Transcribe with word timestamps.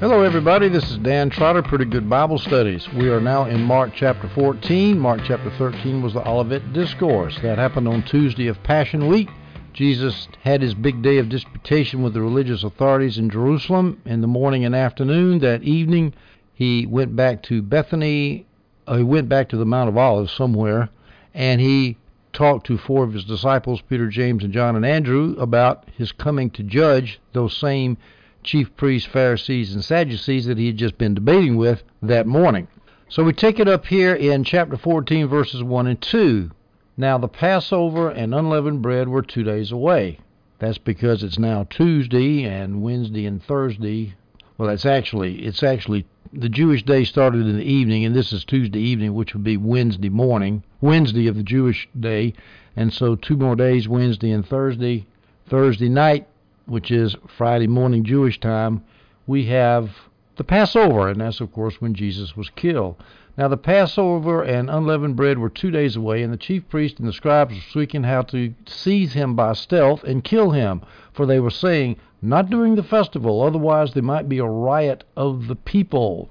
Hello, 0.00 0.22
everybody. 0.22 0.68
This 0.68 0.88
is 0.92 0.98
Dan 0.98 1.28
Trotter, 1.28 1.60
Pretty 1.60 1.84
Good 1.84 2.08
Bible 2.08 2.38
Studies. 2.38 2.88
We 2.90 3.08
are 3.08 3.20
now 3.20 3.46
in 3.46 3.60
Mark 3.60 3.90
chapter 3.96 4.28
14. 4.28 4.96
Mark 4.96 5.22
chapter 5.24 5.50
13 5.50 6.02
was 6.02 6.14
the 6.14 6.24
Olivet 6.24 6.72
Discourse. 6.72 7.36
That 7.42 7.58
happened 7.58 7.88
on 7.88 8.04
Tuesday 8.04 8.46
of 8.46 8.62
Passion 8.62 9.08
Week. 9.08 9.28
Jesus 9.72 10.28
had 10.44 10.62
his 10.62 10.74
big 10.74 11.02
day 11.02 11.18
of 11.18 11.28
disputation 11.28 12.04
with 12.04 12.14
the 12.14 12.22
religious 12.22 12.62
authorities 12.62 13.18
in 13.18 13.28
Jerusalem 13.28 14.00
in 14.04 14.20
the 14.20 14.28
morning 14.28 14.64
and 14.64 14.72
afternoon. 14.72 15.40
That 15.40 15.64
evening, 15.64 16.14
he 16.54 16.86
went 16.86 17.16
back 17.16 17.42
to 17.44 17.60
Bethany. 17.60 18.46
Uh, 18.86 18.98
he 18.98 19.02
went 19.02 19.28
back 19.28 19.48
to 19.48 19.56
the 19.56 19.66
Mount 19.66 19.88
of 19.88 19.96
Olives 19.96 20.32
somewhere, 20.32 20.90
and 21.34 21.60
he 21.60 21.96
talked 22.32 22.68
to 22.68 22.78
four 22.78 23.02
of 23.02 23.14
his 23.14 23.24
disciples, 23.24 23.82
Peter, 23.88 24.06
James, 24.06 24.44
and 24.44 24.52
John 24.52 24.76
and 24.76 24.86
Andrew, 24.86 25.34
about 25.40 25.88
his 25.96 26.12
coming 26.12 26.50
to 26.50 26.62
judge 26.62 27.18
those 27.32 27.56
same 27.56 27.98
chief 28.42 28.74
priests, 28.76 29.08
Pharisees, 29.08 29.74
and 29.74 29.84
Sadducees 29.84 30.46
that 30.46 30.58
he 30.58 30.66
had 30.66 30.76
just 30.76 30.98
been 30.98 31.14
debating 31.14 31.56
with 31.56 31.82
that 32.02 32.26
morning. 32.26 32.68
So 33.08 33.24
we 33.24 33.32
take 33.32 33.58
it 33.58 33.68
up 33.68 33.86
here 33.86 34.14
in 34.14 34.44
chapter 34.44 34.76
14, 34.76 35.28
verses 35.28 35.62
1 35.62 35.86
and 35.86 36.00
2. 36.00 36.50
Now 36.96 37.16
the 37.16 37.28
Passover 37.28 38.10
and 38.10 38.34
unleavened 38.34 38.82
bread 38.82 39.08
were 39.08 39.22
two 39.22 39.44
days 39.44 39.72
away. 39.72 40.18
That's 40.58 40.78
because 40.78 41.22
it's 41.22 41.38
now 41.38 41.64
Tuesday 41.70 42.44
and 42.44 42.82
Wednesday 42.82 43.24
and 43.24 43.42
Thursday. 43.42 44.14
Well, 44.56 44.68
that's 44.68 44.84
actually 44.84 45.46
it's 45.46 45.62
actually 45.62 46.04
the 46.32 46.48
Jewish 46.48 46.82
day 46.82 47.04
started 47.04 47.46
in 47.46 47.56
the 47.56 47.64
evening, 47.64 48.04
and 48.04 48.14
this 48.14 48.32
is 48.32 48.44
Tuesday 48.44 48.80
evening, 48.80 49.14
which 49.14 49.32
would 49.32 49.44
be 49.44 49.56
Wednesday 49.56 50.08
morning, 50.08 50.64
Wednesday 50.80 51.28
of 51.28 51.36
the 51.36 51.44
Jewish 51.44 51.88
day, 51.98 52.34
and 52.74 52.92
so 52.92 53.14
two 53.14 53.36
more 53.36 53.54
days, 53.54 53.88
Wednesday 53.88 54.32
and 54.32 54.44
Thursday. 54.44 55.06
Thursday 55.48 55.88
night 55.88 56.26
which 56.68 56.90
is 56.90 57.16
Friday 57.36 57.66
morning 57.66 58.04
Jewish 58.04 58.38
time, 58.38 58.82
we 59.26 59.46
have 59.46 59.90
the 60.36 60.44
Passover, 60.44 61.08
and 61.08 61.20
that's, 61.20 61.40
of 61.40 61.50
course, 61.52 61.80
when 61.80 61.94
Jesus 61.94 62.36
was 62.36 62.50
killed. 62.50 62.96
Now, 63.38 63.48
the 63.48 63.56
Passover 63.56 64.42
and 64.42 64.68
unleavened 64.68 65.16
bread 65.16 65.38
were 65.38 65.48
two 65.48 65.70
days 65.70 65.96
away, 65.96 66.22
and 66.22 66.32
the 66.32 66.36
chief 66.36 66.68
priests 66.68 66.98
and 66.98 67.08
the 67.08 67.12
scribes 67.12 67.54
were 67.54 67.80
seeking 67.80 68.02
how 68.02 68.22
to 68.22 68.52
seize 68.66 69.14
him 69.14 69.34
by 69.34 69.54
stealth 69.54 70.04
and 70.04 70.22
kill 70.22 70.50
him, 70.50 70.82
for 71.12 71.24
they 71.24 71.40
were 71.40 71.50
saying, 71.50 71.96
Not 72.20 72.50
during 72.50 72.74
the 72.74 72.82
festival, 72.82 73.42
otherwise 73.42 73.94
there 73.94 74.02
might 74.02 74.28
be 74.28 74.38
a 74.38 74.44
riot 74.44 75.04
of 75.16 75.46
the 75.46 75.56
people. 75.56 76.28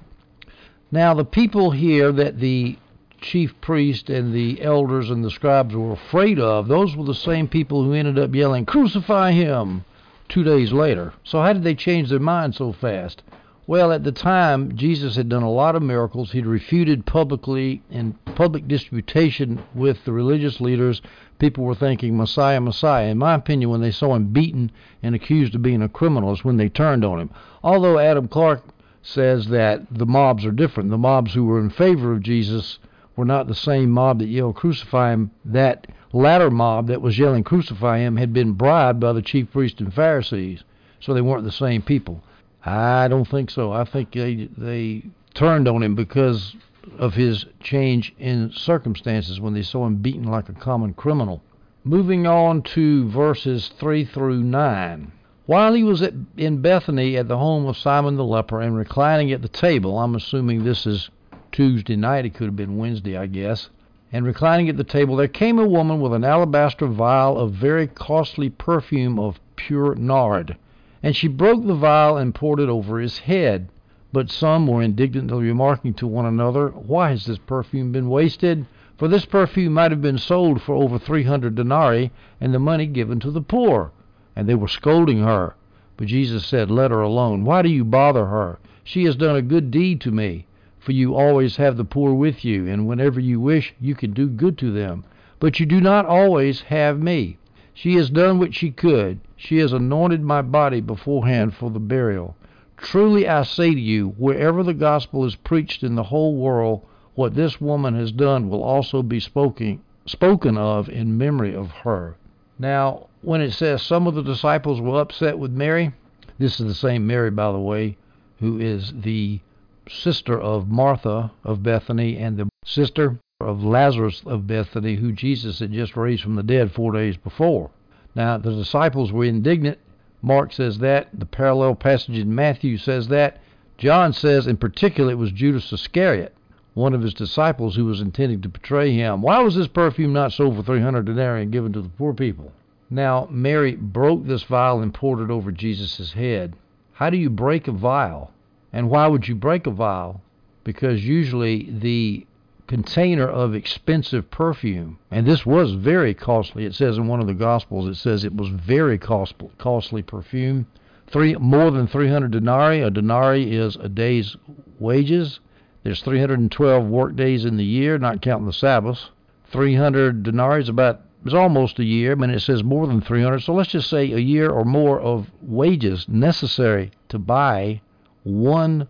Now, 0.91 1.13
the 1.13 1.25
people 1.25 1.71
here 1.71 2.11
that 2.11 2.39
the 2.39 2.77
chief 3.19 3.59
priest 3.61 4.09
and 4.09 4.33
the 4.33 4.61
elders 4.61 5.09
and 5.09 5.23
the 5.23 5.31
scribes 5.31 5.75
were 5.75 5.93
afraid 5.93 6.39
of, 6.39 6.67
those 6.67 6.95
were 6.95 7.05
the 7.05 7.15
same 7.15 7.47
people 7.47 7.83
who 7.83 7.93
ended 7.93 8.19
up 8.19 8.35
yelling, 8.35 8.65
Crucify 8.65 9.31
him! 9.31 9.83
Two 10.29 10.43
days 10.43 10.73
later. 10.73 11.13
So, 11.23 11.41
how 11.41 11.53
did 11.53 11.63
they 11.63 11.75
change 11.75 12.09
their 12.09 12.19
mind 12.19 12.55
so 12.55 12.71
fast? 12.71 13.23
Well, 13.67 13.91
at 13.91 14.05
the 14.05 14.13
time, 14.13 14.77
Jesus 14.77 15.17
had 15.17 15.27
done 15.27 15.43
a 15.43 15.51
lot 15.51 15.75
of 15.75 15.83
miracles. 15.83 16.31
He'd 16.31 16.45
refuted 16.45 17.05
publicly 17.05 17.81
in 17.89 18.13
public 18.35 18.65
disputation 18.65 19.61
with 19.75 20.05
the 20.05 20.13
religious 20.13 20.61
leaders. 20.61 21.01
People 21.37 21.65
were 21.65 21.75
thinking, 21.75 22.15
Messiah, 22.15 22.61
Messiah. 22.61 23.09
In 23.09 23.17
my 23.17 23.33
opinion, 23.33 23.69
when 23.69 23.81
they 23.81 23.91
saw 23.91 24.15
him 24.15 24.27
beaten 24.27 24.71
and 25.03 25.13
accused 25.13 25.53
of 25.53 25.61
being 25.61 25.81
a 25.81 25.89
criminal, 25.89 26.31
is 26.31 26.45
when 26.45 26.55
they 26.55 26.69
turned 26.69 27.03
on 27.03 27.19
him. 27.19 27.29
Although 27.61 27.99
Adam 27.99 28.29
Clarke 28.29 28.63
says 29.01 29.47
that 29.47 29.85
the 29.91 30.05
mobs 30.05 30.45
are 30.45 30.51
different. 30.51 30.89
The 30.89 30.97
mobs 30.97 31.33
who 31.33 31.43
were 31.43 31.59
in 31.59 31.69
favor 31.69 32.13
of 32.13 32.21
Jesus 32.21 32.79
were 33.17 33.25
not 33.25 33.47
the 33.47 33.55
same 33.55 33.89
mob 33.89 34.19
that 34.19 34.27
yelled, 34.27 34.55
Crucify 34.55 35.11
him. 35.11 35.31
That 35.43 35.87
latter 36.13 36.49
mob 36.49 36.87
that 36.87 37.01
was 37.01 37.19
yelling 37.19 37.43
crucify 37.43 37.97
him 37.97 38.15
had 38.15 38.31
been 38.31 38.53
bribed 38.53 38.99
by 39.01 39.11
the 39.11 39.21
chief 39.21 39.51
priests 39.51 39.81
and 39.81 39.93
Pharisees, 39.93 40.63
so 41.01 41.13
they 41.13 41.21
weren't 41.21 41.43
the 41.43 41.51
same 41.51 41.81
people. 41.81 42.23
I 42.63 43.07
don't 43.07 43.27
think 43.27 43.49
so. 43.49 43.71
I 43.73 43.83
think 43.83 44.11
they 44.13 44.47
they 44.57 45.03
turned 45.33 45.67
on 45.67 45.83
him 45.83 45.95
because 45.95 46.55
of 46.97 47.15
his 47.15 47.45
change 47.59 48.13
in 48.17 48.51
circumstances 48.51 49.41
when 49.41 49.53
they 49.53 49.61
saw 49.61 49.85
him 49.85 49.97
beaten 49.97 50.23
like 50.23 50.47
a 50.47 50.53
common 50.53 50.93
criminal. 50.93 51.41
Moving 51.83 52.27
on 52.27 52.61
to 52.63 53.09
verses 53.09 53.69
3 53.79 54.05
through 54.05 54.43
9. 54.43 55.11
While 55.45 55.73
he 55.73 55.83
was 55.83 56.01
at, 56.01 56.13
in 56.35 56.61
Bethany 56.61 57.15
at 57.15 57.29
the 57.29 57.37
home 57.37 57.65
of 57.65 57.77
Simon 57.77 58.17
the 58.17 58.25
leper 58.25 58.61
and 58.61 58.75
reclining 58.75 59.31
at 59.31 59.41
the 59.41 59.47
table, 59.47 59.97
I'm 59.97 60.15
assuming 60.15 60.63
this 60.63 60.85
is 60.85 61.09
Tuesday 61.51 61.95
night, 61.95 62.25
it 62.25 62.33
could 62.33 62.47
have 62.47 62.55
been 62.55 62.77
Wednesday, 62.77 63.17
I 63.17 63.25
guess 63.25 63.69
and 64.11 64.25
reclining 64.25 64.69
at 64.69 64.77
the 64.77 64.85
table 64.85 65.17
there 65.17 65.27
came 65.27 65.59
a 65.59 65.67
woman 65.67 65.99
with 65.99 66.13
an 66.13 66.23
alabaster 66.23 66.87
vial 66.87 67.37
of 67.37 67.51
very 67.51 67.87
costly 67.87 68.49
perfume 68.49 69.19
of 69.19 69.39
pure 69.57 69.95
nard. 69.95 70.55
And 71.03 71.13
she 71.13 71.27
broke 71.27 71.65
the 71.65 71.75
vial 71.75 72.15
and 72.15 72.33
poured 72.33 72.61
it 72.61 72.69
over 72.69 72.99
his 72.99 73.19
head. 73.19 73.67
But 74.13 74.31
some 74.31 74.65
were 74.65 74.81
indignantly 74.81 75.43
remarking 75.43 75.93
to 75.95 76.07
one 76.07 76.25
another, 76.25 76.69
Why 76.69 77.09
has 77.09 77.25
this 77.25 77.37
perfume 77.37 77.91
been 77.91 78.09
wasted? 78.09 78.65
For 78.95 79.09
this 79.09 79.25
perfume 79.25 79.73
might 79.73 79.91
have 79.91 80.01
been 80.01 80.17
sold 80.17 80.61
for 80.61 80.73
over 80.73 80.97
three 80.97 81.23
hundred 81.23 81.55
denarii, 81.55 82.11
and 82.39 82.53
the 82.53 82.59
money 82.59 82.85
given 82.85 83.19
to 83.19 83.29
the 83.29 83.41
poor. 83.41 83.91
And 84.37 84.47
they 84.47 84.55
were 84.55 84.69
scolding 84.69 85.19
her. 85.19 85.55
But 85.97 86.07
Jesus 86.07 86.45
said, 86.45 86.71
Let 86.71 86.91
her 86.91 87.01
alone. 87.01 87.43
Why 87.43 87.61
do 87.61 87.69
you 87.69 87.83
bother 87.83 88.27
her? 88.27 88.57
She 88.85 89.03
has 89.03 89.17
done 89.17 89.35
a 89.35 89.41
good 89.41 89.69
deed 89.69 89.99
to 90.01 90.11
me 90.11 90.46
for 90.87 90.93
you 90.93 91.15
always 91.15 91.57
have 91.57 91.75
the 91.75 91.83
poor 91.83 92.13
with 92.13 92.45
you, 92.45 92.65
and 92.65 92.87
whenever 92.87 93.19
you 93.19 93.41
wish, 93.41 93.75
you 93.77 93.93
can 93.93 94.13
do 94.13 94.25
good 94.25 94.57
to 94.57 94.71
them. 94.71 95.03
But 95.37 95.59
you 95.59 95.65
do 95.65 95.81
not 95.81 96.05
always 96.05 96.61
have 96.61 96.97
me. 96.97 97.37
She 97.73 97.95
has 97.95 98.09
done 98.09 98.39
what 98.39 98.55
she 98.55 98.71
could. 98.71 99.19
She 99.35 99.57
has 99.57 99.73
anointed 99.73 100.21
my 100.21 100.41
body 100.41 100.79
beforehand 100.79 101.53
for 101.53 101.69
the 101.69 101.81
burial. 101.81 102.37
Truly 102.77 103.27
I 103.27 103.43
say 103.43 103.73
to 103.73 103.79
you, 103.81 104.15
wherever 104.17 104.63
the 104.63 104.73
gospel 104.73 105.25
is 105.25 105.35
preached 105.35 105.83
in 105.83 105.95
the 105.95 106.03
whole 106.03 106.37
world, 106.37 106.85
what 107.15 107.35
this 107.35 107.59
woman 107.59 107.93
has 107.95 108.13
done 108.13 108.47
will 108.47 108.63
also 108.63 109.03
be 109.03 109.19
spoken 109.19 109.81
spoken 110.05 110.57
of 110.57 110.87
in 110.87 111.17
memory 111.17 111.53
of 111.53 111.69
her. 111.83 112.15
Now, 112.57 113.07
when 113.21 113.41
it 113.41 113.51
says 113.51 113.81
some 113.81 114.07
of 114.07 114.15
the 114.15 114.23
disciples 114.23 114.79
were 114.79 115.01
upset 115.01 115.37
with 115.37 115.51
Mary, 115.51 115.91
this 116.39 116.61
is 116.61 116.65
the 116.65 116.73
same 116.73 117.05
Mary, 117.05 117.29
by 117.29 117.51
the 117.51 117.59
way, 117.59 117.97
who 118.39 118.57
is 118.57 118.93
the 119.01 119.41
sister 119.89 120.39
of 120.39 120.67
Martha 120.67 121.31
of 121.43 121.63
Bethany 121.63 122.17
and 122.17 122.37
the 122.37 122.47
sister 122.65 123.19
of 123.39 123.63
Lazarus 123.63 124.23
of 124.25 124.47
Bethany, 124.47 124.95
who 124.95 125.11
Jesus 125.11 125.59
had 125.59 125.71
just 125.71 125.95
raised 125.95 126.23
from 126.23 126.35
the 126.35 126.43
dead 126.43 126.71
four 126.71 126.91
days 126.91 127.17
before. 127.17 127.69
Now, 128.15 128.37
the 128.37 128.51
disciples 128.51 129.11
were 129.11 129.25
indignant. 129.25 129.77
Mark 130.21 130.51
says 130.51 130.79
that. 130.79 131.09
The 131.13 131.25
parallel 131.25 131.75
passage 131.75 132.17
in 132.17 132.33
Matthew 132.33 132.77
says 132.77 133.07
that. 133.09 133.37
John 133.77 134.11
says, 134.11 134.47
in 134.47 134.57
particular, 134.57 135.11
it 135.11 135.19
was 135.19 135.31
Judas 135.31 135.71
Iscariot, 135.71 136.33
one 136.73 136.95
of 136.95 137.03
his 137.03 137.13
disciples, 137.13 137.75
who 137.75 137.85
was 137.85 138.01
intending 138.01 138.41
to 138.41 138.49
betray 138.49 138.91
him. 138.91 139.21
Why 139.21 139.39
was 139.39 139.55
this 139.55 139.67
perfume 139.67 140.13
not 140.13 140.33
sold 140.33 140.55
for 140.55 140.63
300 140.63 141.05
denarii 141.05 141.43
and 141.43 141.51
given 141.51 141.73
to 141.73 141.81
the 141.81 141.89
poor 141.89 142.13
people? 142.13 142.51
Now, 142.89 143.27
Mary 143.29 143.75
broke 143.75 144.25
this 144.25 144.43
vial 144.43 144.81
and 144.81 144.93
poured 144.93 145.19
it 145.19 145.31
over 145.31 145.51
Jesus' 145.51 146.13
head. 146.13 146.55
How 146.93 147.11
do 147.11 147.17
you 147.17 147.29
break 147.29 147.67
a 147.67 147.71
vial? 147.71 148.31
And 148.73 148.89
why 148.89 149.07
would 149.07 149.27
you 149.27 149.35
break 149.35 149.65
a 149.65 149.71
vial? 149.71 150.21
Because 150.63 151.05
usually 151.05 151.69
the 151.71 152.25
container 152.67 153.27
of 153.27 153.55
expensive 153.55 154.29
perfume, 154.29 154.99
and 155.09 155.25
this 155.25 155.45
was 155.45 155.71
very 155.71 156.13
costly. 156.13 156.65
It 156.65 156.75
says 156.75 156.97
in 156.97 157.07
one 157.07 157.21
of 157.21 157.27
the 157.27 157.33
Gospels, 157.33 157.87
it 157.87 157.95
says 157.95 158.23
it 158.23 158.35
was 158.35 158.49
very 158.49 158.97
costly, 158.97 159.49
costly 159.57 160.01
perfume. 160.01 160.67
Three 161.07 161.35
more 161.35 161.71
than 161.71 161.87
300 161.87 162.31
denarii. 162.31 162.81
A 162.81 162.91
denarii 162.91 163.55
is 163.55 163.77
a 163.77 163.87
day's 163.87 164.35
wages. 164.79 165.39
There's 165.83 166.01
312 166.01 166.85
work 166.85 167.15
days 167.15 167.45
in 167.45 167.55
the 167.55 167.63
year, 167.63 167.97
not 167.97 168.21
counting 168.21 168.47
the 168.47 168.53
Sabbaths. 168.53 169.11
300 169.49 170.23
denarii 170.23 170.63
is 170.63 170.69
about 170.69 171.01
is 171.25 171.33
almost 171.33 171.79
a 171.79 171.85
year. 171.85 172.11
I 172.11 172.15
mean, 172.15 172.29
it 172.29 172.41
says 172.41 172.63
more 172.63 172.87
than 172.87 173.01
300. 173.01 173.39
So 173.39 173.53
let's 173.53 173.71
just 173.71 173.89
say 173.89 174.11
a 174.11 174.17
year 174.17 174.49
or 174.49 174.65
more 174.65 174.99
of 174.99 175.31
wages 175.41 176.05
necessary 176.09 176.91
to 177.09 177.17
buy 177.17 177.81
one 178.27 178.87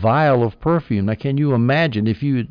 vial 0.00 0.42
of 0.42 0.58
perfume. 0.60 1.06
Now, 1.06 1.14
can 1.14 1.36
you 1.36 1.54
imagine 1.54 2.06
if 2.06 2.22
you 2.22 2.48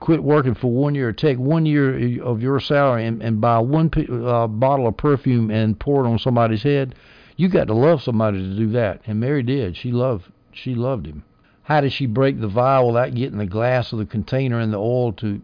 quit 0.00 0.22
working 0.22 0.54
for 0.54 0.70
one 0.70 0.94
year, 0.94 1.12
take 1.12 1.38
one 1.38 1.66
year 1.66 2.22
of 2.22 2.42
your 2.42 2.60
salary 2.60 3.06
and, 3.06 3.22
and 3.22 3.40
buy 3.40 3.58
one 3.58 3.90
uh, 4.26 4.46
bottle 4.46 4.86
of 4.86 4.96
perfume 4.96 5.50
and 5.50 5.78
pour 5.78 6.04
it 6.04 6.08
on 6.08 6.18
somebody's 6.18 6.62
head? 6.62 6.94
You 7.36 7.48
got 7.48 7.68
to 7.68 7.74
love 7.74 8.02
somebody 8.02 8.38
to 8.38 8.56
do 8.56 8.70
that, 8.72 9.00
and 9.06 9.20
Mary 9.20 9.42
did. 9.42 9.76
She 9.76 9.92
loved 9.92 10.30
she 10.52 10.74
loved 10.74 11.06
him. 11.06 11.22
How 11.62 11.80
did 11.80 11.92
she 11.92 12.06
break 12.06 12.40
the 12.40 12.48
vial 12.48 12.88
without 12.88 13.14
getting 13.14 13.38
the 13.38 13.46
glass 13.46 13.92
of 13.92 13.98
the 13.98 14.06
container 14.06 14.58
and 14.58 14.72
the 14.72 14.78
oil 14.78 15.12
to 15.14 15.40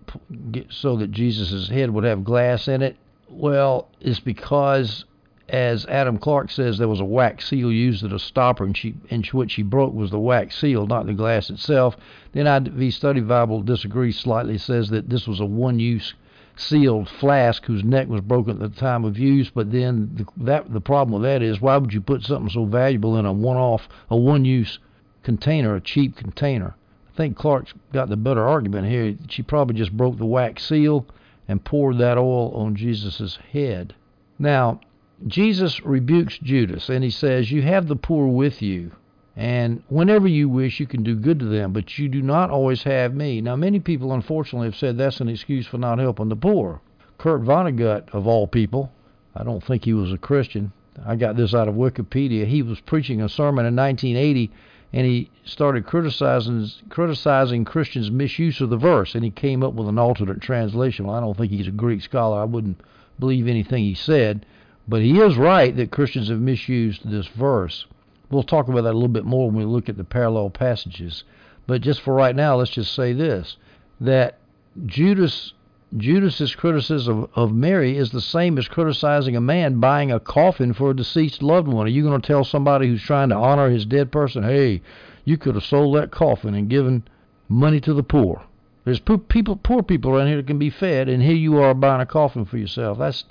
get 0.50 0.72
so 0.72 0.96
that 0.96 1.12
Jesus' 1.12 1.68
head 1.68 1.90
would 1.90 2.04
have 2.04 2.24
glass 2.24 2.66
in 2.68 2.82
it? 2.82 2.96
Well, 3.30 3.88
it's 4.00 4.20
because 4.20 5.04
as 5.48 5.87
Adam 5.87 6.19
Clarke 6.19 6.50
says, 6.50 6.76
there 6.76 6.88
was 6.88 7.00
a 7.00 7.04
wax 7.04 7.48
seal 7.48 7.70
used 7.70 8.04
as 8.04 8.12
a 8.12 8.19
stopper, 8.19 8.64
and 8.64 8.76
she 8.76 8.94
and 9.10 9.25
what 9.26 9.50
she 9.50 9.62
broke 9.62 9.94
was 9.94 10.10
the 10.10 10.19
wax 10.19 10.58
seal, 10.58 10.87
not 10.87 11.06
the 11.06 11.14
glass 11.14 11.50
itself. 11.50 11.96
The 12.32 12.40
NIV 12.40 12.93
Study 12.93 13.20
Bible 13.20 13.62
disagrees 13.62 14.19
slightly, 14.19 14.58
says 14.58 14.90
that 14.90 15.08
this 15.08 15.26
was 15.28 15.40
a 15.40 15.46
one-use 15.46 16.14
sealed 16.56 17.08
flask 17.08 17.64
whose 17.66 17.84
neck 17.84 18.08
was 18.08 18.22
broken 18.22 18.62
at 18.62 18.75
the 18.75 18.81
time 18.81 19.04
of 19.04 19.19
use. 19.19 19.50
But 19.50 19.70
then 19.70 20.10
the, 20.14 20.26
that 20.44 20.72
the 20.72 20.81
problem 20.81 21.20
with 21.20 21.31
that 21.31 21.43
is, 21.43 21.60
why 21.60 21.76
would 21.76 21.92
you 21.92 22.00
put 22.00 22.22
something 22.22 22.50
so 22.50 22.64
valuable 22.64 23.16
in 23.16 23.26
a 23.26 23.32
one-off, 23.32 23.88
a 24.10 24.16
one-use 24.16 24.78
container, 25.26 25.75
a 25.75 25.81
cheap 25.81 26.16
container. 26.16 26.76
I 27.12 27.16
think 27.16 27.37
Clarke's 27.37 27.75
got 27.92 28.08
the 28.08 28.16
better 28.16 28.46
argument 28.46 28.87
here. 28.87 29.16
She 29.28 29.42
probably 29.42 29.75
just 29.75 29.96
broke 29.96 30.19
the 30.19 30.25
wax 30.25 30.64
seal 30.64 31.04
and 31.49 31.64
poured 31.64 31.99
that 31.99 32.16
oil 32.16 32.52
on 32.54 32.76
Jesus' 32.76 33.37
head. 33.52 33.94
Now, 34.38 34.81
Jesus 35.26 35.84
rebukes 35.84 36.38
Judas 36.38 36.88
and 36.88 37.02
he 37.02 37.10
says, 37.10 37.50
You 37.50 37.62
have 37.62 37.88
the 37.88 37.96
poor 37.96 38.26
with 38.28 38.60
you, 38.60 38.92
and 39.34 39.82
whenever 39.88 40.28
you 40.28 40.48
wish, 40.48 40.80
you 40.80 40.86
can 40.86 41.02
do 41.02 41.14
good 41.14 41.38
to 41.38 41.46
them, 41.46 41.72
but 41.72 41.98
you 41.98 42.08
do 42.08 42.22
not 42.22 42.50
always 42.50 42.82
have 42.82 43.14
me. 43.14 43.40
Now, 43.40 43.56
many 43.56 43.80
people, 43.80 44.12
unfortunately, 44.12 44.68
have 44.68 44.76
said 44.76 44.96
that's 44.96 45.20
an 45.20 45.28
excuse 45.28 45.66
for 45.66 45.78
not 45.78 45.98
helping 45.98 46.28
the 46.28 46.36
poor. 46.36 46.80
Kurt 47.18 47.42
Vonnegut, 47.42 48.10
of 48.10 48.26
all 48.26 48.46
people, 48.46 48.92
I 49.34 49.44
don't 49.44 49.62
think 49.62 49.84
he 49.84 49.94
was 49.94 50.12
a 50.12 50.18
Christian. 50.18 50.72
I 51.04 51.16
got 51.16 51.36
this 51.36 51.54
out 51.54 51.68
of 51.68 51.74
Wikipedia. 51.74 52.46
He 52.46 52.62
was 52.62 52.80
preaching 52.80 53.20
a 53.20 53.28
sermon 53.28 53.66
in 53.66 53.76
1980 53.76 54.50
and 54.92 55.06
he 55.06 55.30
started 55.44 55.84
criticizing 55.84 56.70
criticizing 56.88 57.64
Christians' 57.64 58.10
misuse 58.10 58.60
of 58.60 58.70
the 58.70 58.76
verse, 58.76 59.14
and 59.14 59.24
he 59.24 59.30
came 59.30 59.62
up 59.62 59.74
with 59.74 59.88
an 59.88 59.98
alternate 59.98 60.40
translation. 60.40 61.06
Well, 61.06 61.16
I 61.16 61.20
don't 61.20 61.36
think 61.36 61.50
he's 61.50 61.66
a 61.66 61.72
Greek 61.72 62.02
scholar. 62.02 62.40
I 62.40 62.44
wouldn't 62.44 62.80
believe 63.18 63.48
anything 63.48 63.82
he 63.82 63.94
said, 63.94 64.46
but 64.88 65.02
he 65.02 65.18
is 65.20 65.36
right 65.36 65.74
that 65.76 65.90
Christians 65.90 66.28
have 66.28 66.40
misused 66.40 67.08
this 67.08 67.26
verse. 67.26 67.86
We'll 68.30 68.42
talk 68.42 68.68
about 68.68 68.82
that 68.82 68.92
a 68.92 68.98
little 68.98 69.08
bit 69.08 69.24
more 69.24 69.46
when 69.46 69.56
we 69.56 69.64
look 69.64 69.88
at 69.88 69.96
the 69.96 70.04
parallel 70.04 70.50
passages. 70.50 71.24
But 71.66 71.80
just 71.80 72.00
for 72.00 72.14
right 72.14 72.34
now, 72.34 72.56
let's 72.56 72.70
just 72.70 72.94
say 72.94 73.12
this: 73.12 73.56
that 74.00 74.38
Judas 74.84 75.52
Judas's 75.96 76.54
criticism 76.54 77.28
of, 77.34 77.54
Mary 77.54 77.96
is 77.96 78.10
the 78.10 78.20
same 78.20 78.58
as 78.58 78.66
criticizing 78.68 79.36
a 79.36 79.40
man 79.40 79.78
buying 79.78 80.10
a 80.10 80.18
coffin 80.18 80.72
for 80.72 80.90
a 80.90 80.96
deceased 80.96 81.42
loved 81.42 81.68
one. 81.68 81.86
Are 81.86 81.90
you 81.90 82.02
going 82.02 82.20
to 82.20 82.26
tell 82.26 82.44
somebody 82.44 82.88
who's 82.88 83.02
trying 83.02 83.28
to 83.28 83.36
honor 83.36 83.70
his 83.70 83.86
dead 83.86 84.10
person, 84.10 84.42
"Hey, 84.42 84.82
you 85.24 85.36
could 85.36 85.54
have 85.54 85.64
sold 85.64 85.96
that 85.96 86.10
coffin 86.10 86.54
and 86.54 86.68
given 86.68 87.04
money 87.48 87.80
to 87.80 87.94
the 87.94 88.02
poor"? 88.02 88.42
There's 88.84 89.00
poor 89.00 89.18
people, 89.18 89.56
poor 89.56 89.82
people 89.82 90.10
around 90.12 90.28
here 90.28 90.36
that 90.36 90.46
can 90.46 90.58
be 90.58 90.70
fed, 90.70 91.08
and 91.08 91.22
here 91.22 91.34
you 91.34 91.58
are 91.58 91.74
buying 91.74 92.00
a 92.00 92.06
coffin 92.06 92.44
for 92.44 92.58
yourself. 92.58 92.98
That's 92.98 93.24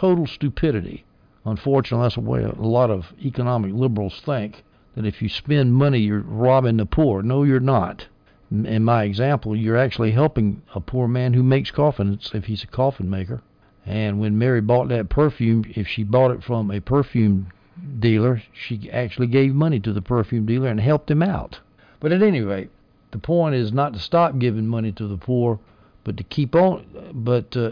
total 0.00 0.26
stupidity. 0.26 1.04
Unfortunately, 1.44 2.04
that's 2.04 2.14
the 2.16 2.20
way 2.20 2.42
a 2.42 2.52
lot 2.52 2.90
of 2.90 3.12
economic 3.24 3.72
liberals 3.72 4.20
think. 4.24 4.64
That 4.94 5.06
if 5.06 5.22
you 5.22 5.28
spend 5.28 5.74
money, 5.74 6.00
you're 6.00 6.20
robbing 6.20 6.78
the 6.78 6.86
poor. 6.86 7.22
No, 7.22 7.44
you're 7.44 7.60
not 7.60 8.06
in 8.50 8.82
my 8.82 9.04
example, 9.04 9.54
you're 9.54 9.76
actually 9.76 10.10
helping 10.10 10.62
a 10.74 10.80
poor 10.80 11.06
man 11.06 11.34
who 11.34 11.42
makes 11.42 11.70
coffins 11.70 12.32
if 12.34 12.46
he's 12.46 12.64
a 12.64 12.66
coffin 12.66 13.08
maker. 13.08 13.42
And 13.86 14.18
when 14.18 14.38
Mary 14.38 14.60
bought 14.60 14.88
that 14.88 15.08
perfume, 15.08 15.64
if 15.76 15.86
she 15.86 16.02
bought 16.02 16.32
it 16.32 16.42
from 16.42 16.70
a 16.70 16.80
perfume 16.80 17.52
dealer, 18.00 18.42
she 18.52 18.90
actually 18.90 19.28
gave 19.28 19.54
money 19.54 19.78
to 19.80 19.92
the 19.92 20.02
perfume 20.02 20.46
dealer 20.46 20.68
and 20.68 20.80
helped 20.80 21.10
him 21.10 21.22
out. 21.22 21.60
But 22.00 22.10
at 22.10 22.22
any 22.22 22.40
rate, 22.40 22.70
the 23.12 23.18
point 23.18 23.54
is 23.54 23.72
not 23.72 23.92
to 23.92 24.00
stop 24.00 24.38
giving 24.38 24.66
money 24.66 24.90
to 24.92 25.06
the 25.06 25.16
poor, 25.16 25.60
but 26.04 26.16
to 26.16 26.24
keep 26.24 26.54
on. 26.54 26.86
But 27.14 27.56
uh, 27.56 27.70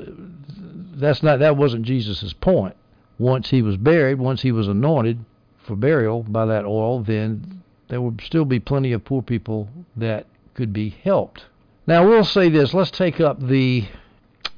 that's 0.94 1.22
not 1.22 1.38
that 1.38 1.56
wasn't 1.56 1.86
Jesus's 1.86 2.32
point. 2.32 2.76
Once 3.18 3.50
he 3.50 3.62
was 3.62 3.76
buried, 3.76 4.18
once 4.18 4.42
he 4.42 4.52
was 4.52 4.68
anointed 4.68 5.24
for 5.58 5.76
burial 5.76 6.22
by 6.22 6.46
that 6.46 6.64
oil, 6.64 7.02
then 7.02 7.62
there 7.88 8.00
would 8.00 8.20
still 8.20 8.44
be 8.44 8.60
plenty 8.60 8.92
of 8.92 9.04
poor 9.04 9.22
people 9.22 9.68
that 9.96 10.26
could 10.54 10.72
be 10.72 10.90
helped. 10.90 11.44
Now, 11.86 12.06
we'll 12.06 12.24
say 12.24 12.48
this. 12.48 12.74
Let's 12.74 12.90
take 12.90 13.20
up 13.20 13.40
the, 13.40 13.86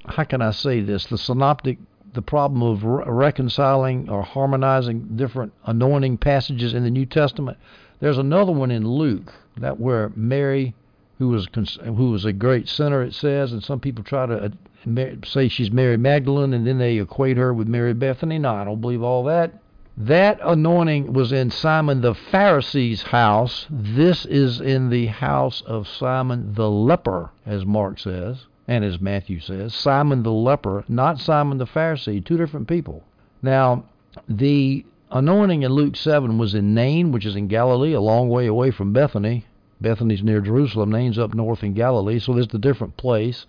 how 0.04 0.24
can 0.24 0.42
I 0.42 0.50
say 0.50 0.80
this, 0.80 1.06
the 1.06 1.16
synoptic, 1.16 1.78
the 2.12 2.22
problem 2.22 2.62
of 2.62 2.84
re- 2.84 3.04
reconciling 3.06 4.10
or 4.10 4.22
harmonizing 4.22 5.16
different 5.16 5.52
anointing 5.64 6.18
passages 6.18 6.74
in 6.74 6.82
the 6.82 6.90
New 6.90 7.06
Testament. 7.06 7.56
There's 8.00 8.18
another 8.18 8.50
one 8.52 8.70
in 8.70 8.86
Luke 8.86 9.32
that 9.58 9.78
where 9.78 10.10
Mary, 10.16 10.74
who 11.20 11.28
was 11.28 11.46
who 11.84 12.10
was 12.12 12.24
a 12.24 12.32
great 12.32 12.66
sinner, 12.66 13.02
it 13.02 13.12
says, 13.12 13.52
and 13.52 13.62
some 13.62 13.78
people 13.78 14.02
try 14.02 14.24
to 14.24 14.46
uh, 14.46 15.14
say 15.22 15.48
she's 15.48 15.70
Mary 15.70 15.98
Magdalene, 15.98 16.54
and 16.54 16.66
then 16.66 16.78
they 16.78 16.96
equate 16.96 17.36
her 17.36 17.52
with 17.52 17.68
Mary 17.68 17.92
Bethany. 17.92 18.38
No, 18.38 18.54
I 18.54 18.64
don't 18.64 18.80
believe 18.80 19.02
all 19.02 19.24
that. 19.24 19.52
That 19.98 20.40
anointing 20.42 21.12
was 21.12 21.30
in 21.30 21.50
Simon 21.50 22.00
the 22.00 22.14
Pharisee's 22.14 23.02
house. 23.02 23.66
This 23.68 24.24
is 24.24 24.62
in 24.62 24.88
the 24.88 25.08
house 25.08 25.60
of 25.60 25.86
Simon 25.86 26.54
the 26.54 26.70
leper, 26.70 27.32
as 27.44 27.66
Mark 27.66 27.98
says, 27.98 28.46
and 28.66 28.82
as 28.82 28.98
Matthew 28.98 29.40
says. 29.40 29.74
Simon 29.74 30.22
the 30.22 30.32
leper, 30.32 30.84
not 30.88 31.18
Simon 31.18 31.58
the 31.58 31.66
Pharisee, 31.66 32.24
two 32.24 32.38
different 32.38 32.66
people. 32.66 33.04
Now, 33.42 33.84
the 34.26 34.86
anointing 35.10 35.64
in 35.64 35.72
Luke 35.72 35.96
7 35.96 36.38
was 36.38 36.54
in 36.54 36.72
Nain, 36.72 37.12
which 37.12 37.26
is 37.26 37.36
in 37.36 37.46
Galilee, 37.48 37.92
a 37.92 38.00
long 38.00 38.30
way 38.30 38.46
away 38.46 38.70
from 38.70 38.94
Bethany. 38.94 39.44
Bethany's 39.80 40.22
near 40.22 40.40
Jerusalem, 40.40 40.90
Nain's 40.90 41.18
up 41.18 41.34
north 41.34 41.62
in 41.62 41.74
Galilee, 41.74 42.18
so 42.18 42.34
there's 42.34 42.52
a 42.52 42.58
different 42.58 42.96
place 42.96 43.46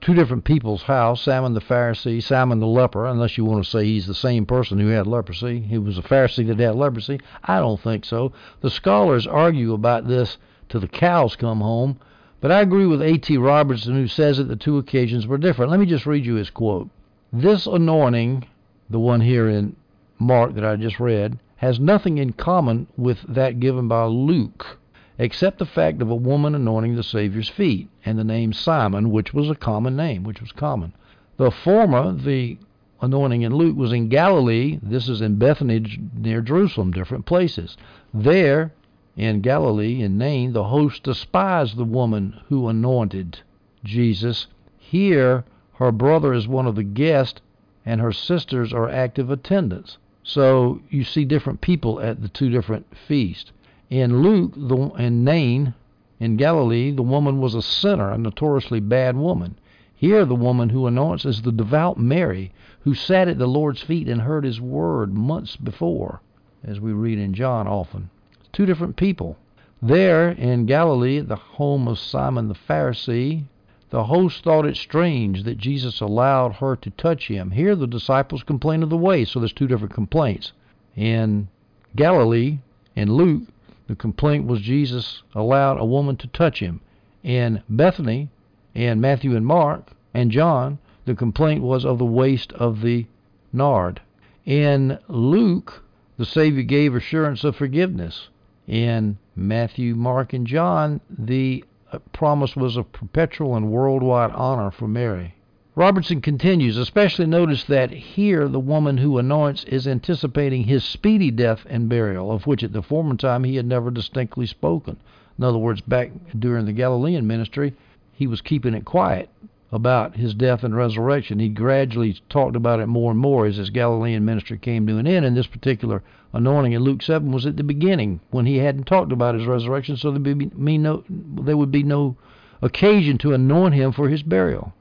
two 0.00 0.14
different 0.14 0.44
people's 0.44 0.84
house 0.84 1.20
Simon 1.20 1.52
the 1.52 1.60
Pharisee, 1.60 2.22
Simon 2.22 2.58
the 2.58 2.66
leper, 2.66 3.06
unless 3.06 3.36
you 3.36 3.44
want 3.44 3.62
to 3.62 3.70
say 3.70 3.84
he's 3.84 4.06
the 4.06 4.14
same 4.14 4.46
person 4.46 4.78
who 4.78 4.88
had 4.88 5.06
leprosy. 5.06 5.60
He 5.60 5.76
was 5.76 5.98
a 5.98 6.02
Pharisee 6.02 6.46
that 6.46 6.58
had 6.58 6.76
leprosy. 6.76 7.20
I 7.42 7.58
don't 7.58 7.80
think 7.80 8.04
so. 8.04 8.32
The 8.60 8.70
scholars 8.70 9.26
argue 9.26 9.74
about 9.74 10.06
this 10.06 10.38
till 10.68 10.80
the 10.80 10.88
cows 10.88 11.36
come 11.36 11.60
home, 11.60 11.98
but 12.40 12.50
I 12.50 12.60
agree 12.60 12.86
with 12.86 13.02
A.T. 13.02 13.36
Robertson 13.36 13.94
who 13.94 14.08
says 14.08 14.38
that 14.38 14.48
the 14.48 14.56
two 14.56 14.78
occasions 14.78 15.26
were 15.26 15.38
different. 15.38 15.70
Let 15.70 15.80
me 15.80 15.86
just 15.86 16.06
read 16.06 16.24
you 16.24 16.36
his 16.36 16.50
quote. 16.50 16.88
This 17.32 17.66
anointing, 17.66 18.46
the 18.88 19.00
one 19.00 19.20
here 19.20 19.48
in 19.48 19.76
Mark 20.18 20.54
that 20.54 20.64
I 20.64 20.76
just 20.76 21.00
read, 21.00 21.38
has 21.56 21.78
nothing 21.80 22.18
in 22.18 22.32
common 22.32 22.86
with 22.96 23.18
that 23.28 23.60
given 23.60 23.88
by 23.88 24.04
Luke 24.04 24.78
except 25.18 25.58
the 25.58 25.66
fact 25.66 26.02
of 26.02 26.10
a 26.10 26.14
woman 26.14 26.54
anointing 26.54 26.96
the 26.96 27.02
Savior's 27.02 27.48
feet, 27.48 27.88
and 28.04 28.18
the 28.18 28.24
name 28.24 28.52
Simon, 28.52 29.10
which 29.10 29.32
was 29.32 29.48
a 29.48 29.54
common 29.54 29.94
name, 29.96 30.24
which 30.24 30.40
was 30.40 30.52
common. 30.52 30.92
The 31.36 31.50
former, 31.50 32.12
the 32.12 32.58
anointing 33.00 33.42
in 33.42 33.54
Luke, 33.54 33.76
was 33.76 33.92
in 33.92 34.08
Galilee. 34.08 34.78
This 34.82 35.08
is 35.08 35.20
in 35.20 35.36
Bethany 35.36 35.84
near 36.16 36.40
Jerusalem, 36.40 36.90
different 36.90 37.26
places. 37.26 37.76
There, 38.12 38.72
in 39.16 39.40
Galilee, 39.40 40.02
in 40.02 40.18
Nain, 40.18 40.52
the 40.52 40.64
host 40.64 41.04
despised 41.04 41.76
the 41.76 41.84
woman 41.84 42.40
who 42.48 42.68
anointed 42.68 43.40
Jesus. 43.84 44.46
Here, 44.78 45.44
her 45.74 45.92
brother 45.92 46.32
is 46.32 46.48
one 46.48 46.66
of 46.66 46.74
the 46.76 46.82
guests, 46.82 47.40
and 47.84 48.00
her 48.00 48.12
sisters 48.12 48.72
are 48.72 48.88
active 48.88 49.30
attendants. 49.30 49.98
So 50.22 50.80
you 50.88 51.04
see 51.04 51.24
different 51.24 51.60
people 51.60 52.00
at 52.00 52.22
the 52.22 52.28
two 52.28 52.48
different 52.48 52.86
feasts. 52.96 53.52
In 53.90 54.22
Luke, 54.22 54.52
the, 54.56 54.76
in 54.98 55.24
Nain, 55.24 55.74
in 56.18 56.36
Galilee, 56.36 56.90
the 56.90 57.02
woman 57.02 57.40
was 57.40 57.54
a 57.54 57.62
sinner, 57.62 58.10
a 58.10 58.18
notoriously 58.18 58.80
bad 58.80 59.16
woman. 59.16 59.58
Here, 59.94 60.24
the 60.24 60.34
woman 60.34 60.70
who 60.70 60.86
anoints 60.86 61.24
is 61.24 61.42
the 61.42 61.52
devout 61.52 61.98
Mary, 61.98 62.52
who 62.80 62.94
sat 62.94 63.28
at 63.28 63.38
the 63.38 63.46
Lord's 63.46 63.82
feet 63.82 64.08
and 64.08 64.22
heard 64.22 64.44
his 64.44 64.60
word 64.60 65.14
months 65.14 65.56
before, 65.56 66.20
as 66.62 66.80
we 66.80 66.92
read 66.92 67.18
in 67.18 67.34
John 67.34 67.66
often. 67.66 68.10
Two 68.52 68.66
different 68.66 68.96
people. 68.96 69.36
There, 69.82 70.30
in 70.30 70.66
Galilee, 70.66 71.20
the 71.20 71.36
home 71.36 71.86
of 71.86 71.98
Simon 71.98 72.48
the 72.48 72.54
Pharisee, 72.54 73.44
the 73.90 74.04
host 74.04 74.42
thought 74.42 74.66
it 74.66 74.76
strange 74.76 75.44
that 75.44 75.58
Jesus 75.58 76.00
allowed 76.00 76.54
her 76.54 76.74
to 76.76 76.90
touch 76.90 77.28
him. 77.28 77.50
Here, 77.50 77.76
the 77.76 77.86
disciples 77.86 78.42
complain 78.42 78.82
of 78.82 78.90
the 78.90 78.96
way, 78.96 79.24
so 79.24 79.38
there's 79.38 79.52
two 79.52 79.68
different 79.68 79.94
complaints. 79.94 80.52
In 80.96 81.48
Galilee, 81.94 82.58
in 82.96 83.12
Luke, 83.12 83.42
the 83.86 83.94
complaint 83.94 84.46
was 84.46 84.60
Jesus 84.60 85.22
allowed 85.34 85.78
a 85.78 85.84
woman 85.84 86.16
to 86.16 86.26
touch 86.28 86.60
him. 86.60 86.80
In 87.22 87.62
Bethany, 87.68 88.30
in 88.74 89.00
Matthew 89.00 89.36
and 89.36 89.46
Mark, 89.46 89.92
and 90.12 90.30
John, 90.30 90.78
the 91.04 91.14
complaint 91.14 91.62
was 91.62 91.84
of 91.84 91.98
the 91.98 92.04
waste 92.04 92.52
of 92.54 92.80
the 92.80 93.06
nard. 93.52 94.00
In 94.46 94.98
Luke, 95.08 95.84
the 96.16 96.24
Savior 96.24 96.62
gave 96.62 96.94
assurance 96.94 97.44
of 97.44 97.56
forgiveness. 97.56 98.28
In 98.66 99.18
Matthew, 99.36 99.94
Mark, 99.94 100.32
and 100.32 100.46
John, 100.46 101.00
the 101.10 101.64
promise 102.12 102.56
was 102.56 102.76
of 102.76 102.92
perpetual 102.92 103.54
and 103.54 103.70
worldwide 103.70 104.30
honor 104.32 104.70
for 104.70 104.88
Mary. 104.88 105.34
Robertson 105.76 106.20
continues, 106.20 106.76
especially 106.76 107.26
notice 107.26 107.64
that 107.64 107.90
here 107.90 108.46
the 108.46 108.60
woman 108.60 108.98
who 108.98 109.18
anoints 109.18 109.64
is 109.64 109.88
anticipating 109.88 110.62
his 110.62 110.84
speedy 110.84 111.32
death 111.32 111.66
and 111.68 111.88
burial, 111.88 112.30
of 112.30 112.46
which 112.46 112.62
at 112.62 112.72
the 112.72 112.80
former 112.80 113.16
time 113.16 113.42
he 113.42 113.56
had 113.56 113.66
never 113.66 113.90
distinctly 113.90 114.46
spoken. 114.46 114.96
In 115.36 115.42
other 115.42 115.58
words, 115.58 115.80
back 115.80 116.12
during 116.38 116.66
the 116.66 116.72
Galilean 116.72 117.26
ministry, 117.26 117.74
he 118.12 118.28
was 118.28 118.40
keeping 118.40 118.72
it 118.72 118.84
quiet 118.84 119.28
about 119.72 120.14
his 120.14 120.32
death 120.32 120.62
and 120.62 120.76
resurrection. 120.76 121.40
He 121.40 121.48
gradually 121.48 122.20
talked 122.28 122.54
about 122.54 122.78
it 122.78 122.86
more 122.86 123.10
and 123.10 123.18
more 123.18 123.44
as 123.44 123.56
his 123.56 123.70
Galilean 123.70 124.24
ministry 124.24 124.58
came 124.58 124.86
to 124.86 124.98
an 124.98 125.08
end. 125.08 125.26
And 125.26 125.36
this 125.36 125.48
particular 125.48 126.04
anointing 126.32 126.70
in 126.70 126.82
Luke 126.82 127.02
7 127.02 127.32
was 127.32 127.46
at 127.46 127.56
the 127.56 127.64
beginning 127.64 128.20
when 128.30 128.46
he 128.46 128.58
hadn't 128.58 128.84
talked 128.84 129.10
about 129.10 129.34
his 129.34 129.46
resurrection, 129.46 129.96
so 129.96 130.12
there 130.12 130.20
would 130.20 130.64
be 130.64 130.78
no, 130.78 131.02
there 131.08 131.56
would 131.56 131.72
be 131.72 131.82
no 131.82 132.16
occasion 132.62 133.18
to 133.18 133.34
anoint 133.34 133.74
him 133.74 133.90
for 133.90 134.08
his 134.08 134.22
burial. 134.22 134.72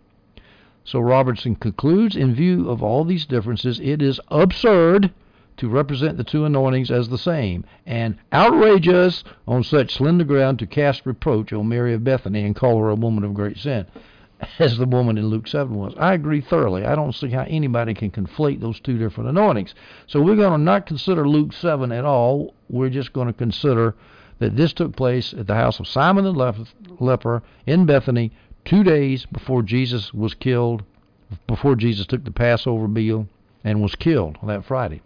So 0.85 0.99
Robertson 0.99 1.55
concludes, 1.55 2.15
in 2.15 2.35
view 2.35 2.69
of 2.69 2.83
all 2.83 3.05
these 3.05 3.25
differences, 3.25 3.79
it 3.79 4.01
is 4.01 4.19
absurd 4.29 5.11
to 5.57 5.69
represent 5.69 6.17
the 6.17 6.23
two 6.23 6.45
anointings 6.45 6.91
as 6.91 7.09
the 7.09 7.17
same, 7.17 7.63
and 7.85 8.17
outrage 8.31 8.87
us 8.87 9.23
on 9.47 9.63
such 9.63 9.93
slender 9.93 10.23
ground 10.23 10.59
to 10.59 10.67
cast 10.67 11.05
reproach 11.05 11.53
on 11.53 11.69
Mary 11.69 11.93
of 11.93 12.03
Bethany 12.03 12.43
and 12.43 12.55
call 12.55 12.79
her 12.79 12.89
a 12.89 12.95
woman 12.95 13.23
of 13.23 13.33
great 13.33 13.57
sin, 13.57 13.85
as 14.59 14.77
the 14.77 14.85
woman 14.85 15.17
in 15.17 15.27
Luke 15.27 15.47
7 15.47 15.73
was. 15.75 15.93
I 15.97 16.13
agree 16.13 16.41
thoroughly. 16.41 16.85
I 16.85 16.95
don't 16.95 17.13
see 17.13 17.29
how 17.29 17.45
anybody 17.47 17.93
can 17.93 18.11
conflate 18.11 18.59
those 18.59 18.79
two 18.79 18.97
different 18.97 19.29
anointings. 19.29 19.75
So 20.07 20.21
we're 20.21 20.35
going 20.35 20.59
to 20.59 20.63
not 20.63 20.87
consider 20.87 21.27
Luke 21.27 21.53
7 21.53 21.91
at 21.91 22.03
all. 22.03 22.55
We're 22.67 22.89
just 22.89 23.13
going 23.13 23.27
to 23.27 23.33
consider 23.33 23.95
that 24.39 24.55
this 24.57 24.73
took 24.73 24.95
place 24.95 25.33
at 25.33 25.47
the 25.47 25.55
house 25.55 25.79
of 25.79 25.87
Simon 25.87 26.25
the 26.25 26.67
leper 26.99 27.43
in 27.65 27.85
Bethany 27.85 28.31
two 28.65 28.83
days 28.83 29.25
before 29.25 29.61
Jesus 29.61 30.13
was 30.13 30.33
killed, 30.33 30.83
before 31.47 31.75
Jesus 31.75 32.05
took 32.05 32.23
the 32.23 32.31
Passover 32.31 32.87
meal 32.87 33.27
and 33.63 33.81
was 33.81 33.95
killed 33.95 34.37
on 34.41 34.47
that 34.47 34.65
Friday. 34.65 35.01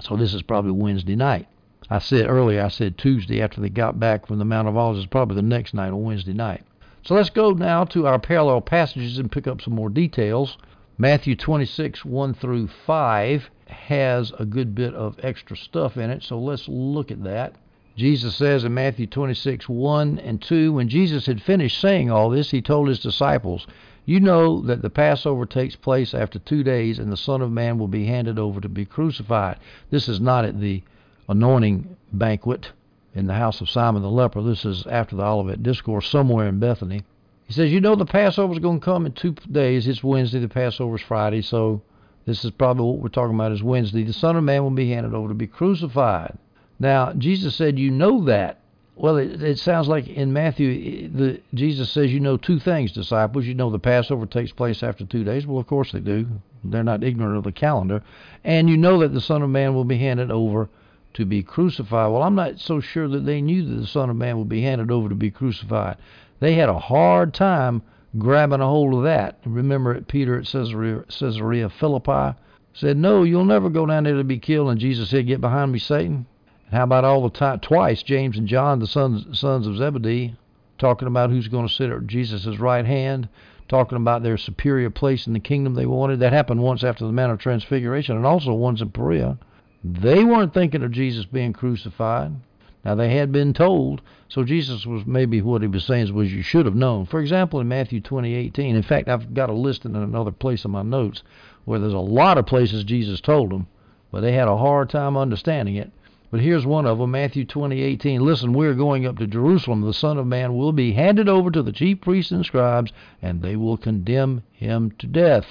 So 0.00 0.16
this 0.16 0.34
is 0.34 0.42
probably 0.42 0.72
Wednesday 0.72 1.16
night. 1.16 1.48
I 1.88 2.00
said 2.00 2.28
earlier, 2.28 2.62
I 2.62 2.68
said 2.68 2.98
Tuesday 2.98 3.40
after 3.40 3.60
they 3.60 3.68
got 3.68 4.00
back 4.00 4.26
from 4.26 4.38
the 4.38 4.44
Mount 4.44 4.68
of 4.68 4.76
Olives. 4.76 5.06
Probably 5.06 5.36
the 5.36 5.42
next 5.42 5.72
night 5.72 5.88
on 5.88 6.02
Wednesday 6.02 6.32
night. 6.32 6.64
So 7.04 7.14
let's 7.14 7.30
go 7.30 7.52
now 7.52 7.84
to 7.84 8.06
our 8.06 8.18
parallel 8.18 8.60
passages 8.60 9.18
and 9.18 9.30
pick 9.30 9.46
up 9.46 9.60
some 9.60 9.74
more 9.74 9.88
details. 9.88 10.58
Matthew 10.98 11.36
26, 11.36 12.04
1 12.04 12.34
through 12.34 12.68
5 12.86 13.50
has 13.68 14.32
a 14.38 14.44
good 14.44 14.74
bit 14.74 14.94
of 14.94 15.16
extra 15.22 15.56
stuff 15.56 15.96
in 15.96 16.10
it, 16.10 16.22
so 16.22 16.38
let's 16.38 16.68
look 16.68 17.10
at 17.10 17.22
that. 17.22 17.54
Jesus 17.96 18.36
says 18.36 18.62
in 18.62 18.74
Matthew 18.74 19.06
26, 19.06 19.70
1 19.70 20.18
and 20.18 20.42
2, 20.42 20.74
when 20.74 20.88
Jesus 20.88 21.24
had 21.24 21.40
finished 21.40 21.80
saying 21.80 22.10
all 22.10 22.28
this, 22.28 22.50
he 22.50 22.60
told 22.60 22.88
his 22.88 22.98
disciples, 23.00 23.66
You 24.04 24.20
know 24.20 24.60
that 24.62 24.82
the 24.82 24.90
Passover 24.90 25.46
takes 25.46 25.76
place 25.76 26.12
after 26.12 26.38
two 26.38 26.62
days, 26.62 26.98
and 26.98 27.10
the 27.10 27.16
Son 27.16 27.40
of 27.40 27.50
Man 27.50 27.78
will 27.78 27.88
be 27.88 28.04
handed 28.04 28.38
over 28.38 28.60
to 28.60 28.68
be 28.68 28.84
crucified. 28.84 29.58
This 29.88 30.10
is 30.10 30.20
not 30.20 30.44
at 30.44 30.60
the 30.60 30.82
anointing 31.26 31.96
banquet 32.12 32.70
in 33.14 33.26
the 33.26 33.34
house 33.34 33.62
of 33.62 33.70
Simon 33.70 34.02
the 34.02 34.10
leper. 34.10 34.42
This 34.42 34.66
is 34.66 34.86
after 34.88 35.16
the 35.16 35.24
Olivet 35.24 35.62
Discourse, 35.62 36.06
somewhere 36.06 36.48
in 36.48 36.58
Bethany. 36.58 37.02
He 37.46 37.54
says, 37.54 37.72
You 37.72 37.80
know, 37.80 37.94
the 37.94 38.04
Passover's 38.04 38.58
going 38.58 38.80
to 38.80 38.84
come 38.84 39.06
in 39.06 39.12
two 39.12 39.32
days. 39.50 39.88
It's 39.88 40.04
Wednesday, 40.04 40.40
the 40.40 40.48
Passover's 40.48 41.00
Friday, 41.00 41.40
so 41.40 41.80
this 42.26 42.44
is 42.44 42.50
probably 42.50 42.84
what 42.84 42.98
we're 42.98 43.08
talking 43.08 43.34
about 43.34 43.52
is 43.52 43.62
Wednesday. 43.62 44.02
The 44.02 44.12
Son 44.12 44.36
of 44.36 44.44
Man 44.44 44.62
will 44.64 44.70
be 44.70 44.90
handed 44.90 45.14
over 45.14 45.28
to 45.28 45.34
be 45.34 45.46
crucified. 45.46 46.36
Now, 46.78 47.12
Jesus 47.12 47.54
said, 47.54 47.78
You 47.78 47.90
know 47.90 48.24
that. 48.24 48.60
Well, 48.94 49.18
it, 49.18 49.42
it 49.42 49.58
sounds 49.58 49.88
like 49.88 50.08
in 50.08 50.32
Matthew, 50.32 50.70
eh, 50.70 51.08
the, 51.12 51.40
Jesus 51.54 51.90
says, 51.90 52.12
You 52.12 52.20
know 52.20 52.36
two 52.36 52.58
things, 52.58 52.92
disciples. 52.92 53.46
You 53.46 53.54
know 53.54 53.70
the 53.70 53.78
Passover 53.78 54.26
takes 54.26 54.52
place 54.52 54.82
after 54.82 55.04
two 55.04 55.24
days. 55.24 55.46
Well, 55.46 55.58
of 55.58 55.66
course 55.66 55.92
they 55.92 56.00
do. 56.00 56.26
They're 56.64 56.82
not 56.82 57.04
ignorant 57.04 57.36
of 57.36 57.44
the 57.44 57.52
calendar. 57.52 58.02
And 58.44 58.68
you 58.68 58.76
know 58.76 59.00
that 59.00 59.12
the 59.12 59.20
Son 59.20 59.42
of 59.42 59.50
Man 59.50 59.74
will 59.74 59.84
be 59.84 59.98
handed 59.98 60.30
over 60.30 60.68
to 61.14 61.24
be 61.24 61.42
crucified. 61.42 62.12
Well, 62.12 62.22
I'm 62.22 62.34
not 62.34 62.58
so 62.58 62.80
sure 62.80 63.08
that 63.08 63.24
they 63.24 63.40
knew 63.40 63.64
that 63.64 63.80
the 63.80 63.86
Son 63.86 64.10
of 64.10 64.16
Man 64.16 64.38
would 64.38 64.48
be 64.48 64.62
handed 64.62 64.90
over 64.90 65.08
to 65.08 65.14
be 65.14 65.30
crucified. 65.30 65.96
They 66.40 66.54
had 66.54 66.68
a 66.68 66.78
hard 66.78 67.32
time 67.32 67.82
grabbing 68.18 68.60
a 68.60 68.66
hold 68.66 68.94
of 68.94 69.02
that. 69.04 69.38
Remember 69.44 69.94
it 69.94 70.08
Peter 70.08 70.38
at 70.38 70.46
Caesarea, 70.46 71.04
Caesarea 71.08 71.68
Philippi 71.70 72.36
said, 72.74 72.96
No, 72.96 73.22
you'll 73.22 73.44
never 73.44 73.70
go 73.70 73.86
down 73.86 74.04
there 74.04 74.16
to 74.16 74.24
be 74.24 74.38
killed. 74.38 74.70
And 74.70 74.80
Jesus 74.80 75.08
said, 75.10 75.26
Get 75.26 75.40
behind 75.40 75.72
me, 75.72 75.78
Satan. 75.78 76.26
How 76.72 76.82
about 76.82 77.04
all 77.04 77.22
the 77.22 77.30
time, 77.30 77.60
twice, 77.60 78.02
James 78.02 78.36
and 78.36 78.48
John, 78.48 78.80
the 78.80 78.86
sons, 78.86 79.38
sons 79.38 79.66
of 79.66 79.76
Zebedee, 79.76 80.34
talking 80.78 81.06
about 81.06 81.30
who's 81.30 81.48
going 81.48 81.66
to 81.66 81.72
sit 81.72 81.90
at 81.90 82.06
Jesus' 82.06 82.58
right 82.58 82.84
hand, 82.84 83.28
talking 83.68 83.96
about 83.96 84.22
their 84.22 84.36
superior 84.36 84.90
place 84.90 85.26
in 85.26 85.32
the 85.32 85.40
kingdom 85.40 85.74
they 85.74 85.86
wanted. 85.86 86.20
That 86.20 86.32
happened 86.32 86.62
once 86.62 86.82
after 86.82 87.06
the 87.06 87.12
Mount 87.12 87.32
of 87.32 87.38
Transfiguration, 87.38 88.16
and 88.16 88.26
also 88.26 88.52
once 88.52 88.80
in 88.80 88.90
Perea. 88.90 89.38
They 89.84 90.24
weren't 90.24 90.52
thinking 90.52 90.82
of 90.82 90.90
Jesus 90.90 91.24
being 91.24 91.52
crucified. 91.52 92.32
Now 92.84 92.96
they 92.96 93.14
had 93.14 93.30
been 93.30 93.52
told, 93.52 94.00
so 94.28 94.42
Jesus 94.42 94.86
was 94.86 95.06
maybe 95.06 95.40
what 95.42 95.62
he 95.62 95.68
was 95.68 95.84
saying 95.84 96.12
was 96.14 96.32
you 96.32 96.42
should 96.42 96.66
have 96.66 96.74
known. 96.74 97.06
For 97.06 97.20
example, 97.20 97.60
in 97.60 97.68
Matthew 97.68 98.00
20:18, 98.00 98.74
in 98.74 98.82
fact, 98.82 99.08
I've 99.08 99.34
got 99.34 99.50
a 99.50 99.54
list 99.54 99.84
in 99.84 99.94
another 99.94 100.32
place 100.32 100.64
in 100.64 100.72
my 100.72 100.82
notes 100.82 101.22
where 101.64 101.78
there's 101.78 101.92
a 101.92 101.98
lot 101.98 102.38
of 102.38 102.46
places 102.46 102.84
Jesus 102.84 103.20
told 103.20 103.50
them, 103.50 103.66
but 104.10 104.20
they 104.20 104.32
had 104.32 104.48
a 104.48 104.56
hard 104.56 104.90
time 104.90 105.16
understanding 105.16 105.76
it. 105.76 105.92
But 106.36 106.44
here's 106.44 106.66
one 106.66 106.84
of 106.84 106.98
them, 106.98 107.12
Matthew 107.12 107.46
20:18. 107.46 108.20
Listen, 108.20 108.52
we're 108.52 108.74
going 108.74 109.06
up 109.06 109.16
to 109.20 109.26
Jerusalem. 109.26 109.80
The 109.80 109.94
Son 109.94 110.18
of 110.18 110.26
Man 110.26 110.54
will 110.54 110.70
be 110.70 110.92
handed 110.92 111.30
over 111.30 111.50
to 111.50 111.62
the 111.62 111.72
chief 111.72 112.02
priests 112.02 112.30
and 112.30 112.44
scribes, 112.44 112.92
and 113.22 113.40
they 113.40 113.56
will 113.56 113.78
condemn 113.78 114.42
him 114.52 114.92
to 114.98 115.06
death. 115.06 115.46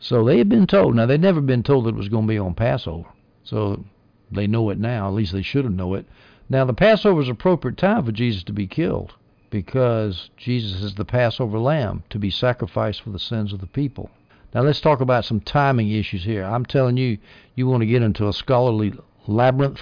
So 0.00 0.24
they 0.24 0.38
had 0.38 0.48
been 0.48 0.66
told. 0.66 0.96
Now 0.96 1.06
they'd 1.06 1.20
never 1.20 1.40
been 1.40 1.62
told 1.62 1.84
that 1.84 1.90
it 1.90 1.94
was 1.94 2.08
going 2.08 2.26
to 2.26 2.32
be 2.32 2.40
on 2.40 2.54
Passover. 2.54 3.08
So 3.44 3.84
they 4.32 4.48
know 4.48 4.68
it 4.70 4.80
now. 4.80 5.06
At 5.06 5.14
least 5.14 5.32
they 5.32 5.42
should 5.42 5.64
have 5.64 5.72
know 5.72 5.94
it. 5.94 6.06
Now 6.48 6.64
the 6.64 6.74
Passover 6.74 7.20
is 7.20 7.28
appropriate 7.28 7.76
time 7.76 8.04
for 8.04 8.10
Jesus 8.10 8.42
to 8.42 8.52
be 8.52 8.66
killed 8.66 9.14
because 9.48 10.28
Jesus 10.36 10.82
is 10.82 10.96
the 10.96 11.04
Passover 11.04 11.60
lamb 11.60 12.02
to 12.10 12.18
be 12.18 12.30
sacrificed 12.30 13.02
for 13.02 13.10
the 13.10 13.20
sins 13.20 13.52
of 13.52 13.60
the 13.60 13.68
people. 13.68 14.10
Now 14.52 14.62
let's 14.62 14.80
talk 14.80 15.00
about 15.00 15.24
some 15.24 15.38
timing 15.38 15.92
issues 15.92 16.24
here. 16.24 16.42
I'm 16.42 16.66
telling 16.66 16.96
you, 16.96 17.18
you 17.54 17.68
want 17.68 17.82
to 17.82 17.86
get 17.86 18.02
into 18.02 18.26
a 18.26 18.32
scholarly 18.32 18.92
labyrinth 19.26 19.80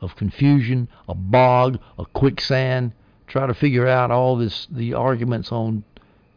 of 0.00 0.16
confusion, 0.16 0.88
a 1.08 1.14
bog, 1.14 1.78
a 1.98 2.06
quicksand, 2.06 2.92
try 3.26 3.46
to 3.46 3.54
figure 3.54 3.86
out 3.86 4.10
all 4.10 4.36
this 4.36 4.66
the 4.70 4.94
arguments 4.94 5.52
on 5.52 5.84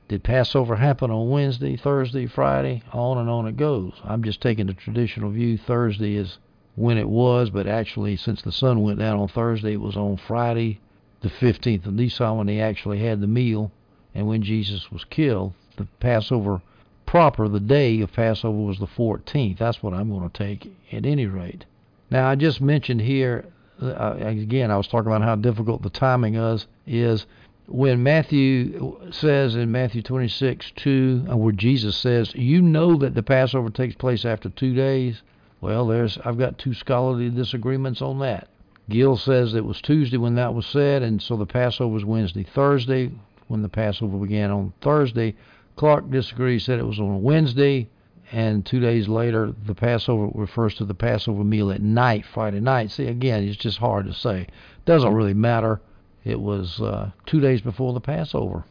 did 0.09 0.23
Passover 0.23 0.75
happen 0.75 1.09
on 1.09 1.29
Wednesday, 1.29 1.77
Thursday, 1.77 2.27
Friday, 2.27 2.83
on 2.91 3.17
and 3.17 3.29
on 3.29 3.47
it 3.47 3.57
goes. 3.57 3.93
I'm 4.03 4.21
just 4.21 4.41
taking 4.41 4.67
the 4.67 4.73
traditional 4.73 5.31
view. 5.31 5.57
Thursday 5.57 6.15
is 6.15 6.37
when 6.75 6.97
it 6.97 7.07
was, 7.07 7.49
but 7.49 7.67
actually, 7.67 8.17
since 8.17 8.41
the 8.41 8.51
sun 8.51 8.83
went 8.83 8.99
down 8.99 9.17
on 9.19 9.27
Thursday, 9.27 9.73
it 9.73 9.81
was 9.81 9.95
on 9.95 10.17
Friday, 10.17 10.81
the 11.21 11.29
15th 11.29 11.85
of 11.85 11.93
Nisan, 11.93 12.37
when 12.37 12.47
they 12.47 12.59
actually 12.59 12.99
had 12.99 13.21
the 13.21 13.27
meal, 13.27 13.71
and 14.13 14.27
when 14.27 14.43
Jesus 14.43 14.91
was 14.91 15.05
killed. 15.05 15.53
The 15.77 15.87
Passover 15.99 16.61
proper, 17.05 17.47
the 17.47 17.59
day 17.59 18.01
of 18.01 18.11
Passover 18.11 18.57
was 18.57 18.79
the 18.79 18.87
14th. 18.87 19.57
That's 19.57 19.81
what 19.81 19.93
I'm 19.93 20.09
going 20.09 20.29
to 20.29 20.37
take 20.37 20.71
at 20.91 21.05
any 21.05 21.25
rate. 21.25 21.65
Now, 22.13 22.29
I 22.29 22.35
just 22.35 22.61
mentioned 22.61 23.01
here, 23.01 23.43
uh, 23.81 24.17
again, 24.19 24.69
I 24.69 24.77
was 24.77 24.85
talking 24.85 25.07
about 25.07 25.23
how 25.23 25.35
difficult 25.35 25.81
the 25.81 25.89
timing 25.89 26.35
is, 26.35 26.67
is 26.85 27.25
when 27.65 28.03
Matthew 28.03 28.99
says 29.09 29.55
in 29.55 29.71
Matthew 29.71 30.03
26, 30.03 30.73
2, 30.75 31.25
uh, 31.31 31.35
where 31.35 31.51
Jesus 31.51 31.97
says, 31.97 32.31
You 32.35 32.61
know 32.61 32.97
that 32.97 33.15
the 33.15 33.23
Passover 33.23 33.71
takes 33.71 33.95
place 33.95 34.25
after 34.25 34.49
two 34.49 34.75
days. 34.75 35.23
Well, 35.59 35.87
there's 35.87 36.19
I've 36.23 36.37
got 36.37 36.59
two 36.59 36.75
scholarly 36.75 37.31
disagreements 37.31 37.99
on 37.99 38.19
that. 38.19 38.47
Gill 38.89 39.17
says 39.17 39.55
it 39.55 39.65
was 39.65 39.81
Tuesday 39.81 40.17
when 40.17 40.35
that 40.35 40.53
was 40.53 40.67
said, 40.67 41.01
and 41.01 41.19
so 41.19 41.35
the 41.35 41.47
Passover 41.47 41.91
was 41.91 42.05
Wednesday. 42.05 42.43
Thursday, 42.43 43.09
when 43.47 43.63
the 43.63 43.69
Passover 43.69 44.19
began 44.19 44.51
on 44.51 44.71
Thursday. 44.81 45.33
Clarke 45.77 46.11
disagrees, 46.11 46.63
said 46.63 46.77
it 46.77 46.85
was 46.85 46.99
on 46.99 47.23
Wednesday, 47.23 47.89
and 48.31 48.65
two 48.65 48.79
days 48.79 49.07
later, 49.07 49.53
the 49.65 49.75
Passover 49.75 50.29
refers 50.33 50.75
to 50.75 50.85
the 50.85 50.93
Passover 50.93 51.43
meal 51.43 51.71
at 51.71 51.81
night, 51.81 52.25
Friday 52.25 52.59
night. 52.59 52.91
See, 52.91 53.05
again, 53.05 53.43
it's 53.43 53.57
just 53.57 53.77
hard 53.77 54.05
to 54.05 54.13
say. 54.13 54.47
Doesn't 54.85 55.13
really 55.13 55.33
matter. 55.33 55.81
It 56.23 56.39
was 56.39 56.81
uh, 56.81 57.11
two 57.25 57.39
days 57.39 57.61
before 57.61 57.93
the 57.93 58.01
Passover. 58.01 58.63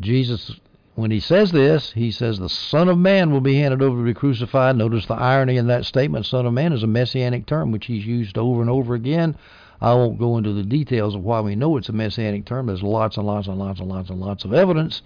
Jesus 0.00 0.52
when 0.94 1.10
he 1.10 1.20
says 1.20 1.52
this, 1.52 1.92
he 1.92 2.10
says 2.10 2.38
the 2.38 2.50
Son 2.50 2.88
of 2.88 2.98
Man 2.98 3.30
will 3.30 3.40
be 3.40 3.58
handed 3.58 3.80
over 3.80 3.96
to 3.96 4.04
be 4.04 4.12
crucified. 4.12 4.76
Notice 4.76 5.06
the 5.06 5.14
irony 5.14 5.56
in 5.56 5.66
that 5.68 5.86
statement. 5.86 6.26
Son 6.26 6.44
of 6.44 6.52
Man 6.52 6.72
is 6.72 6.82
a 6.82 6.86
messianic 6.86 7.46
term 7.46 7.72
which 7.72 7.86
he's 7.86 8.04
used 8.04 8.36
over 8.36 8.60
and 8.60 8.68
over 8.68 8.94
again. 8.94 9.34
I 9.80 9.94
won't 9.94 10.18
go 10.18 10.36
into 10.36 10.52
the 10.52 10.62
details 10.62 11.14
of 11.14 11.24
why 11.24 11.40
we 11.40 11.56
know 11.56 11.76
it's 11.78 11.88
a 11.88 11.92
messianic 11.92 12.44
term. 12.44 12.66
There's 12.66 12.82
lots 12.82 13.16
and 13.16 13.26
lots 13.26 13.48
and 13.48 13.58
lots 13.58 13.80
and 13.80 13.88
lots 13.88 14.10
and 14.10 14.20
lots 14.20 14.44
of 14.44 14.52
evidence 14.52 15.00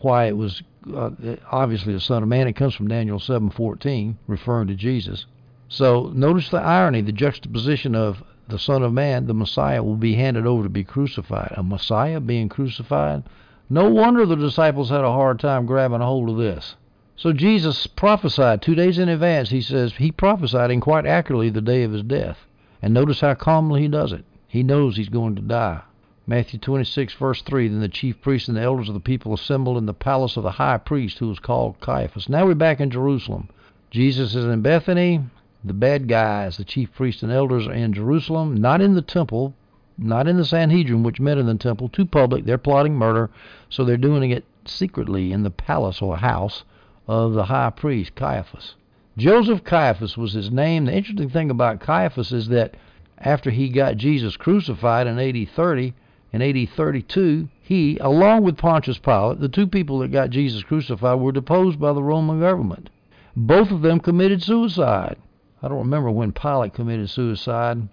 why 0.00 0.26
it 0.26 0.36
was 0.36 0.62
uh, 0.94 1.36
obviously 1.50 1.92
the 1.92 2.00
Son 2.00 2.22
of 2.22 2.28
Man. 2.28 2.48
It 2.48 2.54
comes 2.54 2.74
from 2.74 2.88
Daniel 2.88 3.18
7:14, 3.18 4.16
referring 4.26 4.68
to 4.68 4.74
Jesus. 4.74 5.26
So 5.68 6.10
notice 6.14 6.48
the 6.48 6.58
irony, 6.58 7.02
the 7.02 7.12
juxtaposition 7.12 7.94
of 7.94 8.22
the 8.48 8.58
Son 8.58 8.82
of 8.82 8.92
Man, 8.92 9.26
the 9.26 9.34
Messiah, 9.34 9.82
will 9.82 9.96
be 9.96 10.14
handed 10.14 10.46
over 10.46 10.62
to 10.62 10.68
be 10.68 10.84
crucified. 10.84 11.52
A 11.56 11.62
Messiah 11.62 12.20
being 12.20 12.48
crucified 12.48 13.24
no 13.70 13.90
wonder 13.90 14.24
the 14.24 14.34
disciples 14.34 14.88
had 14.88 15.04
a 15.04 15.12
hard 15.12 15.38
time 15.38 15.66
grabbing 15.66 16.00
a 16.00 16.06
hold 16.06 16.30
of 16.30 16.38
this. 16.38 16.76
So 17.16 17.34
Jesus 17.34 17.86
prophesied 17.86 18.62
two 18.62 18.74
days 18.74 18.98
in 18.98 19.10
advance. 19.10 19.50
He 19.50 19.60
says 19.60 19.92
he 19.92 20.10
prophesied 20.10 20.70
and 20.70 20.80
quite 20.80 21.04
accurately 21.04 21.50
the 21.50 21.60
day 21.60 21.82
of 21.82 21.92
his 21.92 22.02
death. 22.02 22.46
And 22.80 22.94
notice 22.94 23.20
how 23.20 23.34
calmly 23.34 23.82
he 23.82 23.88
does 23.88 24.12
it. 24.12 24.24
He 24.46 24.62
knows 24.62 24.96
he's 24.96 25.10
going 25.10 25.36
to 25.36 25.42
die. 25.42 25.82
Matthew 26.28 26.60
26, 26.60 27.14
verse 27.14 27.40
3 27.40 27.68
Then 27.68 27.80
the 27.80 27.88
chief 27.88 28.20
priests 28.20 28.48
and 28.48 28.56
the 28.58 28.60
elders 28.60 28.88
of 28.88 28.94
the 28.94 29.00
people 29.00 29.32
assembled 29.32 29.78
in 29.78 29.86
the 29.86 29.94
palace 29.94 30.36
of 30.36 30.42
the 30.42 30.50
high 30.50 30.76
priest, 30.76 31.16
who 31.16 31.28
was 31.28 31.38
called 31.38 31.80
Caiaphas. 31.80 32.28
Now 32.28 32.44
we're 32.44 32.54
back 32.54 32.80
in 32.80 32.90
Jerusalem. 32.90 33.48
Jesus 33.90 34.34
is 34.34 34.44
in 34.44 34.60
Bethany. 34.60 35.22
The 35.64 35.72
bad 35.72 36.06
guys, 36.06 36.58
the 36.58 36.64
chief 36.64 36.92
priests 36.92 37.22
and 37.22 37.32
elders, 37.32 37.66
are 37.66 37.72
in 37.72 37.94
Jerusalem, 37.94 38.54
not 38.60 38.82
in 38.82 38.92
the 38.92 39.00
temple, 39.00 39.54
not 39.96 40.28
in 40.28 40.36
the 40.36 40.44
Sanhedrin, 40.44 41.02
which 41.02 41.18
met 41.18 41.38
in 41.38 41.46
the 41.46 41.54
temple, 41.54 41.88
too 41.88 42.04
public. 42.04 42.44
They're 42.44 42.58
plotting 42.58 42.94
murder, 42.94 43.30
so 43.70 43.82
they're 43.82 43.96
doing 43.96 44.30
it 44.30 44.44
secretly 44.66 45.32
in 45.32 45.44
the 45.44 45.50
palace 45.50 46.02
or 46.02 46.18
house 46.18 46.62
of 47.06 47.32
the 47.32 47.44
high 47.44 47.70
priest, 47.70 48.14
Caiaphas. 48.14 48.74
Joseph 49.16 49.64
Caiaphas 49.64 50.18
was 50.18 50.34
his 50.34 50.50
name. 50.50 50.84
The 50.84 50.94
interesting 50.94 51.30
thing 51.30 51.50
about 51.50 51.80
Caiaphas 51.80 52.32
is 52.32 52.48
that 52.48 52.74
after 53.16 53.50
he 53.50 53.70
got 53.70 53.96
Jesus 53.96 54.36
crucified 54.36 55.06
in 55.06 55.18
AD 55.18 55.48
30, 55.56 55.94
in 56.32 56.42
AD 56.42 56.68
32, 56.76 57.48
he, 57.62 57.96
along 57.98 58.42
with 58.42 58.58
Pontius 58.58 58.98
Pilate, 58.98 59.40
the 59.40 59.48
two 59.48 59.66
people 59.66 59.98
that 60.00 60.12
got 60.12 60.30
Jesus 60.30 60.62
crucified, 60.62 61.18
were 61.18 61.32
deposed 61.32 61.80
by 61.80 61.92
the 61.92 62.02
Roman 62.02 62.40
government. 62.40 62.90
Both 63.34 63.70
of 63.70 63.82
them 63.82 64.00
committed 64.00 64.42
suicide. 64.42 65.16
I 65.62 65.68
don't 65.68 65.78
remember 65.78 66.10
when 66.10 66.32
Pilate 66.32 66.74
committed 66.74 67.08
suicide. 67.08 67.88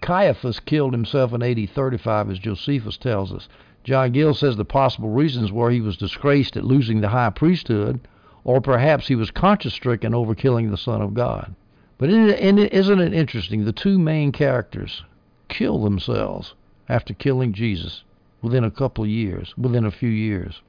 Caiaphas 0.00 0.60
killed 0.60 0.92
himself 0.92 1.32
in 1.32 1.42
AD 1.42 1.70
35, 1.70 2.30
as 2.30 2.38
Josephus 2.38 2.96
tells 2.96 3.32
us. 3.32 3.48
John 3.82 4.12
Gill 4.12 4.34
says 4.34 4.56
the 4.56 4.64
possible 4.64 5.08
reasons 5.10 5.50
were 5.50 5.70
he 5.70 5.80
was 5.80 5.96
disgraced 5.96 6.56
at 6.56 6.64
losing 6.64 7.00
the 7.00 7.08
high 7.08 7.30
priesthood, 7.30 8.00
or 8.44 8.60
perhaps 8.60 9.08
he 9.08 9.14
was 9.14 9.30
conscience 9.30 9.74
stricken 9.74 10.14
over 10.14 10.34
killing 10.34 10.70
the 10.70 10.76
Son 10.76 11.00
of 11.00 11.14
God. 11.14 11.54
But 11.98 12.10
isn't 12.10 13.00
it 13.00 13.14
interesting? 13.14 13.64
The 13.64 13.72
two 13.72 13.98
main 13.98 14.32
characters 14.32 15.02
kill 15.48 15.82
themselves 15.82 16.54
after 16.90 17.14
killing 17.14 17.52
Jesus 17.52 18.02
within 18.42 18.64
a 18.64 18.70
couple 18.70 19.04
of 19.04 19.10
years, 19.10 19.54
within 19.56 19.84
a 19.84 19.90
few 19.90 20.08
years. 20.08 20.60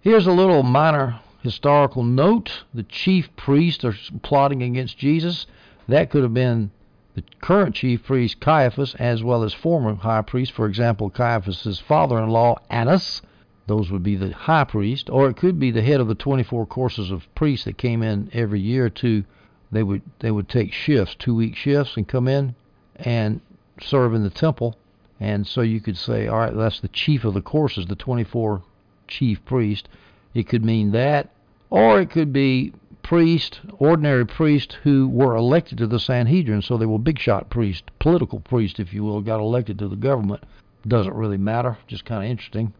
Here's 0.00 0.26
a 0.26 0.32
little 0.32 0.62
minor 0.62 1.20
historical 1.42 2.02
note. 2.02 2.64
The 2.72 2.82
chief 2.84 3.28
priests 3.36 3.84
are 3.84 3.94
plotting 4.22 4.62
against 4.62 4.96
Jesus. 4.96 5.46
That 5.86 6.10
could 6.10 6.22
have 6.22 6.32
been 6.32 6.70
the 7.14 7.22
current 7.40 7.74
chief 7.74 8.04
priest 8.04 8.40
Caiaphas, 8.40 8.94
as 8.96 9.22
well 9.22 9.44
as 9.44 9.52
former 9.52 9.94
high 9.94 10.22
priest, 10.22 10.52
for 10.52 10.66
example, 10.66 11.10
Caiaphas's 11.10 11.78
father-in-law 11.78 12.56
Annas. 12.70 13.20
Those 13.66 13.90
would 13.90 14.02
be 14.02 14.16
the 14.16 14.32
high 14.32 14.64
priest, 14.64 15.10
or 15.10 15.28
it 15.28 15.36
could 15.36 15.58
be 15.58 15.70
the 15.70 15.82
head 15.82 16.00
of 16.00 16.08
the 16.08 16.14
24 16.14 16.66
courses 16.66 17.10
of 17.10 17.32
priests 17.34 17.66
that 17.66 17.78
came 17.78 18.02
in 18.02 18.30
every 18.32 18.60
year 18.60 18.88
to. 18.90 19.24
They 19.70 19.82
would 19.82 20.02
they 20.20 20.30
would 20.30 20.48
take 20.48 20.72
shifts, 20.72 21.16
two 21.18 21.34
week 21.34 21.56
shifts, 21.56 21.96
and 21.96 22.06
come 22.06 22.28
in 22.28 22.54
and 22.96 23.40
serve 23.80 24.14
in 24.14 24.22
the 24.22 24.30
temple. 24.30 24.76
And 25.24 25.46
so 25.46 25.62
you 25.62 25.80
could 25.80 25.96
say, 25.96 26.26
all 26.26 26.40
right, 26.40 26.54
that's 26.54 26.80
the 26.80 26.88
chief 26.88 27.24
of 27.24 27.32
the 27.32 27.40
courses, 27.40 27.86
the 27.86 27.96
24 27.96 28.62
chief 29.08 29.42
priest. 29.46 29.88
It 30.34 30.46
could 30.46 30.62
mean 30.62 30.90
that, 30.90 31.30
or 31.70 31.98
it 31.98 32.10
could 32.10 32.30
be 32.30 32.74
priest, 33.02 33.62
ordinary 33.78 34.26
priest 34.26 34.74
who 34.82 35.08
were 35.08 35.34
elected 35.34 35.78
to 35.78 35.86
the 35.86 35.98
Sanhedrin, 35.98 36.60
so 36.60 36.76
they 36.76 36.84
were 36.84 36.98
big 36.98 37.18
shot 37.18 37.48
priests, 37.48 37.88
political 37.98 38.38
priests, 38.38 38.78
if 38.78 38.92
you 38.92 39.02
will, 39.02 39.22
got 39.22 39.40
elected 39.40 39.78
to 39.78 39.88
the 39.88 39.96
government. 39.96 40.42
Doesn't 40.86 41.14
really 41.14 41.38
matter, 41.38 41.78
just 41.86 42.04
kind 42.04 42.22
of 42.22 42.30
interesting. 42.30 42.74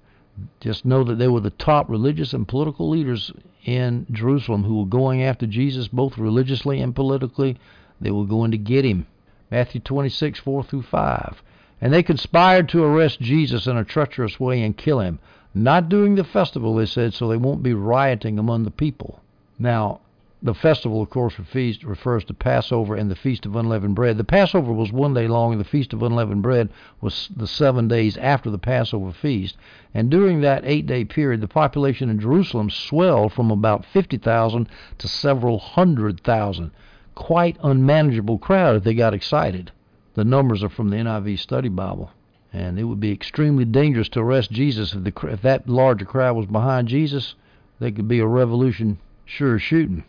Just 0.60 0.84
know 0.84 1.02
that 1.02 1.16
they 1.16 1.28
were 1.28 1.40
the 1.40 1.48
top 1.48 1.88
religious 1.88 2.34
and 2.34 2.46
political 2.46 2.90
leaders 2.90 3.32
in 3.64 4.06
Jerusalem 4.12 4.64
who 4.64 4.80
were 4.80 4.84
going 4.84 5.22
after 5.22 5.46
Jesus 5.46 5.88
both 5.88 6.18
religiously 6.18 6.78
and 6.82 6.94
politically. 6.94 7.56
They 8.02 8.10
were 8.10 8.26
going 8.26 8.50
to 8.50 8.58
get 8.58 8.84
him. 8.84 9.06
Matthew 9.50 9.80
26, 9.80 10.40
4 10.40 10.62
through 10.64 10.82
5. 10.82 11.42
And 11.84 11.92
they 11.92 12.02
conspired 12.02 12.70
to 12.70 12.82
arrest 12.82 13.20
Jesus 13.20 13.66
in 13.66 13.76
a 13.76 13.84
treacherous 13.84 14.40
way 14.40 14.62
and 14.62 14.74
kill 14.74 15.00
him. 15.00 15.18
Not 15.52 15.90
during 15.90 16.14
the 16.14 16.24
festival, 16.24 16.74
they 16.74 16.86
said, 16.86 17.12
so 17.12 17.28
they 17.28 17.36
won't 17.36 17.62
be 17.62 17.74
rioting 17.74 18.38
among 18.38 18.64
the 18.64 18.70
people. 18.70 19.20
Now, 19.58 20.00
the 20.42 20.54
festival, 20.54 21.02
of 21.02 21.10
course, 21.10 21.38
refers 21.38 22.24
to 22.24 22.32
Passover 22.32 22.94
and 22.94 23.10
the 23.10 23.14
Feast 23.14 23.44
of 23.44 23.54
Unleavened 23.54 23.96
Bread. 23.96 24.16
The 24.16 24.24
Passover 24.24 24.72
was 24.72 24.92
one 24.92 25.12
day 25.12 25.28
long, 25.28 25.52
and 25.52 25.60
the 25.60 25.68
Feast 25.68 25.92
of 25.92 26.02
Unleavened 26.02 26.40
Bread 26.40 26.70
was 27.02 27.28
the 27.36 27.46
seven 27.46 27.86
days 27.86 28.16
after 28.16 28.48
the 28.48 28.56
Passover 28.56 29.12
feast. 29.12 29.58
And 29.92 30.08
during 30.08 30.40
that 30.40 30.64
eight 30.64 30.86
day 30.86 31.04
period, 31.04 31.42
the 31.42 31.48
population 31.48 32.08
in 32.08 32.18
Jerusalem 32.18 32.70
swelled 32.70 33.34
from 33.34 33.50
about 33.50 33.84
50,000 33.84 34.70
to 34.96 35.06
several 35.06 35.58
hundred 35.58 36.22
thousand. 36.24 36.70
Quite 37.14 37.58
unmanageable 37.62 38.38
crowd 38.38 38.76
if 38.76 38.84
they 38.84 38.94
got 38.94 39.12
excited. 39.12 39.70
The 40.14 40.24
numbers 40.24 40.62
are 40.62 40.68
from 40.68 40.90
the 40.90 40.96
NIV 40.96 41.38
Study 41.38 41.68
Bible. 41.68 42.10
And 42.52 42.78
it 42.78 42.84
would 42.84 43.00
be 43.00 43.10
extremely 43.10 43.64
dangerous 43.64 44.08
to 44.10 44.20
arrest 44.20 44.52
Jesus 44.52 44.94
if, 44.94 45.02
the, 45.02 45.12
if 45.28 45.42
that 45.42 45.68
larger 45.68 46.04
crowd 46.04 46.36
was 46.36 46.46
behind 46.46 46.88
Jesus. 46.88 47.34
There 47.80 47.90
could 47.90 48.06
be 48.06 48.20
a 48.20 48.26
revolution 48.26 48.98
sure 49.24 49.58
shooting. 49.58 50.04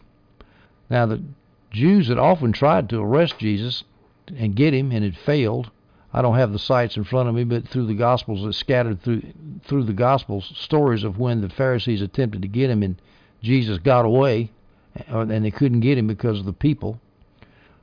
Now, 0.90 1.08
the 1.08 1.24
Jews 1.72 2.08
had 2.08 2.20
often 2.20 2.54
tried 2.54 2.88
to 2.90 3.02
arrest 3.02 3.40
Jesus 3.40 3.84
and 4.38 4.56
get 4.56 4.74
him, 4.74 4.92
and 4.92 5.04
had 5.04 5.18
failed. 5.18 5.72
I 6.14 6.22
don't 6.22 6.36
have 6.36 6.54
the 6.54 6.60
sites 6.60 6.98
in 6.98 7.04
front 7.04 7.30
of 7.30 7.36
me, 7.36 7.44
but 7.44 7.68
through 7.68 7.88
the 7.88 7.94
Gospels, 7.94 8.46
it's 8.46 8.58
scattered 8.58 9.02
through 9.02 9.22
through 9.66 9.84
the 9.84 9.94
Gospels 9.94 10.52
stories 10.56 11.04
of 11.04 11.20
when 11.20 11.42
the 11.42 11.50
Pharisees 11.50 12.02
attempted 12.02 12.42
to 12.42 12.48
get 12.48 12.70
him, 12.70 12.84
and 12.84 12.96
Jesus 13.42 13.78
got 13.78 14.06
away, 14.06 14.52
uh, 15.12 15.20
and 15.20 15.44
they 15.44 15.52
couldn't 15.52 15.82
get 15.82 15.98
him 15.98 16.08
because 16.08 16.40
of 16.40 16.46
the 16.46 16.54
people. 16.54 17.00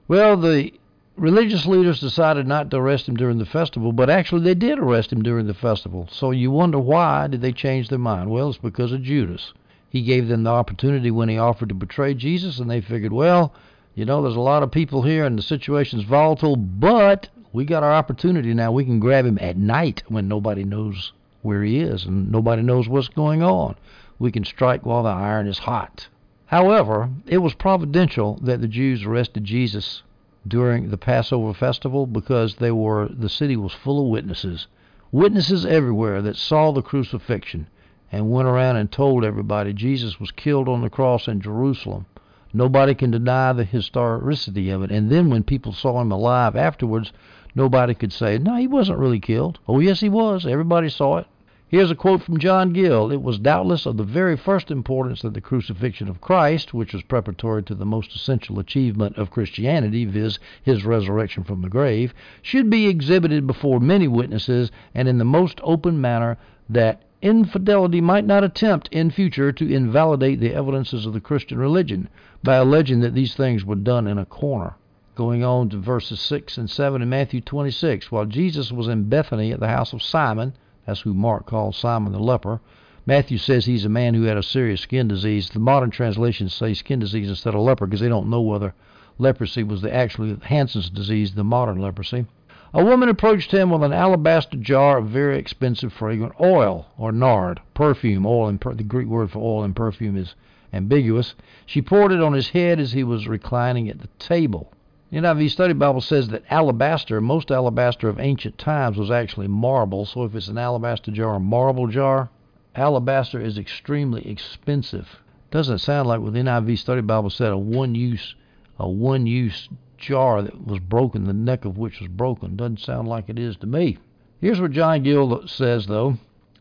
Well, 0.09 0.37
the 0.37 0.73
religious 1.17 1.67
leaders 1.67 2.01
decided 2.01 2.47
not 2.47 2.71
to 2.71 2.77
arrest 2.77 3.09
him 3.09 3.17
during 3.17 3.39
the 3.39 3.47
festival, 3.47 3.93
but 3.93 4.11
actually 4.11 4.43
they 4.43 4.55
did 4.55 4.79
arrest 4.79 5.13
him 5.13 5.23
during 5.23 5.47
the 5.47 5.55
festival. 5.55 6.09
So 6.11 6.31
you 6.31 6.51
wonder 6.51 6.79
why 6.79 7.27
did 7.27 7.43
they 7.43 7.53
change 7.53 7.89
their 7.89 7.99
mind? 7.99 8.31
Well, 8.31 8.49
it's 8.49 8.59
because 8.59 8.93
of 8.93 9.03
Judas. 9.03 9.53
He 9.91 10.03
gave 10.03 10.29
them 10.29 10.43
the 10.43 10.51
opportunity 10.51 11.11
when 11.11 11.29
he 11.29 11.39
offered 11.39 11.69
to 11.69 11.75
betray 11.75 12.15
Jesus, 12.15 12.59
and 12.59 12.71
they 12.71 12.81
figured, 12.81 13.13
well, 13.13 13.53
you 13.95 14.07
know, 14.07 14.23
there's 14.23 14.37
a 14.37 14.41
lot 14.41 14.63
of 14.63 14.71
people 14.71 15.03
here, 15.03 15.27
and 15.27 15.39
the 15.39 15.43
situation's 15.43 16.05
volatile, 16.05 16.57
but 16.57 17.29
we 17.53 17.67
got 17.67 17.83
our 17.83 17.93
opportunity 17.93 18.55
now. 18.55 18.73
We 18.73 18.87
can 18.87 18.99
grab 18.99 19.27
him 19.27 19.39
at 19.39 19.59
night 19.59 20.03
when 20.09 20.29
nobody 20.29 20.65
knows 20.65 21.13
where 21.43 21.63
he 21.63 21.81
is 21.81 22.05
and 22.05 22.31
nobody 22.31 22.63
knows 22.63 22.89
what's 22.89 23.09
going 23.09 23.43
on. 23.43 23.77
We 24.19 24.33
can 24.33 24.45
strike 24.45 24.87
while 24.87 25.03
the 25.03 25.11
iron 25.11 25.47
is 25.47 25.59
hot. 25.59 26.09
However, 26.47 27.11
it 27.27 27.39
was 27.39 27.55
providential 27.55 28.39
that 28.43 28.61
the 28.61 28.69
Jews 28.69 29.05
arrested 29.05 29.45
Jesus 29.45 30.03
during 30.47 30.91
the 30.91 30.99
Passover 30.99 31.55
festival 31.55 32.07
because 32.07 32.57
they 32.57 32.71
were 32.71 33.09
the 33.09 33.29
city 33.29 33.57
was 33.57 33.73
full 33.73 34.01
of 34.01 34.11
witnesses, 34.11 34.67
witnesses 35.11 35.65
everywhere 35.65 36.21
that 36.23 36.37
saw 36.37 36.73
the 36.73 36.83
crucifixion 36.83 37.69
and 38.11 38.31
went 38.31 38.49
around 38.49 38.77
and 38.77 38.91
told 38.91 39.25
everybody 39.25 39.73
Jesus 39.73 40.21
was 40.21 40.31
killed 40.31 40.69
on 40.69 40.83
the 40.83 40.91
cross 40.91 41.29
in 41.29 41.41
Jerusalem. 41.41 42.07
Nobody 42.53 42.95
can 42.95 43.11
deny 43.11 43.53
the 43.53 43.65
historicity 43.65 44.69
of 44.69 44.83
it. 44.83 44.91
And 44.91 45.11
then 45.11 45.31
when 45.31 45.43
people 45.43 45.73
saw 45.73 46.01
him 46.01 46.13
alive 46.13 46.55
afterwards, 46.55 47.13
nobody 47.55 47.95
could 47.95 48.13
say, 48.13 48.37
no, 48.37 48.57
he 48.57 48.67
wasn't 48.67 48.99
really 48.99 49.21
killed. 49.21 49.59
Oh, 49.67 49.81
yes, 49.81 50.01
he 50.01 50.11
was. 50.11 50.45
Everybody 50.45 50.91
saw 50.91 51.17
it. 51.19 51.27
Here's 51.73 51.91
a 51.91 51.95
quote 51.95 52.23
from 52.23 52.37
John 52.37 52.75
Gill. 52.75 53.11
It 53.11 53.23
was 53.23 53.39
doubtless 53.39 53.87
of 53.87 53.97
the 53.97 54.05
very 54.05 54.37
first 54.37 54.71
importance 54.71 55.23
that 55.23 55.33
the 55.33 55.41
crucifixion 55.41 56.07
of 56.07 56.21
Christ, 56.21 56.75
which 56.75 56.93
was 56.93 57.03
preparatory 57.03 57.63
to 57.63 57.75
the 57.75 57.87
most 57.87 58.15
essential 58.15 58.59
achievement 58.59 59.17
of 59.17 59.31
Christianity, 59.31 60.05
viz., 60.05 60.39
his 60.63 60.85
resurrection 60.85 61.45
from 61.45 61.63
the 61.63 61.71
grave, 61.71 62.13
should 62.43 62.69
be 62.69 62.89
exhibited 62.89 63.47
before 63.47 63.81
many 63.81 64.07
witnesses 64.07 64.71
and 64.95 65.09
in 65.09 65.17
the 65.17 65.25
most 65.25 65.63
open 65.63 65.99
manner 65.99 66.37
that 66.69 67.05
infidelity 67.23 68.03
might 68.03 68.27
not 68.27 68.45
attempt 68.45 68.91
in 68.93 69.11
future 69.11 69.51
to 69.51 69.73
invalidate 69.73 70.41
the 70.41 70.53
evidences 70.53 71.07
of 71.07 71.15
the 71.15 71.23
Christian 71.23 71.57
religion 71.57 72.07
by 72.43 72.57
alleging 72.57 73.01
that 73.01 73.15
these 73.15 73.35
things 73.35 73.65
were 73.65 73.77
done 73.77 74.07
in 74.07 74.19
a 74.19 74.27
corner. 74.27 74.75
Going 75.15 75.43
on 75.43 75.71
to 75.71 75.79
verses 75.79 76.21
6 76.21 76.59
and 76.59 76.69
7 76.69 77.01
in 77.01 77.09
Matthew 77.09 77.41
26. 77.41 78.13
While 78.13 78.27
Jesus 78.27 78.71
was 78.71 78.89
in 78.89 79.09
Bethany 79.09 79.53
at 79.53 79.61
the 79.61 79.69
house 79.69 79.95
of 79.95 80.03
Simon, 80.03 80.53
that's 80.87 81.01
who 81.01 81.15
Mark 81.15 81.47
calls 81.47 81.77
Simon 81.77 82.13
the 82.13 82.19
leper, 82.19 82.61
Matthew 83.05 83.39
says 83.39 83.67
he's 83.67 83.85
a 83.85 83.89
man 83.89 84.15
who 84.15 84.23
had 84.23 84.37
a 84.37 84.45
serious 84.45 84.81
skin 84.81 85.09
disease. 85.09 85.51
The 85.51 85.59
modern 85.59 85.91
translations 85.91 86.55
say 86.55 86.73
skin 86.73 87.01
disease 87.01 87.29
instead 87.29 87.53
of 87.53 87.61
leper 87.61 87.85
because 87.85 87.99
they 87.99 88.09
don't 88.09 88.31
know 88.31 88.41
whether 88.41 88.75
leprosy 89.19 89.65
was 89.65 89.83
the 89.83 89.93
actually 89.93 90.37
Hansen's 90.45 90.89
disease, 90.89 91.35
the 91.35 91.43
modern 91.43 91.81
leprosy. 91.81 92.27
A 92.73 92.85
woman 92.85 93.09
approached 93.09 93.51
him 93.51 93.71
with 93.71 93.83
an 93.83 93.93
alabaster 93.93 94.57
jar 94.57 94.99
of 94.99 95.09
very 95.09 95.37
expensive 95.37 95.93
fragrant 95.93 96.35
oil, 96.41 96.87
or 96.97 97.11
nard, 97.11 97.61
perfume. 97.75 98.25
Oil 98.25 98.49
and 98.49 98.61
per- 98.61 98.75
the 98.75 98.85
Greek 98.85 99.09
word 99.09 99.33
for 99.33 99.41
oil 99.41 99.65
and 99.65 99.75
perfume 99.75 100.17
is 100.17 100.37
ambiguous. 100.73 101.35
She 101.67 101.83
poured 101.83 102.13
it 102.13 102.23
on 102.23 102.35
his 102.35 102.51
head 102.51 102.79
as 102.79 102.93
he 102.93 103.03
was 103.03 103.27
reclining 103.27 103.89
at 103.89 103.99
the 103.99 104.09
table. 104.21 104.73
The 105.13 105.19
NIV 105.19 105.51
Study 105.51 105.75
Bible 105.75 106.01
says 106.01 106.29
that 106.29 106.43
alabaster, 106.49 107.21
most 107.21 107.51
alabaster 107.51 108.09
of 108.09 108.19
ancient 108.19 108.57
times, 108.57 108.97
was 108.97 109.11
actually 109.11 109.47
marble. 109.47 110.07
So 110.07 110.25
if 110.25 110.35
it's 110.35 110.49
an 110.49 110.57
alabaster 110.57 111.11
jar, 111.11 111.35
a 111.35 111.39
marble 111.39 111.87
jar, 111.87 112.31
alabaster 112.75 113.39
is 113.39 113.59
extremely 113.59 114.27
expensive. 114.27 115.21
Doesn't 115.51 115.81
sound 115.81 116.09
like 116.09 116.23
what 116.23 116.33
the 116.33 116.39
NIV 116.39 116.79
Study 116.79 117.03
Bible 117.03 117.29
said 117.29 117.53
a 117.53 117.59
one-use, 117.59 118.35
a 118.79 118.89
one-use 118.89 119.69
jar 119.99 120.41
that 120.41 120.67
was 120.67 120.79
broken, 120.79 121.25
the 121.25 121.35
neck 121.35 121.67
of 121.67 121.77
which 121.77 122.01
was 122.01 122.09
broken. 122.09 122.57
Doesn't 122.57 122.81
sound 122.81 123.07
like 123.07 123.29
it 123.29 123.39
is 123.39 123.57
to 123.57 123.67
me. 123.67 123.99
Here's 124.41 124.63
what 124.63 124.71
John 124.71 125.03
Gill 125.03 125.47
says, 125.47 125.89
though. 125.89 126.17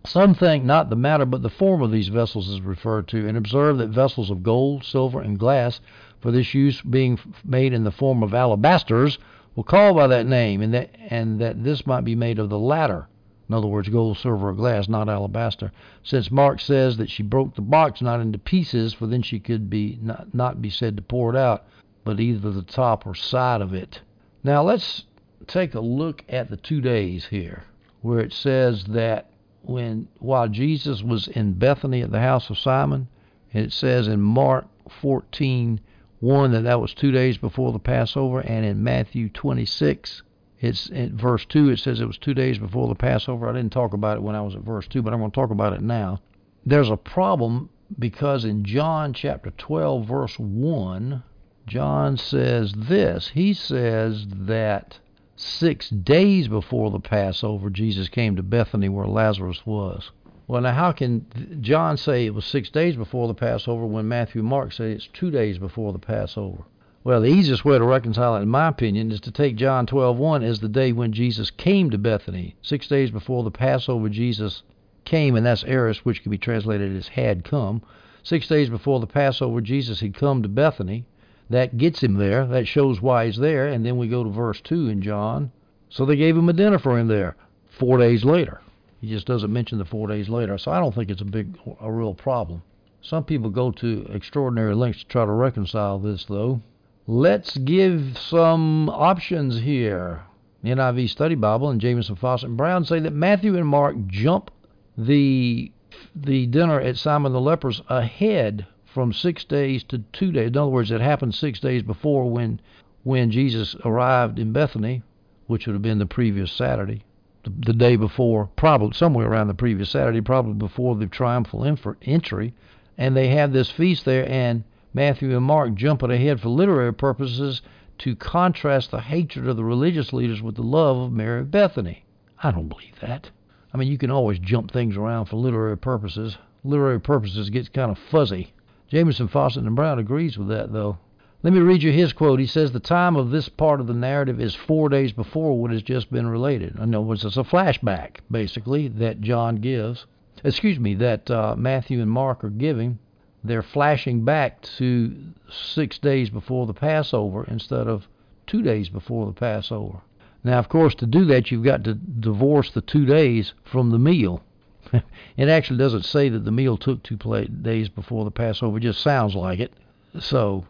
Some 0.06 0.34
think 0.34 0.66
not 0.66 0.90
the 0.90 0.98
matter, 0.98 1.26
but 1.26 1.42
the 1.42 1.50
form 1.50 1.82
of 1.82 1.92
these 1.92 2.10
vessels 2.10 2.50
is 2.50 2.60
referred 2.60 3.08
to, 3.10 3.30
and 3.30 3.38
observe 3.38 3.78
that 3.78 3.92
vessels 3.92 4.30
of 4.30 4.44
gold, 4.44 4.84
silver, 4.84 5.22
and 5.22 5.40
glass, 5.40 5.80
for 6.22 6.32
this 6.32 6.54
use 6.54 6.82
being 6.82 7.20
made 7.44 7.74
in 7.74 7.84
the 7.84 7.92
form 7.92 8.24
of 8.24 8.32
alabasters, 8.32 9.18
were 9.56 9.64
called 9.64 9.98
by 9.98 10.08
that 10.08 10.26
name, 10.26 10.62
and 10.62 10.74
that, 10.74 10.96
and 11.10 11.40
that 11.40 11.64
this 11.64 11.86
might 11.86 12.06
be 12.06 12.16
made 12.16 12.40
of 12.40 12.50
the 12.50 12.60
latter. 12.60 13.08
In 13.50 13.56
other 13.56 13.68
words, 13.68 13.90
gold, 13.90 14.18
silver, 14.18 14.50
or 14.50 14.54
glass, 14.54 14.88
not 14.88 15.10
alabaster. 15.10 15.74
Since 16.04 16.32
Mark 16.32 16.62
says 16.62 16.96
that 16.98 17.10
she 17.10 17.22
broke 17.22 17.56
the 17.56 17.62
box 17.62 18.02
not 18.02 18.22
into 18.22 18.38
pieces, 18.38 18.94
for 18.94 19.08
then 19.08 19.22
she 19.22 19.40
could 19.40 19.70
be 19.70 20.00
not, 20.02 20.34
not 20.34 20.62
be 20.62 20.70
said 20.70 20.96
to 20.96 21.02
pour 21.02 21.32
it 21.32 21.38
out, 21.38 21.66
but 22.06 22.22
either 22.22 22.50
the 22.52 22.62
top 22.62 23.06
or 23.06 23.14
side 23.14 23.62
of 23.62 23.74
it. 23.74 24.00
Now 24.44 24.64
let's 24.64 25.04
take 25.48 25.76
a 25.76 25.82
look 25.82 26.24
at 26.30 26.50
the 26.50 26.56
two 26.56 26.80
days 26.80 27.26
here, 27.26 27.64
where 28.02 28.20
it 28.20 28.32
says 28.32 28.86
that 28.86 29.32
when 29.64 30.08
while 30.20 30.48
Jesus 30.48 31.04
was 31.04 31.28
in 31.28 31.54
Bethany 31.54 32.02
at 32.02 32.12
the 32.12 32.22
house 32.22 32.50
of 32.50 32.58
Simon, 32.58 33.10
it 33.52 33.74
says 33.74 34.08
in 34.08 34.22
Mark 34.22 34.66
14 35.02 35.82
1 36.22 36.52
that 36.52 36.62
that 36.62 36.80
was 36.80 36.94
two 36.94 37.12
days 37.12 37.38
before 37.38 37.72
the 37.72 37.80
Passover, 37.80 38.40
and 38.40 38.66
in 38.66 38.84
Matthew 38.84 39.28
26, 39.30 40.22
it's 40.60 40.88
in 40.88 41.18
verse 41.18 41.46
2, 41.46 41.70
it 41.70 41.80
says 41.80 42.00
it 42.00 42.06
was 42.06 42.20
two 42.20 42.36
days 42.36 42.60
before 42.60 42.88
the 42.88 42.96
Passover. 42.96 43.50
I 43.50 43.54
didn't 43.54 43.74
talk 43.74 43.94
about 43.94 44.18
it 44.18 44.24
when 44.24 44.36
I 44.36 44.42
was 44.42 44.56
at 44.56 44.62
verse 44.62 44.88
2, 44.88 45.02
but 45.02 45.14
I'm 45.14 45.20
going 45.20 45.32
to 45.32 45.36
talk 45.36 45.50
about 45.50 45.74
it 45.74 45.82
now. 45.82 46.22
There's 46.66 46.92
a 46.92 46.98
problem 46.98 47.70
because 47.98 48.46
in 48.46 48.64
John 48.64 49.14
chapter 49.14 49.50
12, 49.50 50.06
verse 50.06 50.38
1, 50.38 51.24
John 51.66 52.18
says 52.18 52.74
this. 52.78 53.30
He 53.34 53.54
says 53.54 54.28
that 54.30 55.00
six 55.36 55.90
days 55.90 56.48
before 56.48 56.92
the 56.92 57.00
Passover, 57.00 57.72
Jesus 57.72 58.10
came 58.10 58.36
to 58.36 58.44
Bethany 58.44 58.90
where 58.90 59.08
Lazarus 59.08 59.66
was. 59.66 60.12
Well, 60.52 60.64
now 60.64 60.74
how 60.74 60.92
can 60.92 61.26
John 61.62 61.96
say 61.96 62.26
it 62.26 62.34
was 62.34 62.44
six 62.44 62.70
days 62.70 62.98
before 62.98 63.30
the 63.30 63.34
Passover 63.34 63.86
when 63.86 64.10
Matthew 64.10 64.44
Mark 64.44 64.74
say 64.74 64.92
it's 64.92 65.08
two 65.08 65.32
days 65.32 65.58
before 65.58 65.94
the 65.94 65.98
Passover? 65.98 66.66
Well, 67.06 67.22
the 67.22 67.30
easiest 67.30 67.64
way 67.64 67.78
to 67.78 67.86
reconcile 67.86 68.36
it, 68.36 68.42
in 68.42 68.50
my 68.50 68.68
opinion, 68.68 69.14
is 69.14 69.22
to 69.22 69.32
take 69.32 69.56
John 69.56 69.86
12:1 69.86 70.44
as 70.44 70.60
the 70.60 70.68
day 70.68 70.92
when 70.92 71.14
Jesus 71.14 71.52
came 71.52 71.90
to 71.90 71.98
Bethany. 71.98 72.58
Six 72.62 72.90
days 72.90 73.12
before 73.12 73.46
the 73.46 73.50
Passover, 73.50 74.10
Jesus 74.10 74.64
came, 75.06 75.38
and 75.38 75.46
that's 75.46 75.64
eris, 75.64 76.04
which 76.04 76.22
can 76.22 76.32
be 76.32 76.38
translated 76.38 76.94
as 76.98 77.08
had 77.08 77.46
come. 77.46 77.82
Six 78.22 78.50
days 78.50 78.70
before 78.70 79.00
the 79.00 79.08
Passover, 79.08 79.62
Jesus 79.62 80.02
had 80.02 80.14
come 80.14 80.44
to 80.44 80.50
Bethany. 80.50 81.06
That 81.50 81.78
gets 81.78 82.04
him 82.04 82.16
there. 82.16 82.46
That 82.46 82.68
shows 82.68 83.02
why 83.02 83.28
he's 83.28 83.38
there. 83.38 83.70
And 83.70 83.86
then 83.86 83.96
we 83.96 84.10
go 84.10 84.26
to 84.26 84.30
verse 84.30 84.60
2 84.60 84.90
in 84.90 85.02
John. 85.02 85.54
So 85.88 86.04
they 86.06 86.18
gave 86.18 86.36
him 86.36 86.50
a 86.50 86.54
dinner 86.54 86.78
for 86.78 87.00
him 87.00 87.08
there 87.08 87.38
four 87.70 87.98
days 87.98 88.26
later. 88.26 88.60
He 89.02 89.08
just 89.08 89.26
doesn't 89.26 89.52
mention 89.52 89.80
the 89.80 89.86
four 89.86 90.08
days 90.08 90.30
later. 90.30 90.60
So 90.60 90.72
I 90.72 90.80
don't 90.80 90.94
think 90.94 91.10
it's 91.10 91.24
a 91.24 91.26
big, 91.26 91.58
a 91.80 91.92
real 91.92 92.14
problem. 92.14 92.62
Some 93.02 93.24
people 93.24 93.50
go 93.50 93.72
to 93.72 94.06
extraordinary 94.12 94.76
lengths 94.76 95.02
to 95.02 95.08
try 95.08 95.26
to 95.26 95.32
reconcile 95.32 95.98
this, 95.98 96.26
though. 96.26 96.62
Let's 97.08 97.58
give 97.58 98.16
some 98.20 98.90
options 98.90 99.62
here. 99.62 100.22
NIV 100.64 101.10
Study 101.10 101.34
Bible 101.34 101.72
and 101.72 101.82
Jamieson, 101.82 102.16
Fausset, 102.16 102.44
and 102.44 102.56
Brown 102.56 102.86
say 102.86 103.00
that 103.00 103.12
Matthew 103.12 103.58
and 103.58 103.68
Mark 103.68 103.96
jump 104.06 104.52
the 104.96 105.72
the 106.16 106.46
dinner 106.46 106.80
at 106.80 106.96
Simon 106.96 107.34
the 107.34 107.42
leper's 107.42 107.82
ahead 107.90 108.68
from 108.86 109.14
six 109.14 109.44
days 109.44 109.84
to 109.86 109.98
two 110.14 110.32
days. 110.32 110.50
In 110.50 110.58
other 110.58 110.70
words, 110.70 110.92
it 110.92 111.02
happened 111.02 111.34
six 111.34 111.60
days 111.60 111.82
before 111.82 112.30
when 112.30 112.62
when 113.02 113.32
Jesus 113.32 113.76
arrived 113.84 114.38
in 114.38 114.54
Bethany, 114.54 115.02
which 115.48 115.66
would 115.66 115.74
have 115.74 115.82
been 115.82 115.98
the 115.98 116.06
previous 116.06 116.52
Saturday 116.52 117.04
the, 117.44 117.74
day 117.74 117.96
before, 117.96 118.50
probably 118.56 118.94
somewhere 118.94 119.28
around 119.28 119.48
the 119.48 119.54
previous 119.54 119.90
Saturday, 119.90 120.22
probably 120.22 120.54
before 120.54 120.96
the 120.96 121.08
triumphal 121.08 121.66
entry, 122.02 122.54
and 122.98 123.16
they 123.16 123.30
have 123.30 123.52
this 123.52 123.72
feast 123.72 124.06
there, 124.06 124.30
and 124.30 124.64
Matthew 124.94 125.36
and 125.36 125.46
Mark 125.46 125.74
jumping 125.76 126.12
ahead 126.12 126.40
for 126.42 126.50
literary 126.50 126.94
purposes 126.94 127.62
to 128.00 128.16
contrast 128.16 128.92
the 128.92 129.02
hatred 129.02 129.48
of 129.48 129.58
the 129.58 129.64
religious 129.64 130.12
leaders 130.12 130.42
with 130.42 130.56
the 130.56 130.64
love 130.64 130.98
of 130.98 131.12
Mary 131.12 131.42
of 131.42 131.52
Bethany. 131.52 132.04
I 132.44 132.52
don't 132.52 132.68
believe 132.68 133.00
that. 133.02 133.30
I 133.74 133.78
mean, 133.78 133.88
you 133.88 133.98
can 133.98 134.12
always 134.12 134.40
jump 134.40 134.72
things 134.72 134.98
around 134.98 135.26
for 135.26 135.38
literary 135.38 135.78
purposes. 135.78 136.38
Literary 136.64 137.00
purposes 137.00 137.50
gets 137.50 137.70
kind 137.70 137.92
of 137.92 137.98
fuzzy. 137.98 138.54
Jamieson 138.90 139.30
Fausset, 139.30 139.66
and 139.66 139.76
Brown 139.76 140.00
agrees 140.00 140.38
with 140.38 140.50
that, 140.50 140.74
though. 140.74 140.98
Let 141.44 141.54
me 141.54 141.60
read 141.60 141.82
you 141.82 141.92
his 141.92 142.14
quote. 142.14 142.40
He 142.40 142.46
says 142.46 142.72
the 142.72 142.80
time 142.80 143.16
of 143.16 143.32
this 143.32 143.50
part 143.50 143.82
of 143.82 143.88
the 143.88 143.96
narrative 143.96 144.40
is 144.40 144.54
four 144.54 144.90
days 144.90 145.12
before 145.12 145.60
what 145.60 145.72
has 145.72 145.82
just 145.82 146.12
been 146.12 146.28
related. 146.28 146.76
In 146.76 146.94
other 146.94 147.02
words, 147.02 147.26
it's 147.26 147.36
a 147.36 147.44
flashback, 147.44 148.18
basically, 148.30 148.88
that 148.90 149.22
John 149.22 149.56
gives. 149.56 150.06
Excuse 150.44 150.78
me, 150.78 150.94
that 150.96 151.32
uh, 151.32 151.56
Matthew 151.58 152.00
and 152.00 152.12
Mark 152.12 152.44
are 152.44 152.52
giving. 152.52 153.00
They're 153.44 153.64
flashing 153.64 154.24
back 154.24 154.62
to 154.78 155.16
six 155.50 155.98
days 155.98 156.30
before 156.30 156.68
the 156.68 156.76
Passover 156.76 157.44
instead 157.46 157.88
of 157.88 158.08
two 158.46 158.62
days 158.62 158.90
before 158.90 159.26
the 159.26 159.34
Passover. 159.34 160.02
Now, 160.44 160.60
of 160.60 160.70
course, 160.70 160.94
to 160.96 161.08
do 161.08 161.26
that, 161.26 161.50
you've 161.50 161.64
got 161.64 161.84
to 161.86 161.96
divorce 161.96 162.70
the 162.70 162.82
two 162.82 163.06
days 163.08 163.54
from 163.64 163.90
the 163.90 163.98
meal. 163.98 164.44
it 165.38 165.50
actually 165.50 165.80
doesn't 165.80 166.06
say 166.06 166.30
that 166.30 166.46
the 166.46 166.52
meal 166.52 166.78
took 166.78 167.02
two 167.02 167.18
days 167.64 167.90
before 167.90 168.26
the 168.26 168.32
Passover. 168.32 168.78
It 168.78 168.82
just 168.82 169.02
sounds 169.02 169.34
like 169.34 169.60
it. 169.60 169.74
So 170.20 170.66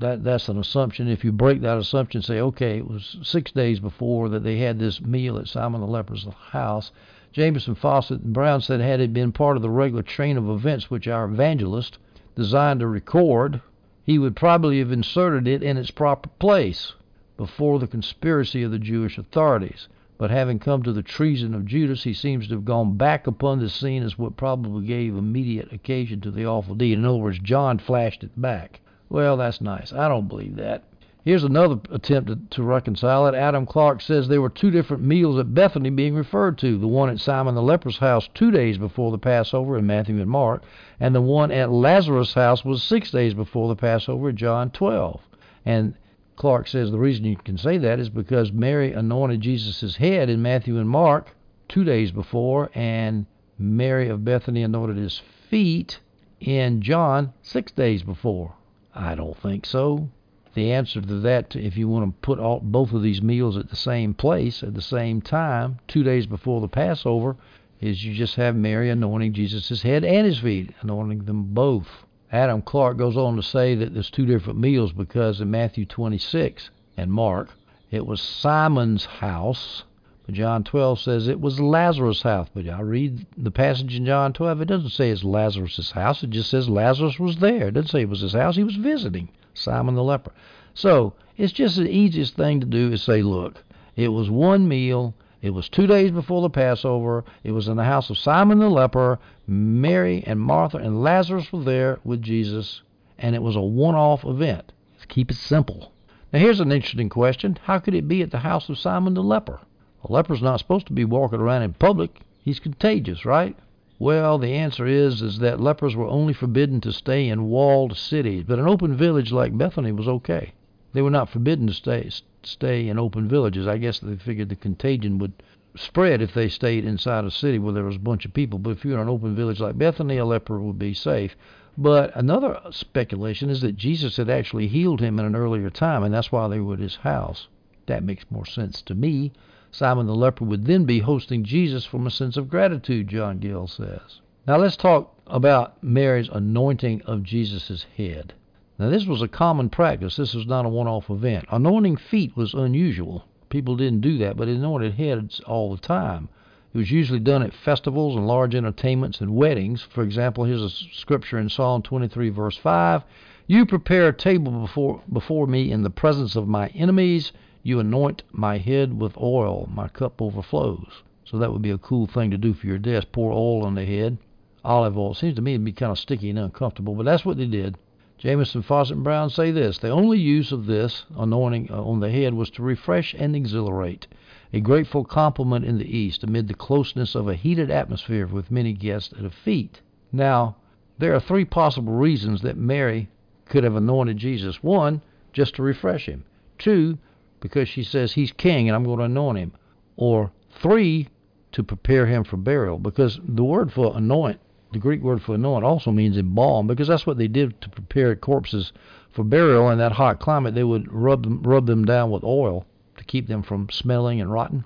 that 0.00 0.24
that's 0.24 0.48
an 0.48 0.58
assumption. 0.58 1.08
If 1.08 1.24
you 1.24 1.32
break 1.32 1.60
that 1.60 1.78
assumption, 1.78 2.22
say, 2.22 2.40
okay, 2.40 2.78
it 2.78 2.88
was 2.88 3.16
six 3.22 3.52
days 3.52 3.80
before 3.80 4.28
that 4.30 4.42
they 4.42 4.58
had 4.58 4.78
this 4.78 5.00
meal 5.00 5.38
at 5.38 5.48
Simon 5.48 5.80
the 5.80 5.86
leper's 5.86 6.26
house. 6.50 6.92
Jamieson, 7.32 7.74
Fausset, 7.74 8.22
and 8.22 8.32
Brown 8.32 8.60
said 8.60 8.80
had 8.80 9.00
it 9.00 9.12
been 9.12 9.32
part 9.32 9.56
of 9.56 9.62
the 9.62 9.70
regular 9.70 10.02
train 10.02 10.36
of 10.36 10.48
events 10.48 10.90
which 10.90 11.08
our 11.08 11.24
evangelist 11.24 11.98
designed 12.36 12.80
to 12.80 12.86
record, 12.86 13.60
he 14.04 14.18
would 14.18 14.36
probably 14.36 14.78
have 14.78 14.92
inserted 14.92 15.48
it 15.48 15.62
in 15.62 15.76
its 15.76 15.90
proper 15.90 16.28
place 16.38 16.92
before 17.36 17.78
the 17.78 17.86
conspiracy 17.86 18.62
of 18.62 18.70
the 18.70 18.78
Jewish 18.78 19.18
authorities. 19.18 19.88
But 20.16 20.30
having 20.30 20.60
come 20.60 20.84
to 20.84 20.92
the 20.92 21.02
treason 21.02 21.54
of 21.54 21.66
Judas, 21.66 22.04
he 22.04 22.14
seems 22.14 22.46
to 22.46 22.54
have 22.54 22.64
gone 22.64 22.96
back 22.96 23.26
upon 23.26 23.58
the 23.58 23.68
scene 23.68 24.04
as 24.04 24.16
what 24.16 24.36
probably 24.36 24.86
gave 24.86 25.16
immediate 25.16 25.72
occasion 25.72 26.20
to 26.20 26.30
the 26.30 26.46
awful 26.46 26.76
deed. 26.76 26.98
In 26.98 27.04
other 27.04 27.18
words, 27.18 27.40
John 27.40 27.78
flashed 27.78 28.22
it 28.22 28.40
back. 28.40 28.80
Well, 29.08 29.36
that's 29.36 29.60
nice. 29.60 29.92
I 29.92 30.08
don't 30.08 30.28
believe 30.28 30.56
that. 30.56 30.84
Here's 31.24 31.44
another 31.44 31.80
attempt 31.90 32.28
to, 32.28 32.38
to, 32.50 32.62
reconcile 32.62 33.26
it. 33.26 33.34
Adam 33.34 33.64
Clarke 33.64 34.02
says 34.02 34.28
there 34.28 34.42
were 34.42 34.50
two 34.50 34.70
different 34.70 35.02
meals 35.02 35.38
at 35.38 35.54
Bethany 35.54 35.88
being 35.88 36.14
referred 36.14 36.58
to 36.58 36.76
the 36.76 36.86
one 36.86 37.08
at 37.08 37.18
Simon 37.18 37.54
the 37.54 37.62
leper's 37.62 37.96
house 37.96 38.28
two 38.34 38.50
days 38.50 38.76
before 38.76 39.10
the 39.10 39.16
Passover 39.16 39.78
in 39.78 39.86
Matthew 39.86 40.20
and 40.20 40.28
Mark, 40.28 40.64
and 41.00 41.14
the 41.14 41.22
one 41.22 41.50
at 41.50 41.72
Lazarus' 41.72 42.34
house 42.34 42.62
was 42.62 42.82
six 42.82 43.10
days 43.10 43.32
before 43.32 43.68
the 43.68 43.76
Passover 43.76 44.28
in 44.28 44.36
John 44.36 44.70
12. 44.70 45.22
And 45.64 45.94
Clarke 46.36 46.68
says 46.68 46.90
the 46.90 46.98
reason 46.98 47.24
you 47.24 47.36
can 47.36 47.56
say 47.56 47.78
that 47.78 47.98
is 47.98 48.10
because 48.10 48.52
Mary 48.52 48.92
anointed 48.92 49.40
Jesus' 49.40 49.96
head 49.96 50.28
in 50.28 50.42
Matthew 50.42 50.78
and 50.78 50.90
Mark 50.90 51.34
two 51.68 51.84
days 51.84 52.12
before, 52.12 52.70
and 52.74 53.24
Mary 53.58 54.10
of 54.10 54.26
Bethany 54.26 54.62
anointed 54.62 54.98
his 54.98 55.22
feet 55.48 56.00
in 56.38 56.82
John 56.82 57.32
six 57.40 57.72
days 57.72 58.02
before. 58.02 58.56
I 58.94 59.14
don't 59.14 59.36
think 59.36 59.66
so. 59.66 60.08
The 60.54 60.70
answer 60.72 61.00
to 61.00 61.20
that, 61.20 61.56
if 61.56 61.76
you 61.76 61.88
want 61.88 62.06
to 62.06 62.20
put 62.20 62.38
all, 62.38 62.60
both 62.60 62.92
of 62.92 63.02
these 63.02 63.20
meals 63.20 63.56
at 63.56 63.70
the 63.70 63.76
same 63.76 64.14
place 64.14 64.62
at 64.62 64.74
the 64.74 64.80
same 64.80 65.20
time, 65.20 65.80
two 65.88 66.04
days 66.04 66.26
before 66.26 66.60
the 66.60 66.68
Passover, 66.68 67.36
is 67.80 68.04
you 68.04 68.14
just 68.14 68.36
have 68.36 68.54
Mary 68.54 68.88
anointing 68.88 69.32
Jesus' 69.32 69.82
head 69.82 70.04
and 70.04 70.24
his 70.24 70.38
feet, 70.38 70.72
anointing 70.80 71.24
them 71.24 71.52
both. 71.52 72.06
Adam 72.30 72.62
Clarke 72.62 72.96
goes 72.96 73.16
on 73.16 73.34
to 73.34 73.42
say 73.42 73.74
that 73.74 73.94
there's 73.94 74.10
two 74.10 74.26
different 74.26 74.60
meals 74.60 74.92
because 74.92 75.40
in 75.40 75.50
Matthew 75.50 75.84
26 75.84 76.70
and 76.96 77.12
Mark, 77.12 77.50
it 77.90 78.06
was 78.06 78.20
Simon's 78.20 79.04
house 79.04 79.82
John 80.30 80.64
12 80.64 81.00
says 81.00 81.28
it 81.28 81.40
was 81.40 81.60
Lazarus' 81.60 82.22
house. 82.22 82.48
But 82.54 82.66
I 82.68 82.80
read 82.80 83.26
the 83.36 83.50
passage 83.50 83.94
in 83.94 84.06
John 84.06 84.32
12. 84.32 84.62
It 84.62 84.68
doesn't 84.68 84.90
say 84.90 85.10
it's 85.10 85.22
Lazarus' 85.22 85.90
house. 85.90 86.22
It 86.22 86.30
just 86.30 86.48
says 86.50 86.68
Lazarus 86.68 87.18
was 87.18 87.36
there. 87.36 87.68
It 87.68 87.74
doesn't 87.74 87.90
say 87.90 88.00
it 88.02 88.08
was 88.08 88.22
his 88.22 88.32
house. 88.32 88.56
He 88.56 88.64
was 88.64 88.76
visiting 88.76 89.28
Simon 89.52 89.94
the 89.94 90.02
leper. 90.02 90.32
So 90.72 91.12
it's 91.36 91.52
just 91.52 91.76
the 91.76 91.90
easiest 91.90 92.36
thing 92.36 92.60
to 92.60 92.66
do 92.66 92.92
is 92.92 93.02
say, 93.02 93.20
look, 93.20 93.62
it 93.96 94.08
was 94.08 94.30
one 94.30 94.66
meal. 94.66 95.14
It 95.42 95.50
was 95.50 95.68
two 95.68 95.86
days 95.86 96.10
before 96.10 96.40
the 96.40 96.48
Passover. 96.48 97.22
It 97.42 97.52
was 97.52 97.68
in 97.68 97.76
the 97.76 97.84
house 97.84 98.08
of 98.08 98.16
Simon 98.16 98.60
the 98.60 98.70
leper. 98.70 99.18
Mary 99.46 100.24
and 100.26 100.40
Martha 100.40 100.78
and 100.78 101.02
Lazarus 101.02 101.52
were 101.52 101.64
there 101.64 101.98
with 102.02 102.22
Jesus, 102.22 102.80
and 103.18 103.34
it 103.34 103.42
was 103.42 103.56
a 103.56 103.60
one-off 103.60 104.24
event. 104.24 104.72
Let's 104.94 105.04
keep 105.04 105.30
it 105.30 105.36
simple. 105.36 105.92
Now 106.32 106.38
here's 106.38 106.60
an 106.60 106.72
interesting 106.72 107.10
question: 107.10 107.58
How 107.64 107.78
could 107.78 107.94
it 107.94 108.08
be 108.08 108.22
at 108.22 108.30
the 108.30 108.38
house 108.38 108.70
of 108.70 108.78
Simon 108.78 109.12
the 109.12 109.22
leper? 109.22 109.60
A 110.06 110.12
leper's 110.12 110.42
not 110.42 110.58
supposed 110.58 110.86
to 110.88 110.92
be 110.92 111.06
walking 111.06 111.40
around 111.40 111.62
in 111.62 111.72
public. 111.72 112.20
He's 112.42 112.60
contagious, 112.60 113.24
right? 113.24 113.56
Well, 113.98 114.36
the 114.36 114.52
answer 114.52 114.86
is 114.86 115.22
is 115.22 115.38
that 115.38 115.60
lepers 115.60 115.96
were 115.96 116.06
only 116.06 116.34
forbidden 116.34 116.82
to 116.82 116.92
stay 116.92 117.26
in 117.26 117.48
walled 117.48 117.96
cities, 117.96 118.44
but 118.46 118.58
an 118.58 118.68
open 118.68 118.94
village 118.96 119.32
like 119.32 119.56
Bethany 119.56 119.92
was 119.92 120.06
okay. 120.06 120.52
They 120.92 121.00
were 121.00 121.10
not 121.10 121.30
forbidden 121.30 121.68
to 121.68 121.72
stay 121.72 122.10
stay 122.42 122.86
in 122.86 122.98
open 122.98 123.28
villages. 123.28 123.66
I 123.66 123.78
guess 123.78 123.98
they 123.98 124.16
figured 124.16 124.50
the 124.50 124.56
contagion 124.56 125.16
would 125.20 125.32
spread 125.74 126.20
if 126.20 126.34
they 126.34 126.48
stayed 126.48 126.84
inside 126.84 127.24
a 127.24 127.30
city 127.30 127.58
where 127.58 127.72
there 127.72 127.84
was 127.84 127.96
a 127.96 128.00
bunch 128.00 128.26
of 128.26 128.34
people. 128.34 128.58
But 128.58 128.72
if 128.72 128.84
you're 128.84 128.96
in 128.96 129.00
an 129.00 129.08
open 129.08 129.34
village 129.34 129.58
like 129.58 129.78
Bethany, 129.78 130.18
a 130.18 130.26
leper 130.26 130.60
would 130.60 130.78
be 130.78 130.92
safe. 130.92 131.34
But 131.78 132.14
another 132.14 132.60
speculation 132.72 133.48
is 133.48 133.62
that 133.62 133.76
Jesus 133.76 134.18
had 134.18 134.28
actually 134.28 134.68
healed 134.68 135.00
him 135.00 135.18
in 135.18 135.24
an 135.24 135.34
earlier 135.34 135.70
time, 135.70 136.02
and 136.02 136.12
that's 136.12 136.30
why 136.30 136.46
they 136.48 136.60
were 136.60 136.74
at 136.74 136.80
his 136.80 136.96
house. 136.96 137.48
That 137.86 138.04
makes 138.04 138.30
more 138.30 138.44
sense 138.44 138.82
to 138.82 138.94
me. 138.94 139.32
Simon 139.74 140.06
the 140.06 140.14
leper 140.14 140.44
would 140.44 140.66
then 140.66 140.84
be 140.84 141.00
hosting 141.00 141.42
Jesus 141.42 141.84
from 141.84 142.06
a 142.06 142.10
sense 142.10 142.36
of 142.36 142.48
gratitude, 142.48 143.08
John 143.08 143.38
Gill 143.38 143.66
says. 143.66 144.20
Now 144.46 144.56
let's 144.56 144.76
talk 144.76 145.16
about 145.26 145.82
Mary's 145.82 146.28
anointing 146.28 147.02
of 147.02 147.24
Jesus' 147.24 147.84
head. 147.96 148.34
Now, 148.78 148.88
this 148.88 149.04
was 149.04 149.20
a 149.20 149.26
common 149.26 149.70
practice. 149.70 150.14
This 150.14 150.32
was 150.32 150.46
not 150.46 150.64
a 150.64 150.68
one 150.68 150.86
off 150.86 151.10
event. 151.10 151.46
Anointing 151.50 151.96
feet 151.96 152.36
was 152.36 152.54
unusual. 152.54 153.24
People 153.48 153.76
didn't 153.76 154.00
do 154.00 154.16
that, 154.18 154.36
but 154.36 154.46
anointed 154.46 154.94
heads 154.94 155.40
all 155.40 155.74
the 155.74 155.80
time. 155.80 156.28
It 156.72 156.78
was 156.78 156.92
usually 156.92 157.20
done 157.20 157.42
at 157.42 157.52
festivals 157.52 158.14
and 158.14 158.28
large 158.28 158.54
entertainments 158.54 159.20
and 159.20 159.34
weddings. 159.34 159.82
For 159.82 160.04
example, 160.04 160.44
here's 160.44 160.62
a 160.62 160.70
scripture 160.70 161.38
in 161.38 161.48
Psalm 161.48 161.82
23, 161.82 162.28
verse 162.30 162.56
5. 162.56 163.02
You 163.48 163.66
prepare 163.66 164.08
a 164.08 164.12
table 164.12 164.52
before, 164.52 165.02
before 165.12 165.46
me 165.48 165.72
in 165.72 165.82
the 165.82 165.90
presence 165.90 166.36
of 166.36 166.46
my 166.46 166.68
enemies. 166.68 167.32
You 167.66 167.80
anoint 167.80 168.24
my 168.30 168.58
head 168.58 169.00
with 169.00 169.16
oil. 169.16 169.68
My 169.72 169.88
cup 169.88 170.20
overflows. 170.20 171.02
So 171.24 171.38
that 171.38 171.50
would 171.50 171.62
be 171.62 171.70
a 171.70 171.78
cool 171.78 172.06
thing 172.06 172.30
to 172.30 172.36
do 172.36 172.52
for 172.52 172.66
your 172.66 172.78
desk. 172.78 173.08
Pour 173.10 173.32
oil 173.32 173.64
on 173.64 173.74
the 173.74 173.86
head. 173.86 174.18
Olive 174.62 174.98
oil. 174.98 175.14
Seems 175.14 175.36
to 175.36 175.42
me 175.42 175.54
to 175.54 175.58
be 175.58 175.72
kind 175.72 175.90
of 175.90 175.98
sticky 175.98 176.28
and 176.28 176.38
uncomfortable, 176.38 176.94
but 176.94 177.06
that's 177.06 177.24
what 177.24 177.38
they 177.38 177.46
did. 177.46 177.78
Jamieson, 178.18 178.62
Fausset, 178.62 178.92
and 178.92 179.02
Brown 179.02 179.30
say 179.30 179.50
this 179.50 179.78
The 179.78 179.88
only 179.88 180.18
use 180.18 180.52
of 180.52 180.66
this 180.66 181.06
anointing 181.16 181.70
uh, 181.70 181.82
on 181.82 182.00
the 182.00 182.10
head 182.10 182.34
was 182.34 182.50
to 182.50 182.62
refresh 182.62 183.14
and 183.14 183.34
exhilarate, 183.34 184.06
a 184.52 184.60
grateful 184.60 185.04
compliment 185.04 185.64
in 185.64 185.78
the 185.78 185.98
East 185.98 186.22
amid 186.22 186.48
the 186.48 186.54
closeness 186.54 187.14
of 187.14 187.28
a 187.28 187.34
heated 187.34 187.70
atmosphere 187.70 188.26
with 188.26 188.50
many 188.50 188.74
guests 188.74 189.14
at 189.18 189.24
a 189.24 189.30
feast. 189.30 189.80
Now, 190.12 190.56
there 190.98 191.14
are 191.14 191.20
three 191.20 191.44
possible 191.44 191.94
reasons 191.94 192.42
that 192.42 192.56
Mary 192.56 193.08
could 193.46 193.64
have 193.64 193.74
anointed 193.74 194.18
Jesus. 194.18 194.62
One, 194.62 195.00
just 195.32 195.56
to 195.56 195.62
refresh 195.62 196.06
him. 196.06 196.24
Two, 196.56 196.98
because 197.44 197.68
she 197.68 197.84
says 197.84 198.14
he's 198.14 198.32
king 198.32 198.70
and 198.70 198.74
I'm 198.74 198.84
going 198.84 199.00
to 199.00 199.04
anoint 199.04 199.36
him. 199.36 199.52
Or 199.98 200.32
three, 200.62 201.08
to 201.52 201.62
prepare 201.62 202.06
him 202.06 202.24
for 202.24 202.38
burial. 202.38 202.78
Because 202.78 203.20
the 203.22 203.44
word 203.44 203.70
for 203.70 203.94
anoint 203.94 204.40
the 204.72 204.78
Greek 204.78 205.02
word 205.02 205.20
for 205.22 205.34
anoint 205.34 205.62
also 205.62 205.92
means 205.92 206.16
embalm 206.16 206.66
because 206.66 206.88
that's 206.88 207.06
what 207.06 207.18
they 207.18 207.28
did 207.28 207.60
to 207.60 207.68
prepare 207.68 208.16
corpses 208.16 208.72
for 209.12 209.22
burial 209.22 209.70
in 209.70 209.78
that 209.78 209.92
hot 209.92 210.20
climate. 210.20 210.54
They 210.54 210.64
would 210.64 210.90
rub 210.90 211.22
them, 211.22 211.42
rub 211.42 211.66
them 211.66 211.84
down 211.84 212.10
with 212.10 212.24
oil 212.24 212.64
to 212.96 213.04
keep 213.04 213.28
them 213.28 213.42
from 213.42 213.68
smelling 213.70 214.22
and 214.22 214.32
rotting, 214.32 214.64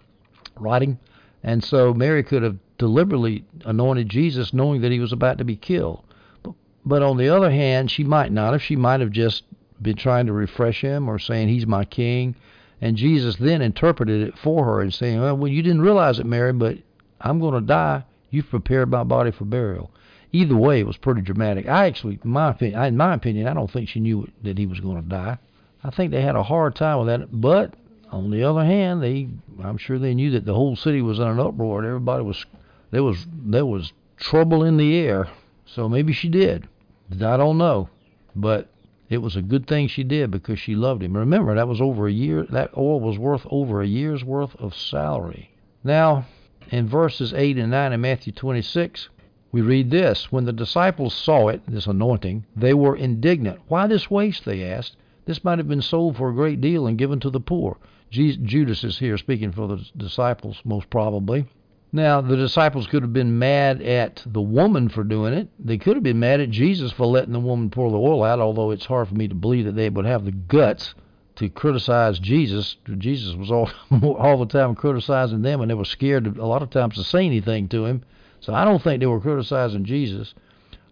rotting. 0.57 0.99
And 1.43 1.63
so 1.65 1.93
Mary 1.93 2.23
could 2.23 2.45
have 2.45 2.57
deliberately 2.79 3.45
anointed 3.65 4.09
Jesus 4.09 4.55
knowing 4.55 4.81
that 4.83 4.93
he 4.93 5.01
was 5.01 5.13
about 5.13 5.39
to 5.39 5.45
be 5.45 5.57
killed. 5.57 6.05
But, 6.45 6.55
but 6.87 7.03
on 7.03 7.17
the 7.17 7.29
other 7.29 7.51
hand, 7.51 7.91
she 7.91 8.05
might 8.05 8.31
not 8.31 8.53
have. 8.53 8.63
She 8.63 8.77
might 8.77 9.01
have 9.01 9.11
just 9.11 9.43
been 9.83 9.97
trying 9.97 10.27
to 10.27 10.33
refresh 10.33 10.81
him 10.81 11.09
or 11.09 11.19
saying, 11.19 11.49
He's 11.49 11.67
my 11.67 11.85
king. 11.85 12.35
And 12.81 12.97
Jesus 12.97 13.37
then 13.37 13.63
interpreted 13.63 14.29
it 14.29 14.39
for 14.39 14.65
her 14.65 14.81
and 14.81 14.95
saying, 14.95 15.21
Well, 15.21 15.49
you 15.49 15.63
didn't 15.63 15.83
realize 15.83 16.19
it, 16.19 16.27
Mary, 16.27 16.53
but 16.53 16.79
I'm 17.21 17.41
going 17.41 17.55
to 17.55 17.61
die. 17.61 18.05
You've 18.31 18.51
prepared 18.51 18.91
my 18.91 19.05
body 19.05 19.31
for 19.31 19.45
burial 19.45 19.91
either 20.33 20.57
way, 20.57 20.81
it 20.81 20.87
was 20.87 20.97
pretty 20.97 21.23
dramatic. 21.23 21.69
I 21.69 21.87
actually, 21.87 22.19
my 22.23 22.51
opinion, 22.51 22.83
in 22.85 22.97
my 22.97 23.15
opinion, 23.15 23.47
I 23.47 23.55
don't 23.55 23.71
think 23.71 23.89
she 23.89 24.01
knew 24.01 24.31
that 24.43 24.59
he 24.59 24.67
was 24.67 24.81
going 24.81 25.03
to 25.03 25.09
die. 25.09 25.39
I 25.83 25.91
think 25.91 26.11
they 26.11 26.23
had 26.23 26.37
a 26.37 26.43
hard 26.43 26.75
time 26.75 26.99
with 26.99 27.09
that. 27.09 27.41
But 27.41 27.75
on 28.11 28.31
the 28.31 28.45
other 28.45 28.65
hand, 28.65 29.03
they, 29.03 29.29
I'm 29.63 29.79
sure 29.79 29.99
they 29.99 30.15
knew 30.15 30.31
that 30.33 30.45
the 30.45 30.55
whole 30.55 30.77
city 30.77 31.03
was 31.03 31.19
in 31.19 31.27
an 31.27 31.41
uproar. 31.41 31.79
And 31.79 31.87
everybody 31.87 32.25
was, 32.25 32.45
there 32.91 33.03
was, 33.03 33.27
there 33.33 33.67
was 33.67 33.93
trouble 34.17 34.65
in 34.65 34.77
the 34.77 34.97
air. 34.97 35.29
So 35.67 35.89
maybe 35.89 36.13
she 36.13 36.29
did. 36.29 36.69
I 37.13 37.37
don't 37.37 37.59
know, 37.59 37.89
but 38.37 38.69
it 39.11 39.19
was 39.19 39.37
a 39.37 39.43
good 39.43 39.67
thing 39.67 39.89
she 39.89 40.05
did 40.05 40.31
because 40.31 40.59
she 40.59 40.75
loved 40.75 41.03
him. 41.03 41.17
Remember, 41.17 41.55
that 41.55 41.69
was 41.69 41.81
over 41.81 42.07
a 42.07 42.13
year. 42.13 42.45
That 42.51 42.77
oil 42.77 43.01
was 43.01 43.19
worth 43.19 43.47
over 43.51 43.81
a 43.81 43.87
year's 43.87 44.23
worth 44.23 44.55
of 44.57 44.75
salary. 44.75 45.51
Now, 45.83 46.27
in 46.71 46.87
verses 46.87 47.33
8 47.33 47.57
and 47.57 47.71
9 47.71 47.93
in 47.93 48.01
Matthew 48.01 48.33
26, 48.33 49.09
we 49.51 49.63
read 49.63 49.91
this 49.91 50.31
When 50.31 50.45
the 50.45 50.53
disciples 50.53 51.15
saw 51.15 51.49
it, 51.49 51.63
this 51.67 51.87
anointing, 51.87 52.45
they 52.55 52.75
were 52.75 52.95
indignant. 52.97 53.61
Why 53.69 53.87
this 53.87 54.11
waste? 54.11 54.45
They 54.45 54.63
asked. 54.63 54.97
This 55.25 55.43
might 55.43 55.59
have 55.59 55.69
been 55.69 55.83
sold 55.83 56.17
for 56.17 56.29
a 56.29 56.35
great 56.35 56.61
deal 56.61 56.87
and 56.87 56.99
given 56.99 57.21
to 57.21 57.31
the 57.31 57.41
poor. 57.41 57.79
Jesus, 58.11 58.41
Judas 58.43 58.85
is 58.85 58.99
here 58.99 59.17
speaking 59.17 59.53
for 59.53 59.69
the 59.69 59.85
disciples, 59.97 60.61
most 60.65 60.91
probably. 60.91 61.47
Now, 61.91 62.21
the 62.21 62.37
disciples 62.37 62.87
could 62.87 63.03
have 63.03 63.15
been 63.15 63.39
mad 63.39 63.81
at 63.81 64.23
the 64.27 64.43
woman 64.43 64.91
for 64.91 65.03
doing 65.03 65.33
it. 65.33 65.49
They 65.59 65.79
could 65.79 65.97
have 65.97 66.03
been 66.03 66.21
mad 66.21 66.41
at 66.41 66.51
Jesus 66.51 66.93
for 66.93 67.07
letting 67.07 67.33
the 67.33 67.41
woman 67.41 67.71
pour 67.71 67.91
the 67.91 67.97
oil 67.97 68.23
out, 68.23 68.41
although 68.41 68.71
it's 68.71 68.85
hard 68.85 69.09
for 69.09 69.15
me 69.15 69.27
to 69.27 69.35
believe 69.35 69.65
that 69.65 69.75
they 69.75 69.89
would 69.89 70.05
have 70.05 70.27
the 70.27 70.33
guts 70.33 70.95
to 71.37 71.49
criticize 71.49 72.19
Jesus. 72.19 72.77
Jesus 72.99 73.35
was 73.37 73.51
all 73.51 73.71
all 74.03 74.39
the 74.39 74.53
time 74.53 74.75
criticizing 74.75 75.41
them, 75.41 75.63
and 75.63 75.71
they 75.71 75.75
were 75.75 75.87
scared 75.87 76.27
a 76.37 76.47
lot 76.47 76.63
of 76.63 76.69
times 76.69 76.97
to 76.97 77.05
say 77.05 77.25
anything 77.25 77.69
to 77.69 77.87
him. 77.87 78.03
So 78.41 78.53
I 78.53 78.65
don't 78.65 78.83
think 78.83 79.01
they 79.01 79.07
were 79.07 79.21
criticizing 79.21 79.85
Jesus. 79.85 80.35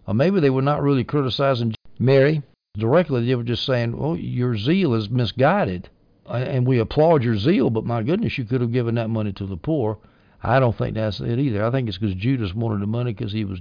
Or 0.07 0.15
maybe 0.15 0.39
they 0.39 0.49
were 0.49 0.63
not 0.63 0.81
really 0.81 1.03
criticizing 1.03 1.75
Mary 1.99 2.41
directly. 2.75 3.25
They 3.25 3.35
were 3.35 3.43
just 3.43 3.65
saying, 3.65 3.95
well, 3.95 4.15
your 4.15 4.57
zeal 4.57 4.95
is 4.95 5.09
misguided, 5.09 5.89
and 6.27 6.65
we 6.65 6.79
applaud 6.79 7.23
your 7.23 7.37
zeal, 7.37 7.69
but 7.69 7.85
my 7.85 8.01
goodness, 8.01 8.37
you 8.37 8.45
could 8.45 8.61
have 8.61 8.71
given 8.71 8.95
that 8.95 9.11
money 9.11 9.31
to 9.33 9.45
the 9.45 9.57
poor." 9.57 9.99
I 10.43 10.59
don't 10.59 10.77
think 10.77 10.95
that's 10.95 11.19
it 11.19 11.39
either. 11.39 11.65
I 11.65 11.71
think 11.71 11.87
it's 11.87 11.97
because 11.97 12.15
Judas 12.15 12.53
wanted 12.53 12.81
the 12.81 12.87
money 12.87 13.13
because 13.13 13.31
he 13.31 13.43
was 13.43 13.59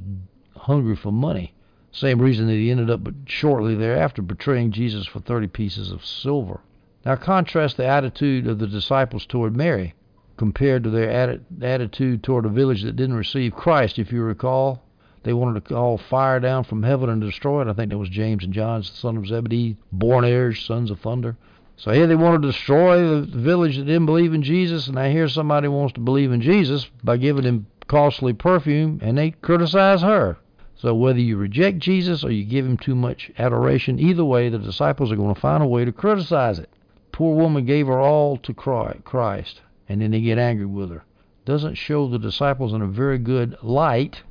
hungry 0.56 0.96
for 0.96 1.12
money. 1.12 1.54
Same 1.92 2.20
reason 2.20 2.46
that 2.46 2.54
he 2.54 2.70
ended 2.70 2.90
up 2.90 3.00
shortly 3.26 3.74
thereafter 3.74 4.20
betraying 4.20 4.72
Jesus 4.72 5.06
for 5.06 5.20
30 5.20 5.46
pieces 5.48 5.90
of 5.90 6.04
silver. 6.04 6.60
Now 7.04 7.16
contrast 7.16 7.76
the 7.76 7.86
attitude 7.86 8.46
of 8.46 8.58
the 8.58 8.66
disciples 8.66 9.24
toward 9.24 9.56
Mary 9.56 9.94
compared 10.36 10.84
to 10.84 10.90
their 10.90 11.08
atti- 11.08 11.40
attitude 11.62 12.22
toward 12.22 12.44
a 12.44 12.50
village 12.50 12.82
that 12.82 12.96
didn't 12.96 13.16
receive 13.16 13.54
Christ. 13.54 13.98
If 13.98 14.12
you 14.12 14.22
recall, 14.22 14.82
they 15.22 15.32
wanted 15.32 15.64
to 15.64 15.74
call 15.74 15.98
fire 15.98 16.40
down 16.40 16.64
from 16.64 16.82
heaven 16.82 17.08
and 17.08 17.20
destroy 17.20 17.62
it. 17.62 17.68
I 17.68 17.72
think 17.72 17.90
that 17.90 17.98
was 17.98 18.10
James 18.10 18.44
and 18.44 18.52
John, 18.52 18.82
son 18.82 19.16
of 19.16 19.26
Zebedee, 19.26 19.76
Boanerges, 19.90 20.64
sons 20.66 20.90
of 20.90 21.00
thunder. 21.00 21.36
So 21.76 21.92
here 21.92 22.06
they 22.06 22.16
want 22.16 22.40
to 22.40 22.48
destroy 22.48 23.20
the 23.20 23.22
village 23.26 23.76
that 23.76 23.84
didn't 23.84 24.06
believe 24.06 24.32
in 24.32 24.42
Jesus, 24.42 24.88
and 24.88 24.98
I 24.98 25.10
hear 25.10 25.28
somebody 25.28 25.68
wants 25.68 25.94
to 25.94 26.00
believe 26.00 26.32
in 26.32 26.40
Jesus 26.40 26.88
by 27.04 27.16
giving 27.16 27.44
him 27.44 27.66
costly 27.86 28.32
perfume, 28.32 28.98
and 29.02 29.18
they 29.18 29.30
criticize 29.30 30.02
her. 30.02 30.38
So 30.74 30.94
whether 30.94 31.20
you 31.20 31.36
reject 31.36 31.78
Jesus 31.78 32.24
or 32.24 32.30
you 32.30 32.44
give 32.44 32.66
him 32.66 32.76
too 32.76 32.94
much 32.94 33.30
adoration, 33.38 33.98
either 33.98 34.24
way, 34.24 34.48
the 34.48 34.58
disciples 34.58 35.10
are 35.10 35.16
going 35.16 35.34
to 35.34 35.40
find 35.40 35.62
a 35.62 35.66
way 35.66 35.84
to 35.84 35.92
criticize 35.92 36.58
it. 36.58 36.70
Poor 37.12 37.34
woman 37.34 37.64
gave 37.64 37.86
her 37.86 37.98
all 37.98 38.36
to 38.38 38.52
Christ 38.52 39.62
and 39.88 40.00
then 40.00 40.10
they 40.10 40.20
get 40.20 40.38
angry 40.38 40.66
with 40.66 40.90
her. 40.90 41.04
Doesn't 41.44 41.76
show 41.76 42.08
the 42.08 42.18
disciples 42.18 42.72
in 42.72 42.82
a 42.82 42.86
very 42.86 43.18
good 43.18 43.56
light. 43.62 44.22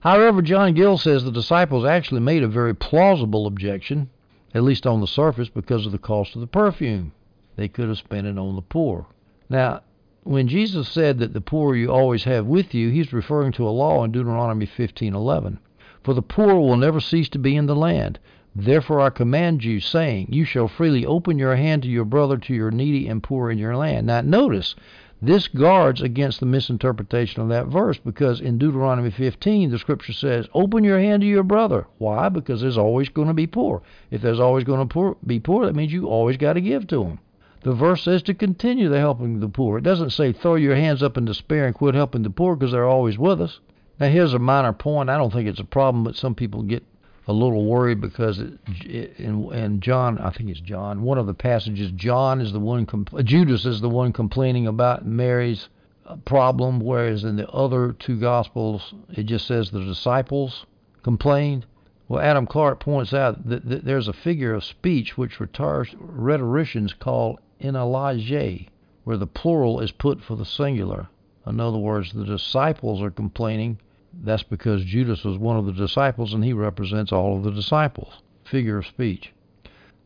However, 0.00 0.40
John 0.42 0.74
Gill 0.74 0.96
says 0.96 1.22
the 1.22 1.30
disciples 1.30 1.84
actually 1.84 2.20
made 2.20 2.42
a 2.42 2.48
very 2.48 2.74
plausible 2.74 3.46
objection, 3.46 4.08
at 4.54 4.62
least 4.62 4.86
on 4.86 5.00
the 5.00 5.06
surface, 5.06 5.48
because 5.48 5.86
of 5.86 5.92
the 5.92 5.98
cost 5.98 6.34
of 6.34 6.40
the 6.40 6.46
perfume. 6.46 7.12
They 7.56 7.68
could 7.68 7.88
have 7.88 7.98
spent 7.98 8.26
it 8.26 8.38
on 8.38 8.56
the 8.56 8.62
poor. 8.62 9.06
Now, 9.48 9.82
when 10.22 10.48
Jesus 10.48 10.88
said 10.88 11.18
that 11.18 11.32
the 11.32 11.40
poor 11.40 11.74
you 11.74 11.90
always 11.90 12.24
have 12.24 12.46
with 12.46 12.74
you, 12.74 12.90
he's 12.90 13.12
referring 13.12 13.52
to 13.52 13.66
a 13.66 13.70
law 13.70 14.04
in 14.04 14.12
Deuteronomy 14.12 14.66
15:11. 14.66 15.58
For 16.02 16.14
the 16.14 16.22
poor 16.22 16.54
will 16.54 16.76
never 16.76 17.00
cease 17.00 17.28
to 17.30 17.38
be 17.38 17.56
in 17.56 17.66
the 17.66 17.76
land. 17.76 18.18
Therefore 18.54 19.00
I 19.00 19.10
command 19.10 19.64
you, 19.64 19.80
saying, 19.80 20.26
You 20.30 20.44
shall 20.44 20.68
freely 20.68 21.06
open 21.06 21.38
your 21.38 21.56
hand 21.56 21.82
to 21.84 21.88
your 21.88 22.04
brother, 22.04 22.36
to 22.36 22.54
your 22.54 22.70
needy 22.70 23.06
and 23.06 23.22
poor 23.22 23.50
in 23.50 23.58
your 23.58 23.76
land. 23.76 24.08
Now 24.08 24.20
notice, 24.22 24.74
this 25.22 25.48
guards 25.48 26.00
against 26.00 26.40
the 26.40 26.46
misinterpretation 26.46 27.42
of 27.42 27.50
that 27.50 27.66
verse 27.66 27.98
because 27.98 28.40
in 28.40 28.56
Deuteronomy 28.56 29.10
15 29.10 29.70
the 29.70 29.78
scripture 29.78 30.14
says, 30.14 30.48
Open 30.54 30.82
your 30.82 30.98
hand 30.98 31.20
to 31.20 31.28
your 31.28 31.42
brother. 31.42 31.86
Why? 31.98 32.30
Because 32.30 32.62
there's 32.62 32.78
always 32.78 33.10
going 33.10 33.28
to 33.28 33.34
be 33.34 33.46
poor. 33.46 33.82
If 34.10 34.22
there's 34.22 34.40
always 34.40 34.64
going 34.64 34.88
to 34.88 35.16
be 35.26 35.38
poor, 35.38 35.66
that 35.66 35.76
means 35.76 35.92
you 35.92 36.06
always 36.08 36.38
got 36.38 36.54
to 36.54 36.60
give 36.62 36.86
to 36.86 37.04
them. 37.04 37.18
The 37.62 37.74
verse 37.74 38.04
says 38.04 38.22
to 38.22 38.34
continue 38.34 38.88
the 38.88 38.98
helping 38.98 39.40
the 39.40 39.48
poor. 39.48 39.76
It 39.76 39.84
doesn't 39.84 40.10
say 40.10 40.32
throw 40.32 40.54
your 40.54 40.76
hands 40.76 41.02
up 41.02 41.18
in 41.18 41.26
despair 41.26 41.66
and 41.66 41.74
quit 41.74 41.94
helping 41.94 42.22
the 42.22 42.30
poor 42.30 42.56
because 42.56 42.72
they're 42.72 42.88
always 42.88 43.18
with 43.18 43.42
us. 43.42 43.60
Now 43.98 44.08
here's 44.08 44.32
a 44.32 44.38
minor 44.38 44.72
point. 44.72 45.10
I 45.10 45.18
don't 45.18 45.30
think 45.30 45.46
it's 45.46 45.60
a 45.60 45.64
problem, 45.64 46.02
but 46.02 46.16
some 46.16 46.34
people 46.34 46.62
get 46.62 46.82
a 47.30 47.32
little 47.32 47.64
worried 47.64 48.00
because 48.00 48.40
it, 48.40 48.54
it, 48.84 49.80
John, 49.80 50.18
I 50.18 50.30
think 50.30 50.50
it's 50.50 50.60
John, 50.60 51.02
one 51.02 51.16
of 51.16 51.28
the 51.28 51.34
passages, 51.34 51.92
John 51.92 52.40
is 52.40 52.52
the 52.52 52.58
one, 52.58 52.86
compl- 52.86 53.24
Judas 53.24 53.64
is 53.64 53.80
the 53.80 53.88
one 53.88 54.12
complaining 54.12 54.66
about 54.66 55.06
Mary's 55.06 55.68
uh, 56.06 56.16
problem, 56.24 56.80
whereas 56.80 57.22
in 57.22 57.36
the 57.36 57.48
other 57.50 57.92
two 57.92 58.18
Gospels, 58.18 58.94
it 59.10 59.26
just 59.26 59.46
says 59.46 59.70
the 59.70 59.84
disciples 59.84 60.66
complained. 61.04 61.66
Well, 62.08 62.20
Adam 62.20 62.48
Clarke 62.48 62.80
points 62.80 63.14
out 63.14 63.48
that, 63.48 63.64
that 63.68 63.84
there's 63.84 64.08
a 64.08 64.12
figure 64.12 64.52
of 64.52 64.64
speech 64.64 65.16
which 65.16 65.38
rhetoricians 65.38 66.94
call 66.94 67.38
enallage, 67.60 68.66
where 69.04 69.16
the 69.16 69.28
plural 69.28 69.78
is 69.78 69.92
put 69.92 70.20
for 70.20 70.34
the 70.34 70.44
singular. 70.44 71.08
In 71.46 71.60
other 71.60 71.78
words, 71.78 72.12
the 72.12 72.24
disciples 72.24 73.00
are 73.00 73.10
complaining 73.12 73.78
that's 74.22 74.42
because 74.42 74.84
Judas 74.84 75.24
was 75.24 75.38
one 75.38 75.56
of 75.56 75.66
the 75.66 75.72
disciples 75.72 76.34
and 76.34 76.44
he 76.44 76.52
represents 76.52 77.12
all 77.12 77.36
of 77.36 77.44
the 77.44 77.50
disciples. 77.50 78.22
Figure 78.44 78.78
of 78.78 78.86
speech. 78.86 79.32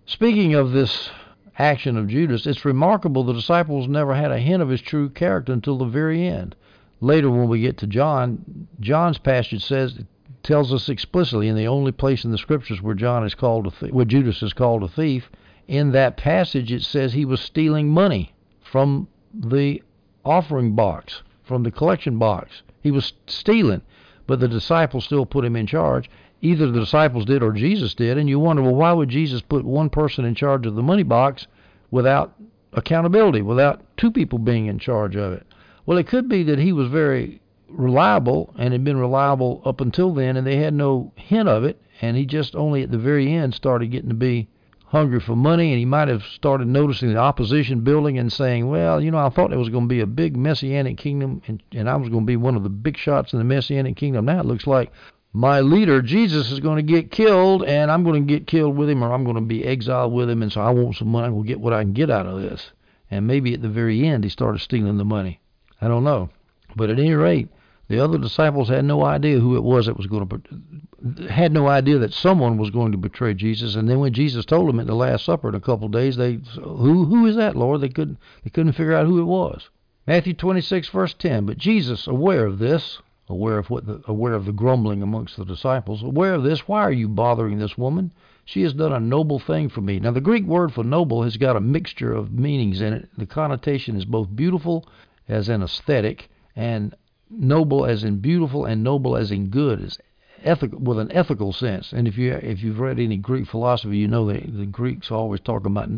Speaking 0.06 0.54
of 0.54 0.72
this 0.72 1.10
action 1.58 1.96
of 1.96 2.08
Judas, 2.08 2.46
it's 2.46 2.64
remarkable 2.64 3.24
the 3.24 3.32
disciples 3.32 3.88
never 3.88 4.14
had 4.14 4.30
a 4.30 4.38
hint 4.38 4.62
of 4.62 4.68
his 4.68 4.80
true 4.80 5.08
character 5.08 5.52
until 5.52 5.78
the 5.78 5.84
very 5.86 6.26
end. 6.26 6.54
Later, 7.00 7.30
when 7.30 7.48
we 7.48 7.60
get 7.60 7.78
to 7.78 7.86
John, 7.86 8.68
John's 8.80 9.18
passage 9.18 9.64
says 9.64 9.98
tells 10.42 10.72
us 10.72 10.88
explicitly 10.88 11.48
in 11.48 11.56
the 11.56 11.66
only 11.66 11.90
place 11.90 12.24
in 12.24 12.30
the 12.30 12.38
scriptures 12.38 12.82
where 12.82 12.94
John 12.94 13.24
is 13.24 13.34
called 13.34 13.66
a 13.66 13.70
th- 13.70 13.92
where 13.92 14.04
Judas 14.04 14.42
is 14.42 14.52
called 14.52 14.82
a 14.82 14.88
thief. 14.88 15.30
In 15.66 15.92
that 15.92 16.18
passage, 16.18 16.70
it 16.70 16.82
says 16.82 17.14
he 17.14 17.24
was 17.24 17.40
stealing 17.40 17.88
money 17.88 18.34
from 18.60 19.08
the 19.32 19.82
offering 20.24 20.74
box, 20.74 21.22
from 21.42 21.62
the 21.62 21.70
collection 21.70 22.18
box. 22.18 22.62
He 22.82 22.90
was 22.90 23.14
stealing, 23.26 23.80
but 24.26 24.40
the 24.40 24.48
disciples 24.48 25.04
still 25.04 25.26
put 25.26 25.44
him 25.44 25.56
in 25.56 25.66
charge. 25.66 26.10
Either 26.40 26.70
the 26.70 26.80
disciples 26.80 27.24
did 27.24 27.42
or 27.42 27.52
Jesus 27.52 27.94
did, 27.94 28.18
and 28.18 28.28
you 28.28 28.38
wonder, 28.38 28.62
well, 28.62 28.74
why 28.74 28.92
would 28.92 29.08
Jesus 29.08 29.40
put 29.40 29.64
one 29.64 29.90
person 29.90 30.24
in 30.24 30.34
charge 30.34 30.66
of 30.66 30.74
the 30.74 30.82
money 30.82 31.02
box 31.02 31.46
without 31.90 32.34
accountability, 32.72 33.40
without 33.42 33.82
two 33.96 34.10
people 34.10 34.38
being 34.38 34.66
in 34.66 34.78
charge 34.78 35.16
of 35.16 35.32
it? 35.32 35.46
Well, 35.86 35.98
it 35.98 36.06
could 36.06 36.28
be 36.28 36.42
that 36.44 36.58
he 36.58 36.72
was 36.72 36.88
very 36.88 37.40
reliable 37.68 38.54
and 38.58 38.72
had 38.72 38.84
been 38.84 38.96
reliable 38.96 39.62
up 39.64 39.80
until 39.80 40.12
then, 40.12 40.36
and 40.36 40.46
they 40.46 40.56
had 40.56 40.74
no 40.74 41.12
hint 41.16 41.48
of 41.48 41.64
it, 41.64 41.80
and 42.00 42.16
he 42.16 42.26
just 42.26 42.54
only 42.54 42.82
at 42.82 42.90
the 42.90 42.98
very 42.98 43.32
end 43.32 43.54
started 43.54 43.90
getting 43.90 44.08
to 44.08 44.14
be 44.14 44.48
hungry 44.94 45.18
for 45.18 45.34
money, 45.34 45.72
and 45.72 45.78
he 45.80 45.84
might 45.84 46.06
have 46.06 46.22
started 46.22 46.68
noticing 46.68 47.12
the 47.12 47.18
opposition 47.18 47.80
building 47.80 48.16
and 48.16 48.32
saying, 48.32 48.68
well, 48.68 49.02
you 49.02 49.10
know, 49.10 49.18
I 49.18 49.28
thought 49.28 49.50
there 49.50 49.58
was 49.58 49.68
going 49.68 49.84
to 49.84 49.88
be 49.88 50.00
a 50.00 50.06
big 50.06 50.36
messianic 50.36 50.98
kingdom, 50.98 51.42
and, 51.48 51.60
and 51.72 51.90
I 51.90 51.96
was 51.96 52.08
going 52.08 52.22
to 52.22 52.26
be 52.26 52.36
one 52.36 52.54
of 52.54 52.62
the 52.62 52.68
big 52.68 52.96
shots 52.96 53.32
in 53.32 53.40
the 53.40 53.44
messianic 53.44 53.96
kingdom. 53.96 54.26
Now 54.26 54.38
it 54.38 54.46
looks 54.46 54.68
like 54.68 54.92
my 55.32 55.60
leader, 55.60 56.00
Jesus, 56.00 56.52
is 56.52 56.60
going 56.60 56.76
to 56.76 56.92
get 56.92 57.10
killed, 57.10 57.64
and 57.64 57.90
I'm 57.90 58.04
going 58.04 58.24
to 58.24 58.32
get 58.32 58.46
killed 58.46 58.76
with 58.76 58.88
him, 58.88 59.02
or 59.02 59.12
I'm 59.12 59.24
going 59.24 59.34
to 59.34 59.42
be 59.42 59.64
exiled 59.64 60.12
with 60.12 60.30
him, 60.30 60.42
and 60.42 60.52
so 60.52 60.60
I 60.60 60.70
want 60.70 60.94
some 60.94 61.08
money. 61.08 61.26
I 61.26 61.30
will 61.30 61.42
get 61.42 61.58
what 61.58 61.72
I 61.72 61.82
can 61.82 61.92
get 61.92 62.08
out 62.08 62.26
of 62.26 62.40
this. 62.40 62.70
And 63.10 63.26
maybe 63.26 63.52
at 63.52 63.62
the 63.62 63.68
very 63.68 64.06
end, 64.06 64.22
he 64.22 64.30
started 64.30 64.60
stealing 64.60 64.96
the 64.96 65.04
money. 65.04 65.40
I 65.80 65.88
don't 65.88 66.04
know. 66.04 66.30
But 66.76 66.90
at 66.90 67.00
any 67.00 67.14
rate, 67.14 67.48
the 67.88 68.00
other 68.00 68.18
disciples 68.18 68.68
had 68.68 68.84
no 68.84 69.04
idea 69.04 69.40
who 69.40 69.56
it 69.56 69.62
was 69.62 69.86
that 69.86 69.96
was 69.96 70.06
going 70.06 70.26
to 70.26 71.28
had 71.28 71.52
no 71.52 71.68
idea 71.68 71.98
that 71.98 72.14
someone 72.14 72.56
was 72.56 72.70
going 72.70 72.92
to 72.92 72.98
betray 72.98 73.34
Jesus. 73.34 73.74
And 73.74 73.88
then 73.88 74.00
when 74.00 74.14
Jesus 74.14 74.46
told 74.46 74.68
them 74.68 74.80
at 74.80 74.86
the 74.86 74.94
Last 74.94 75.26
Supper 75.26 75.50
in 75.50 75.54
a 75.54 75.60
couple 75.60 75.86
of 75.86 75.92
days, 75.92 76.16
they 76.16 76.38
who 76.54 77.04
who 77.04 77.26
is 77.26 77.36
that, 77.36 77.56
Lord? 77.56 77.82
They 77.82 77.90
couldn't 77.90 78.18
they 78.42 78.50
couldn't 78.50 78.72
figure 78.72 78.94
out 78.94 79.06
who 79.06 79.20
it 79.20 79.24
was. 79.24 79.68
Matthew 80.06 80.32
26 80.32 80.88
verse 80.88 81.14
10. 81.14 81.44
But 81.44 81.58
Jesus, 81.58 82.06
aware 82.06 82.46
of 82.46 82.58
this, 82.58 83.00
aware 83.28 83.58
of 83.58 83.68
what 83.68 83.86
the, 83.86 84.02
aware 84.06 84.32
of 84.32 84.46
the 84.46 84.52
grumbling 84.52 85.02
amongst 85.02 85.36
the 85.36 85.44
disciples, 85.44 86.02
aware 86.02 86.34
of 86.34 86.42
this, 86.42 86.66
why 86.66 86.80
are 86.80 86.92
you 86.92 87.08
bothering 87.08 87.58
this 87.58 87.76
woman? 87.76 88.12
She 88.46 88.62
has 88.62 88.72
done 88.72 88.92
a 88.92 89.00
noble 89.00 89.38
thing 89.38 89.68
for 89.68 89.80
me. 89.82 90.00
Now 90.00 90.10
the 90.10 90.20
Greek 90.20 90.44
word 90.44 90.72
for 90.72 90.84
noble 90.84 91.22
has 91.22 91.36
got 91.36 91.56
a 91.56 91.60
mixture 91.60 92.14
of 92.14 92.32
meanings 92.32 92.80
in 92.80 92.92
it. 92.94 93.08
The 93.16 93.26
connotation 93.26 93.96
is 93.96 94.04
both 94.04 94.34
beautiful 94.34 94.86
as 95.28 95.48
an 95.48 95.62
aesthetic 95.62 96.30
and 96.56 96.94
noble 97.30 97.86
as 97.86 98.04
in 98.04 98.18
beautiful 98.18 98.64
and 98.64 98.82
noble 98.82 99.16
as 99.16 99.30
in 99.30 99.48
good 99.48 99.80
is 99.80 99.98
ethical 100.42 100.78
with 100.78 100.98
an 100.98 101.10
ethical 101.12 101.52
sense. 101.52 101.92
And 101.92 102.06
if 102.06 102.18
you 102.18 102.32
if 102.32 102.62
you've 102.62 102.80
read 102.80 103.00
any 103.00 103.16
Greek 103.16 103.46
philosophy, 103.46 103.98
you 103.98 104.08
know 104.08 104.26
that 104.26 104.56
the 104.56 104.66
Greeks 104.66 105.10
always 105.10 105.40
talk 105.40 105.64
about 105.66 105.88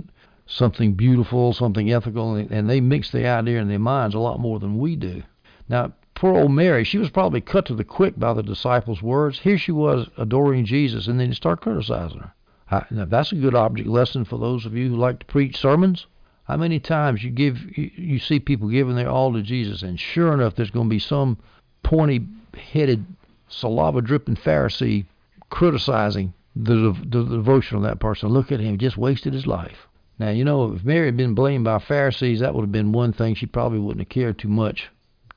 something 0.47 0.95
beautiful, 0.95 1.53
something 1.53 1.93
ethical, 1.93 2.35
and 2.35 2.51
and 2.51 2.71
they 2.71 2.81
mix 2.81 3.11
the 3.11 3.27
idea 3.27 3.61
in 3.61 3.69
their 3.69 3.79
minds 3.79 4.15
a 4.15 4.21
lot 4.21 4.41
more 4.41 4.59
than 4.59 4.79
we 4.79 4.97
do. 4.97 5.23
Now, 5.69 5.93
poor 6.15 6.37
old 6.37 6.53
Mary, 6.53 6.85
she 6.85 6.99
was 6.99 7.11
probably 7.11 7.41
cut 7.41 7.67
to 7.67 7.75
the 7.75 7.85
quick 7.85 8.19
by 8.19 8.33
the 8.33 8.43
disciples' 8.43 9.03
words. 9.03 9.41
Here 9.41 9.59
she 9.59 9.73
was 9.73 10.09
adoring 10.17 10.65
Jesus, 10.65 11.09
and 11.09 11.19
then 11.19 11.29
you 11.29 11.35
start 11.35 11.61
criticizing 11.61 12.21
her. 12.21 12.85
now, 12.91 13.05
that's 13.05 13.33
a 13.33 13.37
good 13.37 13.55
object 13.55 13.89
lesson 13.89 14.25
for 14.25 14.39
those 14.39 14.65
of 14.65 14.75
you 14.75 14.91
who 14.91 14.97
like 14.97 15.19
to 15.21 15.27
preach 15.27 15.57
sermons. 15.57 16.07
How 16.47 16.57
many 16.57 16.79
times 16.79 17.25
you 17.25 17.31
give 17.31 17.59
you, 17.77 18.19
see 18.19 18.39
people 18.39 18.69
giving 18.69 18.95
their 18.95 19.11
all 19.11 19.33
to 19.33 19.43
Jesus, 19.43 19.83
and 19.83 19.99
sure 19.99 20.33
enough, 20.33 20.55
there's 20.55 20.71
going 20.71 20.87
to 20.87 20.95
be 20.95 21.01
some 21.01 21.39
pointy-headed, 21.83 23.05
saliva-dripping 23.49 24.37
Pharisee 24.37 25.07
criticizing 25.51 26.33
the, 26.55 26.97
the, 27.05 27.23
the 27.23 27.37
devotion 27.37 27.77
of 27.77 27.83
that 27.83 27.99
person. 27.99 28.29
Look 28.29 28.53
at 28.53 28.61
him, 28.61 28.79
just 28.79 28.97
wasted 28.97 29.33
his 29.33 29.47
life. 29.47 29.89
Now, 30.19 30.31
you 30.31 30.45
know, 30.45 30.73
if 30.73 30.85
Mary 30.85 31.07
had 31.07 31.17
been 31.17 31.35
blamed 31.35 31.65
by 31.65 31.79
Pharisees, 31.79 32.41
that 32.41 32.55
would 32.55 32.63
have 32.63 32.73
been 32.73 32.93
one 32.93 33.13
thing. 33.13 33.35
She 33.35 33.47
probably 33.47 33.79
wouldn't 33.79 34.07
have 34.07 34.09
cared 34.09 34.39
too 34.39 34.49
much 34.49 34.89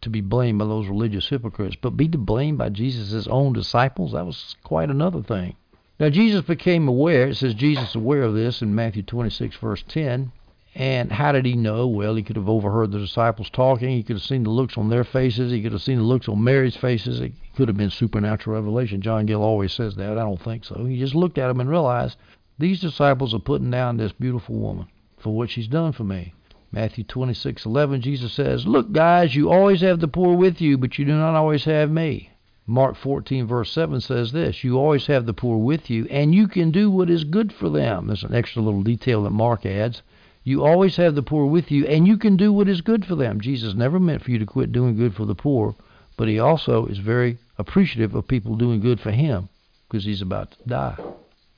to 0.01 0.09
be 0.09 0.21
blamed 0.21 0.59
by 0.59 0.65
those 0.65 0.87
religious 0.87 1.27
hypocrites. 1.27 1.75
But 1.75 1.97
be 1.97 2.07
blamed 2.07 2.57
by 2.59 2.69
Jesus' 2.69 3.27
own 3.27 3.53
disciples, 3.53 4.13
that 4.13 4.25
was 4.25 4.55
quite 4.63 4.89
another 4.89 5.21
thing. 5.21 5.55
Now, 5.99 6.09
Jesus 6.09 6.41
became 6.43 6.87
aware, 6.87 7.27
it 7.27 7.35
says 7.35 7.53
Jesus 7.55 7.93
aware 7.95 8.23
of 8.23 8.33
this 8.33 8.61
in 8.61 8.73
Matthew 8.73 9.03
26, 9.03 9.57
verse 9.57 9.83
10. 9.87 10.31
And 10.79 11.11
how 11.11 11.33
did 11.33 11.45
he 11.45 11.55
know? 11.55 11.87
Well, 11.87 12.15
he 12.15 12.23
could 12.23 12.37
have 12.37 12.47
overheard 12.47 12.93
the 12.93 12.99
disciples 12.99 13.49
talking. 13.49 13.89
He 13.89 14.01
could 14.01 14.15
have 14.15 14.23
seen 14.23 14.43
the 14.43 14.49
looks 14.49 14.77
on 14.77 14.87
their 14.87 15.03
faces. 15.03 15.51
He 15.51 15.61
could 15.61 15.73
have 15.73 15.81
seen 15.81 15.97
the 15.97 16.05
looks 16.05 16.29
on 16.29 16.41
Mary's 16.41 16.77
faces. 16.77 17.19
It 17.19 17.33
could 17.57 17.67
have 17.67 17.75
been 17.75 17.89
supernatural 17.89 18.55
revelation. 18.55 19.01
John 19.01 19.25
Gill 19.25 19.43
always 19.43 19.73
says 19.73 19.97
that. 19.97 20.17
I 20.17 20.23
don't 20.23 20.41
think 20.41 20.63
so. 20.63 20.85
He 20.85 20.97
just 20.97 21.15
looked 21.15 21.37
at 21.37 21.49
them 21.49 21.59
and 21.59 21.69
realized 21.69 22.17
these 22.57 22.79
disciples 22.79 23.33
are 23.33 23.39
putting 23.39 23.69
down 23.69 23.97
this 23.97 24.13
beautiful 24.13 24.55
woman 24.55 24.87
for 25.17 25.35
what 25.35 25.49
she's 25.49 25.67
done 25.67 25.91
for 25.91 26.05
me. 26.05 26.33
Matthew 26.71 27.03
26:11, 27.03 27.99
Jesus 27.99 28.31
says, 28.31 28.65
"Look, 28.65 28.93
guys, 28.93 29.35
you 29.35 29.51
always 29.51 29.81
have 29.81 29.99
the 29.99 30.07
poor 30.07 30.33
with 30.33 30.61
you, 30.61 30.77
but 30.77 30.97
you 30.97 31.03
do 31.03 31.11
not 31.11 31.35
always 31.35 31.65
have 31.65 31.91
me." 31.91 32.29
Mark 32.65 32.95
14 32.95 33.47
verse 33.47 33.69
7 33.69 33.99
says 33.99 34.31
this, 34.31 34.63
"You 34.63 34.77
always 34.77 35.07
have 35.07 35.25
the 35.25 35.33
poor 35.33 35.57
with 35.57 35.89
you, 35.89 36.07
and 36.09 36.33
you 36.33 36.47
can 36.47 36.71
do 36.71 36.89
what 36.89 37.09
is 37.09 37.25
good 37.25 37.51
for 37.51 37.67
them." 37.67 38.07
There's 38.07 38.23
an 38.23 38.33
extra 38.33 38.61
little 38.61 38.83
detail 38.83 39.23
that 39.23 39.31
Mark 39.31 39.65
adds. 39.65 40.03
You 40.49 40.65
always 40.65 40.95
have 40.95 41.13
the 41.13 41.21
poor 41.21 41.45
with 41.45 41.69
you, 41.69 41.85
and 41.85 42.07
you 42.07 42.17
can 42.17 42.35
do 42.35 42.51
what 42.51 42.67
is 42.67 42.81
good 42.81 43.05
for 43.05 43.13
them. 43.15 43.39
Jesus 43.39 43.75
never 43.75 43.99
meant 43.99 44.23
for 44.23 44.31
you 44.31 44.39
to 44.39 44.47
quit 44.47 44.71
doing 44.71 44.95
good 44.95 45.13
for 45.13 45.23
the 45.27 45.35
poor, 45.35 45.75
but 46.17 46.27
he 46.27 46.39
also 46.39 46.87
is 46.87 46.97
very 46.97 47.37
appreciative 47.59 48.15
of 48.15 48.27
people 48.27 48.55
doing 48.55 48.79
good 48.79 48.99
for 48.99 49.11
him 49.11 49.49
because 49.87 50.05
he's 50.05 50.23
about 50.23 50.49
to 50.53 50.57
die. 50.67 50.97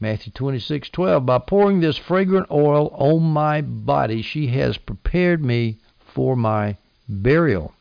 Matthew 0.01 0.34
26:12 0.34 1.25
By 1.25 1.38
pouring 1.38 1.80
this 1.80 1.95
fragrant 1.95 2.51
oil 2.51 2.89
on 2.89 3.23
my 3.23 3.62
body, 3.62 4.21
she 4.21 4.47
has 4.47 4.75
prepared 4.75 5.41
me 5.41 5.77
for 6.13 6.36
my 6.36 6.75
burial. 7.08 7.73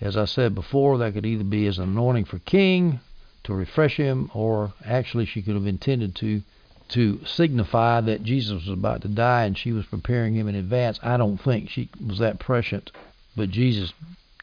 As 0.00 0.16
I 0.16 0.24
said 0.24 0.56
before, 0.56 0.98
that 0.98 1.14
could 1.14 1.24
either 1.24 1.44
be 1.44 1.68
as 1.68 1.78
an 1.78 1.90
anointing 1.90 2.24
for 2.24 2.40
king 2.40 2.98
to 3.44 3.54
refresh 3.54 3.96
him, 3.96 4.32
or 4.34 4.72
actually 4.84 5.24
she 5.24 5.40
could 5.40 5.54
have 5.54 5.68
intended 5.68 6.16
to 6.16 6.42
to 6.88 7.20
signify 7.24 8.00
that 8.00 8.22
Jesus 8.22 8.64
was 8.66 8.68
about 8.68 9.02
to 9.02 9.08
die 9.08 9.44
and 9.44 9.58
she 9.58 9.72
was 9.72 9.86
preparing 9.86 10.34
him 10.34 10.48
in 10.48 10.54
advance. 10.54 11.00
I 11.02 11.16
don't 11.16 11.38
think 11.38 11.68
she 11.68 11.88
was 12.04 12.18
that 12.18 12.38
prescient, 12.38 12.92
but 13.36 13.50
Jesus 13.50 13.92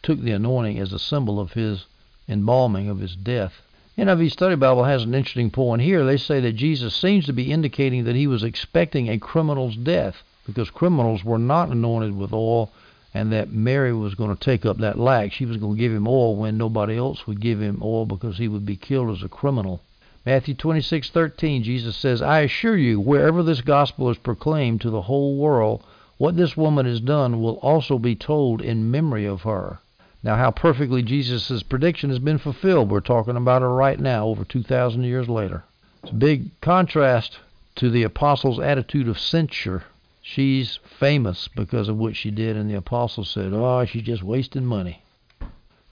took 0.01 0.19
the 0.19 0.32
anointing 0.32 0.79
as 0.79 0.91
a 0.91 0.99
symbol 0.99 1.39
of 1.39 1.53
his 1.53 1.86
embalming 2.27 2.89
of 2.89 2.99
his 2.99 3.15
death. 3.15 3.62
NIV 3.97 4.32
Study 4.32 4.56
Bible 4.56 4.84
has 4.84 5.03
an 5.03 5.13
interesting 5.13 5.51
point 5.51 5.82
here. 5.82 6.03
They 6.03 6.17
say 6.17 6.39
that 6.39 6.53
Jesus 6.53 6.95
seems 6.95 7.25
to 7.27 7.34
be 7.34 7.51
indicating 7.51 8.06
that 8.06 8.15
he 8.15 8.27
was 8.27 8.43
expecting 8.43 9.08
a 9.08 9.19
criminal's 9.19 9.75
death 9.75 10.23
because 10.45 10.69
criminals 10.69 11.23
were 11.23 11.38
not 11.38 11.69
anointed 11.69 12.17
with 12.17 12.34
oil 12.34 12.71
and 13.13 13.32
that 13.32 13.51
Mary 13.51 13.93
was 13.93 14.15
going 14.15 14.36
to 14.36 14.43
take 14.43 14.65
up 14.65 14.79
that 14.79 14.97
lack. 14.97 15.32
She 15.32 15.45
was 15.45 15.58
going 15.58 15.75
to 15.75 15.79
give 15.79 15.91
him 15.91 16.08
oil 16.08 16.36
when 16.36 16.58
nobody 16.58 16.97
else 16.97 17.27
would 17.27 17.39
give 17.39 17.62
him 17.62 17.79
oil 17.84 18.06
because 18.06 18.38
he 18.38 18.47
would 18.47 18.65
be 18.65 18.75
killed 18.75 19.15
as 19.15 19.23
a 19.23 19.29
criminal. 19.29 19.82
Matthew 20.25 20.53
26:13 20.53 21.63
Jesus 21.63 21.97
says, 21.97 22.21
"I 22.21 22.39
assure 22.39 22.77
you, 22.77 22.99
wherever 22.99 23.43
this 23.43 23.59
gospel 23.59 24.09
is 24.09 24.17
proclaimed 24.17 24.79
to 24.81 24.89
the 24.89 25.01
whole 25.01 25.36
world, 25.36 25.83
what 26.17 26.38
this 26.38 26.55
woman 26.55 26.86
has 26.86 27.01
done 27.01 27.41
will 27.41 27.55
also 27.55 27.99
be 27.99 28.15
told 28.15 28.62
in 28.62 28.89
memory 28.89 29.25
of 29.25 29.41
her." 29.41 29.79
Now, 30.23 30.38
how 30.38 30.51
perfectly 30.51 31.03
Jesus' 31.03 31.62
prediction 31.63 32.09
has 32.09 32.19
been 32.19 32.38
fulfilled, 32.38 32.89
we're 32.89 33.01
talking 33.01 33.36
about 33.36 33.62
her 33.62 33.75
right 33.75 33.99
now, 33.99 34.27
over 34.27 34.45
2,000 34.45 35.03
years 35.03 35.27
later. 35.27 35.65
It's 36.03 36.13
a 36.13 36.15
big 36.15 36.51
contrast 36.62 37.39
to 37.75 37.89
the 37.89 38.03
apostles' 38.03 38.59
attitude 38.59 39.09
of 39.09 39.19
censure. 39.19 39.83
She's 40.21 40.79
famous 40.86 41.49
because 41.49 41.89
of 41.89 41.97
what 41.97 42.15
she 42.15 42.31
did, 42.31 42.55
and 42.55 42.69
the 42.69 42.77
apostles 42.77 43.29
said, 43.29 43.51
Oh, 43.51 43.83
she's 43.83 44.03
just 44.03 44.23
wasting 44.23 44.65
money. 44.65 45.03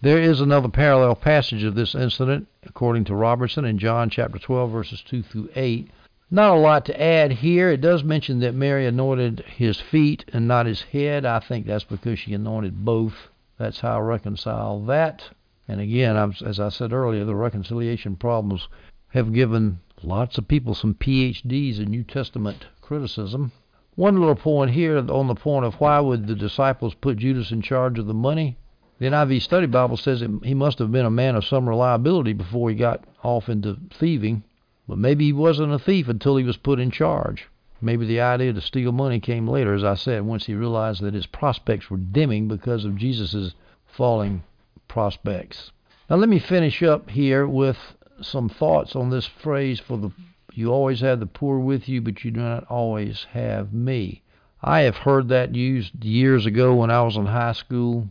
There 0.03 0.17
is 0.19 0.41
another 0.41 0.67
parallel 0.67 1.13
passage 1.13 1.63
of 1.63 1.75
this 1.75 1.93
incident, 1.93 2.47
according 2.63 3.03
to 3.03 3.13
Robertson, 3.13 3.65
in 3.65 3.77
John 3.77 4.09
chapter 4.09 4.39
12, 4.39 4.71
verses 4.71 5.03
2 5.03 5.21
through 5.21 5.49
8. 5.55 5.91
Not 6.31 6.55
a 6.55 6.59
lot 6.59 6.85
to 6.85 6.99
add 6.99 7.31
here. 7.31 7.69
It 7.69 7.81
does 7.81 8.03
mention 8.03 8.39
that 8.39 8.55
Mary 8.55 8.87
anointed 8.87 9.41
his 9.41 9.79
feet 9.79 10.25
and 10.33 10.47
not 10.47 10.65
his 10.65 10.81
head. 10.81 11.23
I 11.23 11.39
think 11.39 11.67
that's 11.67 11.83
because 11.83 12.17
she 12.17 12.33
anointed 12.33 12.83
both. 12.83 13.13
That's 13.59 13.81
how 13.81 13.97
I 13.97 13.99
reconcile 13.99 14.83
that. 14.85 15.29
And 15.67 15.79
again, 15.79 16.17
as 16.43 16.59
I 16.59 16.69
said 16.69 16.93
earlier, 16.93 17.23
the 17.23 17.35
reconciliation 17.35 18.15
problems 18.15 18.67
have 19.09 19.33
given 19.33 19.81
lots 20.01 20.39
of 20.39 20.47
people 20.47 20.73
some 20.73 20.95
PhDs 20.95 21.77
in 21.79 21.91
New 21.91 22.03
Testament 22.03 22.65
criticism. 22.81 23.51
One 23.93 24.19
little 24.19 24.35
point 24.35 24.71
here 24.71 24.97
on 24.97 25.27
the 25.27 25.35
point 25.35 25.65
of 25.65 25.75
why 25.75 25.99
would 25.99 26.25
the 26.25 26.33
disciples 26.33 26.95
put 26.95 27.17
Judas 27.17 27.51
in 27.51 27.61
charge 27.61 27.99
of 27.99 28.07
the 28.07 28.15
money? 28.15 28.57
The 29.01 29.07
NIV 29.07 29.41
Study 29.41 29.65
Bible 29.65 29.97
says 29.97 30.19
that 30.19 30.41
he 30.43 30.53
must 30.53 30.77
have 30.77 30.91
been 30.91 31.07
a 31.07 31.09
man 31.09 31.35
of 31.35 31.43
some 31.43 31.67
reliability 31.67 32.33
before 32.33 32.69
he 32.69 32.75
got 32.75 33.03
off 33.23 33.49
into 33.49 33.75
thieving, 33.89 34.43
but 34.87 34.99
maybe 34.99 35.25
he 35.25 35.33
wasn't 35.33 35.73
a 35.73 35.79
thief 35.79 36.07
until 36.07 36.37
he 36.37 36.43
was 36.43 36.57
put 36.57 36.79
in 36.79 36.91
charge. 36.91 37.47
Maybe 37.81 38.05
the 38.05 38.21
idea 38.21 38.53
to 38.53 38.61
steal 38.61 38.91
money 38.91 39.19
came 39.19 39.47
later, 39.47 39.73
as 39.73 39.83
I 39.83 39.95
said, 39.95 40.21
once 40.21 40.45
he 40.45 40.53
realized 40.53 41.01
that 41.01 41.15
his 41.15 41.25
prospects 41.25 41.89
were 41.89 41.97
dimming 41.97 42.47
because 42.47 42.85
of 42.85 42.95
Jesus' 42.95 43.55
falling 43.87 44.43
prospects. 44.87 45.71
Now, 46.07 46.17
let 46.17 46.29
me 46.29 46.37
finish 46.37 46.83
up 46.83 47.09
here 47.09 47.47
with 47.47 47.79
some 48.21 48.49
thoughts 48.49 48.95
on 48.95 49.09
this 49.09 49.25
phrase 49.25 49.79
for 49.79 49.97
the 49.97 50.11
you 50.53 50.71
always 50.71 50.99
have 50.99 51.19
the 51.19 51.25
poor 51.25 51.57
with 51.57 51.89
you, 51.89 52.01
but 52.01 52.23
you 52.23 52.29
do 52.29 52.39
not 52.39 52.65
always 52.65 53.23
have 53.31 53.73
me. 53.73 54.21
I 54.61 54.81
have 54.81 54.97
heard 54.97 55.29
that 55.29 55.55
used 55.55 56.05
years 56.05 56.45
ago 56.45 56.75
when 56.75 56.91
I 56.91 57.01
was 57.01 57.17
in 57.17 57.25
high 57.25 57.53
school. 57.53 58.07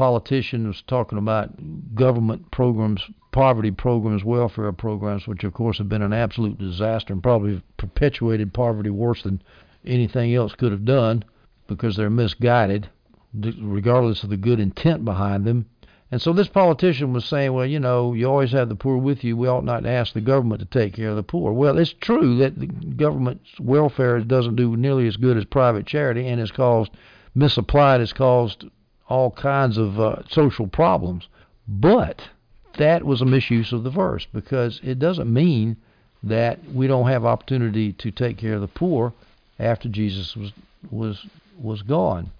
Politician 0.00 0.66
was 0.66 0.80
talking 0.86 1.18
about 1.18 1.94
government 1.94 2.50
programs, 2.50 3.02
poverty 3.32 3.70
programs, 3.70 4.24
welfare 4.24 4.72
programs, 4.72 5.26
which 5.26 5.44
of 5.44 5.52
course 5.52 5.76
have 5.76 5.90
been 5.90 6.00
an 6.00 6.14
absolute 6.14 6.56
disaster 6.56 7.12
and 7.12 7.22
probably 7.22 7.60
perpetuated 7.76 8.54
poverty 8.54 8.88
worse 8.88 9.24
than 9.24 9.42
anything 9.84 10.34
else 10.34 10.54
could 10.54 10.72
have 10.72 10.86
done 10.86 11.22
because 11.66 11.96
they're 11.96 12.08
misguided, 12.08 12.88
regardless 13.60 14.24
of 14.24 14.30
the 14.30 14.38
good 14.38 14.58
intent 14.58 15.04
behind 15.04 15.44
them. 15.44 15.66
And 16.10 16.22
so 16.22 16.32
this 16.32 16.48
politician 16.48 17.12
was 17.12 17.26
saying, 17.26 17.52
well, 17.52 17.66
you 17.66 17.78
know, 17.78 18.14
you 18.14 18.24
always 18.24 18.52
have 18.52 18.70
the 18.70 18.76
poor 18.76 18.96
with 18.96 19.22
you. 19.22 19.36
We 19.36 19.48
ought 19.48 19.66
not 19.66 19.82
to 19.82 19.90
ask 19.90 20.14
the 20.14 20.22
government 20.22 20.60
to 20.60 20.78
take 20.78 20.94
care 20.94 21.10
of 21.10 21.16
the 21.16 21.22
poor. 21.22 21.52
Well, 21.52 21.76
it's 21.76 21.92
true 21.92 22.38
that 22.38 22.58
the 22.58 22.68
government's 22.68 23.60
welfare 23.60 24.18
doesn't 24.20 24.56
do 24.56 24.78
nearly 24.78 25.06
as 25.08 25.18
good 25.18 25.36
as 25.36 25.44
private 25.44 25.84
charity 25.84 26.26
and 26.26 26.40
has 26.40 26.50
caused 26.50 26.90
misapplied, 27.34 28.00
has 28.00 28.14
caused 28.14 28.64
all 29.10 29.30
kinds 29.32 29.76
of 29.76 30.00
uh, 30.00 30.22
social 30.30 30.66
problems. 30.66 31.28
But 31.68 32.22
that 32.78 33.04
was 33.04 33.20
a 33.20 33.26
misuse 33.26 33.72
of 33.72 33.84
the 33.84 33.90
verse 33.90 34.26
because 34.32 34.80
it 34.82 34.98
doesn't 34.98 35.32
mean 35.32 35.76
that 36.22 36.58
we 36.72 36.86
don't 36.86 37.08
have 37.08 37.24
opportunity 37.24 37.92
to 37.94 38.10
take 38.10 38.38
care 38.38 38.54
of 38.54 38.60
the 38.60 38.68
poor 38.68 39.12
after 39.58 39.88
Jesus 39.88 40.36
was 40.36 40.52
was 40.90 41.26
was 41.58 41.82
gone. 41.82 42.30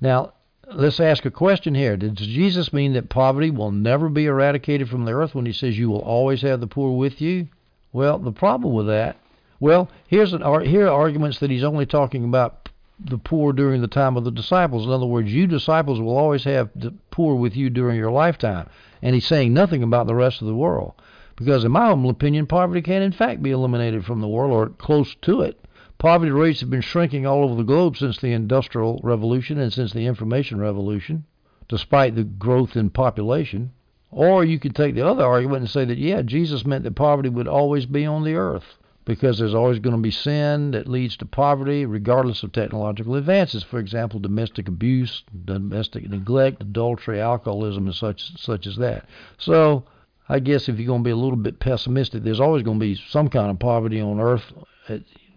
Now, 0.00 0.32
let's 0.72 1.00
ask 1.00 1.24
a 1.24 1.30
question 1.30 1.74
here. 1.74 1.96
Does 1.96 2.26
Jesus 2.26 2.72
mean 2.72 2.94
that 2.94 3.08
poverty 3.08 3.50
will 3.50 3.70
never 3.70 4.08
be 4.08 4.26
eradicated 4.26 4.88
from 4.88 5.04
the 5.04 5.12
earth 5.12 5.34
when 5.34 5.46
he 5.46 5.52
says 5.52 5.78
you 5.78 5.90
will 5.90 6.00
always 6.00 6.42
have 6.42 6.60
the 6.60 6.66
poor 6.66 6.96
with 6.96 7.20
you? 7.20 7.48
Well, 7.92 8.18
the 8.18 8.32
problem 8.32 8.74
with 8.74 8.86
that, 8.88 9.16
well, 9.60 9.88
here's 10.08 10.32
an 10.32 10.42
here 10.64 10.88
are 10.88 11.00
arguments 11.00 11.38
that 11.38 11.50
he's 11.50 11.62
only 11.62 11.86
talking 11.86 12.24
about 12.24 12.63
the 12.98 13.18
poor 13.18 13.52
during 13.52 13.80
the 13.80 13.88
time 13.88 14.16
of 14.16 14.24
the 14.24 14.30
disciples. 14.30 14.86
In 14.86 14.92
other 14.92 15.06
words, 15.06 15.32
you 15.32 15.46
disciples 15.46 16.00
will 16.00 16.16
always 16.16 16.44
have 16.44 16.70
the 16.76 16.94
poor 17.10 17.34
with 17.34 17.56
you 17.56 17.68
during 17.68 17.96
your 17.96 18.10
lifetime. 18.10 18.68
And 19.02 19.14
he's 19.14 19.26
saying 19.26 19.52
nothing 19.52 19.82
about 19.82 20.06
the 20.06 20.14
rest 20.14 20.40
of 20.40 20.46
the 20.46 20.54
world. 20.54 20.94
Because 21.36 21.64
in 21.64 21.72
my 21.72 21.86
humble 21.86 22.10
opinion, 22.10 22.46
poverty 22.46 22.80
can 22.82 23.02
in 23.02 23.12
fact 23.12 23.42
be 23.42 23.50
eliminated 23.50 24.04
from 24.04 24.20
the 24.20 24.28
world 24.28 24.52
or 24.52 24.68
close 24.68 25.14
to 25.22 25.40
it. 25.40 25.58
Poverty 25.98 26.30
rates 26.30 26.60
have 26.60 26.70
been 26.70 26.80
shrinking 26.80 27.26
all 27.26 27.42
over 27.42 27.56
the 27.56 27.62
globe 27.62 27.96
since 27.96 28.18
the 28.18 28.32
Industrial 28.32 29.00
Revolution 29.02 29.58
and 29.58 29.72
since 29.72 29.92
the 29.92 30.06
Information 30.06 30.60
Revolution, 30.60 31.24
despite 31.68 32.14
the 32.14 32.24
growth 32.24 32.76
in 32.76 32.90
population. 32.90 33.72
Or 34.10 34.44
you 34.44 34.60
could 34.60 34.76
take 34.76 34.94
the 34.94 35.06
other 35.06 35.24
argument 35.24 35.62
and 35.62 35.70
say 35.70 35.84
that, 35.84 35.98
yeah, 35.98 36.22
Jesus 36.22 36.64
meant 36.64 36.84
that 36.84 36.94
poverty 36.94 37.28
would 37.28 37.48
always 37.48 37.86
be 37.86 38.06
on 38.06 38.22
the 38.22 38.34
earth 38.34 38.76
because 39.04 39.38
there's 39.38 39.54
always 39.54 39.78
going 39.78 39.96
to 39.96 40.02
be 40.02 40.10
sin 40.10 40.70
that 40.70 40.88
leads 40.88 41.16
to 41.18 41.26
poverty, 41.26 41.84
regardless 41.84 42.42
of 42.42 42.52
technological 42.52 43.14
advances. 43.16 43.62
For 43.62 43.78
example, 43.78 44.20
domestic 44.20 44.68
abuse, 44.68 45.22
domestic 45.44 46.08
neglect, 46.08 46.62
adultery, 46.62 47.20
alcoholism, 47.20 47.86
and 47.86 47.94
such 47.94 48.38
such 48.38 48.66
as 48.66 48.76
that. 48.76 49.06
So, 49.38 49.84
I 50.28 50.38
guess 50.38 50.68
if 50.68 50.78
you're 50.78 50.86
going 50.86 51.02
to 51.02 51.08
be 51.08 51.10
a 51.10 51.16
little 51.16 51.36
bit 51.36 51.60
pessimistic, 51.60 52.22
there's 52.22 52.40
always 52.40 52.62
going 52.62 52.78
to 52.78 52.86
be 52.86 52.94
some 52.94 53.28
kind 53.28 53.50
of 53.50 53.58
poverty 53.58 54.00
on 54.00 54.20
earth 54.20 54.52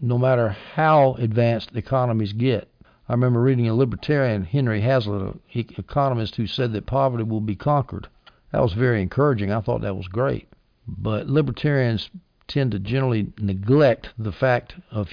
no 0.02 0.18
matter 0.18 0.50
how 0.50 1.16
advanced 1.16 1.76
economies 1.76 2.34
get. 2.34 2.70
I 3.10 3.14
remember 3.14 3.42
reading 3.42 3.68
a 3.68 3.74
libertarian, 3.76 4.44
Henry 4.44 4.82
Hazlitt, 4.82 5.22
an 5.22 5.40
economist, 5.78 6.36
who 6.36 6.46
said 6.46 6.74
that 6.74 6.86
poverty 6.86 7.24
will 7.24 7.42
be 7.42 7.56
conquered. 7.56 8.08
That 8.52 8.62
was 8.62 8.74
very 8.74 9.02
encouraging. 9.02 9.52
I 9.52 9.62
thought 9.62 9.82
that 9.82 9.96
was 9.96 10.08
great. 10.08 10.50
But 10.88 11.28
libertarians 11.28 12.10
tend 12.48 12.72
to 12.72 12.80
generally 12.80 13.32
neglect 13.38 14.10
the 14.18 14.32
fact 14.32 14.76
of 14.92 15.12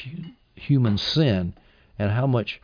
human 0.54 0.98
sin 0.98 1.54
and 1.98 2.10
how 2.10 2.26
much 2.26 2.60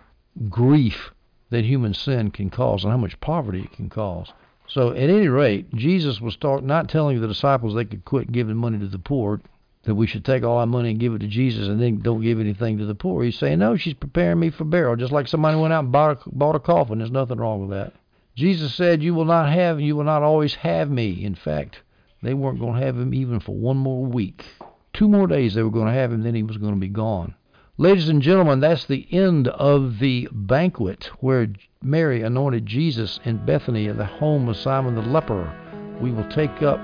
grief 0.49 1.11
that 1.51 1.65
human 1.65 1.95
sin 1.95 2.31
can 2.31 2.51
cause 2.51 2.85
and 2.85 2.93
how 2.93 2.97
much 2.97 3.21
poverty 3.21 3.63
it 3.63 3.73
can 3.73 3.89
cause. 3.89 4.33
So, 4.67 4.91
at 4.91 5.11
any 5.11 5.27
rate, 5.27 5.75
Jesus 5.75 6.21
was 6.21 6.37
talk, 6.37 6.63
not 6.63 6.89
telling 6.89 7.21
the 7.21 7.27
disciples 7.27 7.75
they 7.75 7.85
could 7.85 8.05
quit 8.05 8.31
giving 8.31 8.57
money 8.57 8.79
to 8.79 8.87
the 8.87 9.01
poor 9.01 9.41
that 9.85 9.95
we 9.95 10.07
should 10.07 10.25
take 10.25 10.45
all 10.45 10.59
our 10.59 10.67
money 10.67 10.91
and 10.91 11.01
give 11.01 11.15
it 11.15 11.21
to 11.21 11.27
Jesus 11.27 11.67
and 11.67 11.81
then 11.81 11.99
don't 11.99 12.23
give 12.23 12.39
anything 12.39 12.79
to 12.79 12.87
the 12.87 12.95
poor. 12.95 13.25
He's 13.25 13.39
saying, 13.39 13.59
no, 13.59 13.77
she's 13.77 13.95
preparing 13.95 14.39
me 14.39 14.51
for 14.51 14.65
burial, 14.65 14.95
just 14.97 15.13
like 15.13 15.27
somebody 15.27 15.57
went 15.57 15.73
out 15.73 15.85
and 15.85 15.93
bought 15.93 16.25
a, 16.25 16.31
bought 16.31 16.55
a 16.55 16.61
coffin. 16.61 16.99
There's 16.99 17.11
nothing 17.11 17.39
wrong 17.39 17.63
with 17.63 17.71
that. 17.71 17.95
Jesus 18.37 18.75
said, 18.75 19.03
you 19.03 19.15
will 19.15 19.25
not 19.25 19.51
have, 19.53 19.81
you 19.81 19.97
will 19.97 20.05
not 20.05 20.23
always 20.23 20.55
have 20.55 20.91
me. 20.91 21.25
In 21.25 21.35
fact, 21.35 21.81
they 22.23 22.35
weren't 22.35 22.61
going 22.61 22.79
to 22.79 22.87
have 22.87 22.97
him 22.97 23.15
even 23.15 23.41
for 23.41 23.55
one 23.55 23.77
more 23.77 24.05
week. 24.05 24.45
Two 24.93 25.09
more 25.09 25.27
days 25.27 25.55
they 25.55 25.63
were 25.63 25.71
going 25.71 25.87
to 25.87 25.93
have 25.93 26.13
him, 26.13 26.23
then 26.23 26.35
he 26.35 26.43
was 26.43 26.57
going 26.57 26.75
to 26.75 26.81
be 26.81 26.89
gone. 26.89 27.35
Ladies 27.79 28.11
and 28.11 28.21
gentlemen, 28.21 28.61
that's 28.61 28.85
the 28.85 29.07
end 29.11 29.49
of 29.49 30.01
the 30.01 30.29
banquet 30.33 31.11
where 31.21 31.49
Mary 31.83 32.21
anointed 32.21 32.67
Jesus 32.67 33.21
in 33.25 33.45
Bethany 33.47 33.89
at 33.89 33.97
the 33.97 34.05
home 34.05 34.49
of 34.49 34.57
Simon 34.57 34.95
the 34.95 35.01
leper. 35.01 35.51
We 35.99 36.13
will 36.13 36.29
take 36.29 36.63
up 36.63 36.79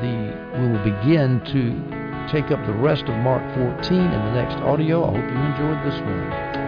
the, 0.00 0.58
we 0.58 0.68
will 0.68 0.84
begin 0.84 1.42
to 1.52 2.32
take 2.32 2.50
up 2.50 2.64
the 2.64 2.72
rest 2.72 3.02
of 3.04 3.16
Mark 3.16 3.42
14 3.54 3.92
in 3.92 4.10
the 4.10 4.32
next 4.32 4.54
audio. 4.62 5.04
I 5.04 5.06
hope 5.08 5.16
you 5.16 5.38
enjoyed 5.38 5.84
this 5.84 6.00
one. 6.00 6.61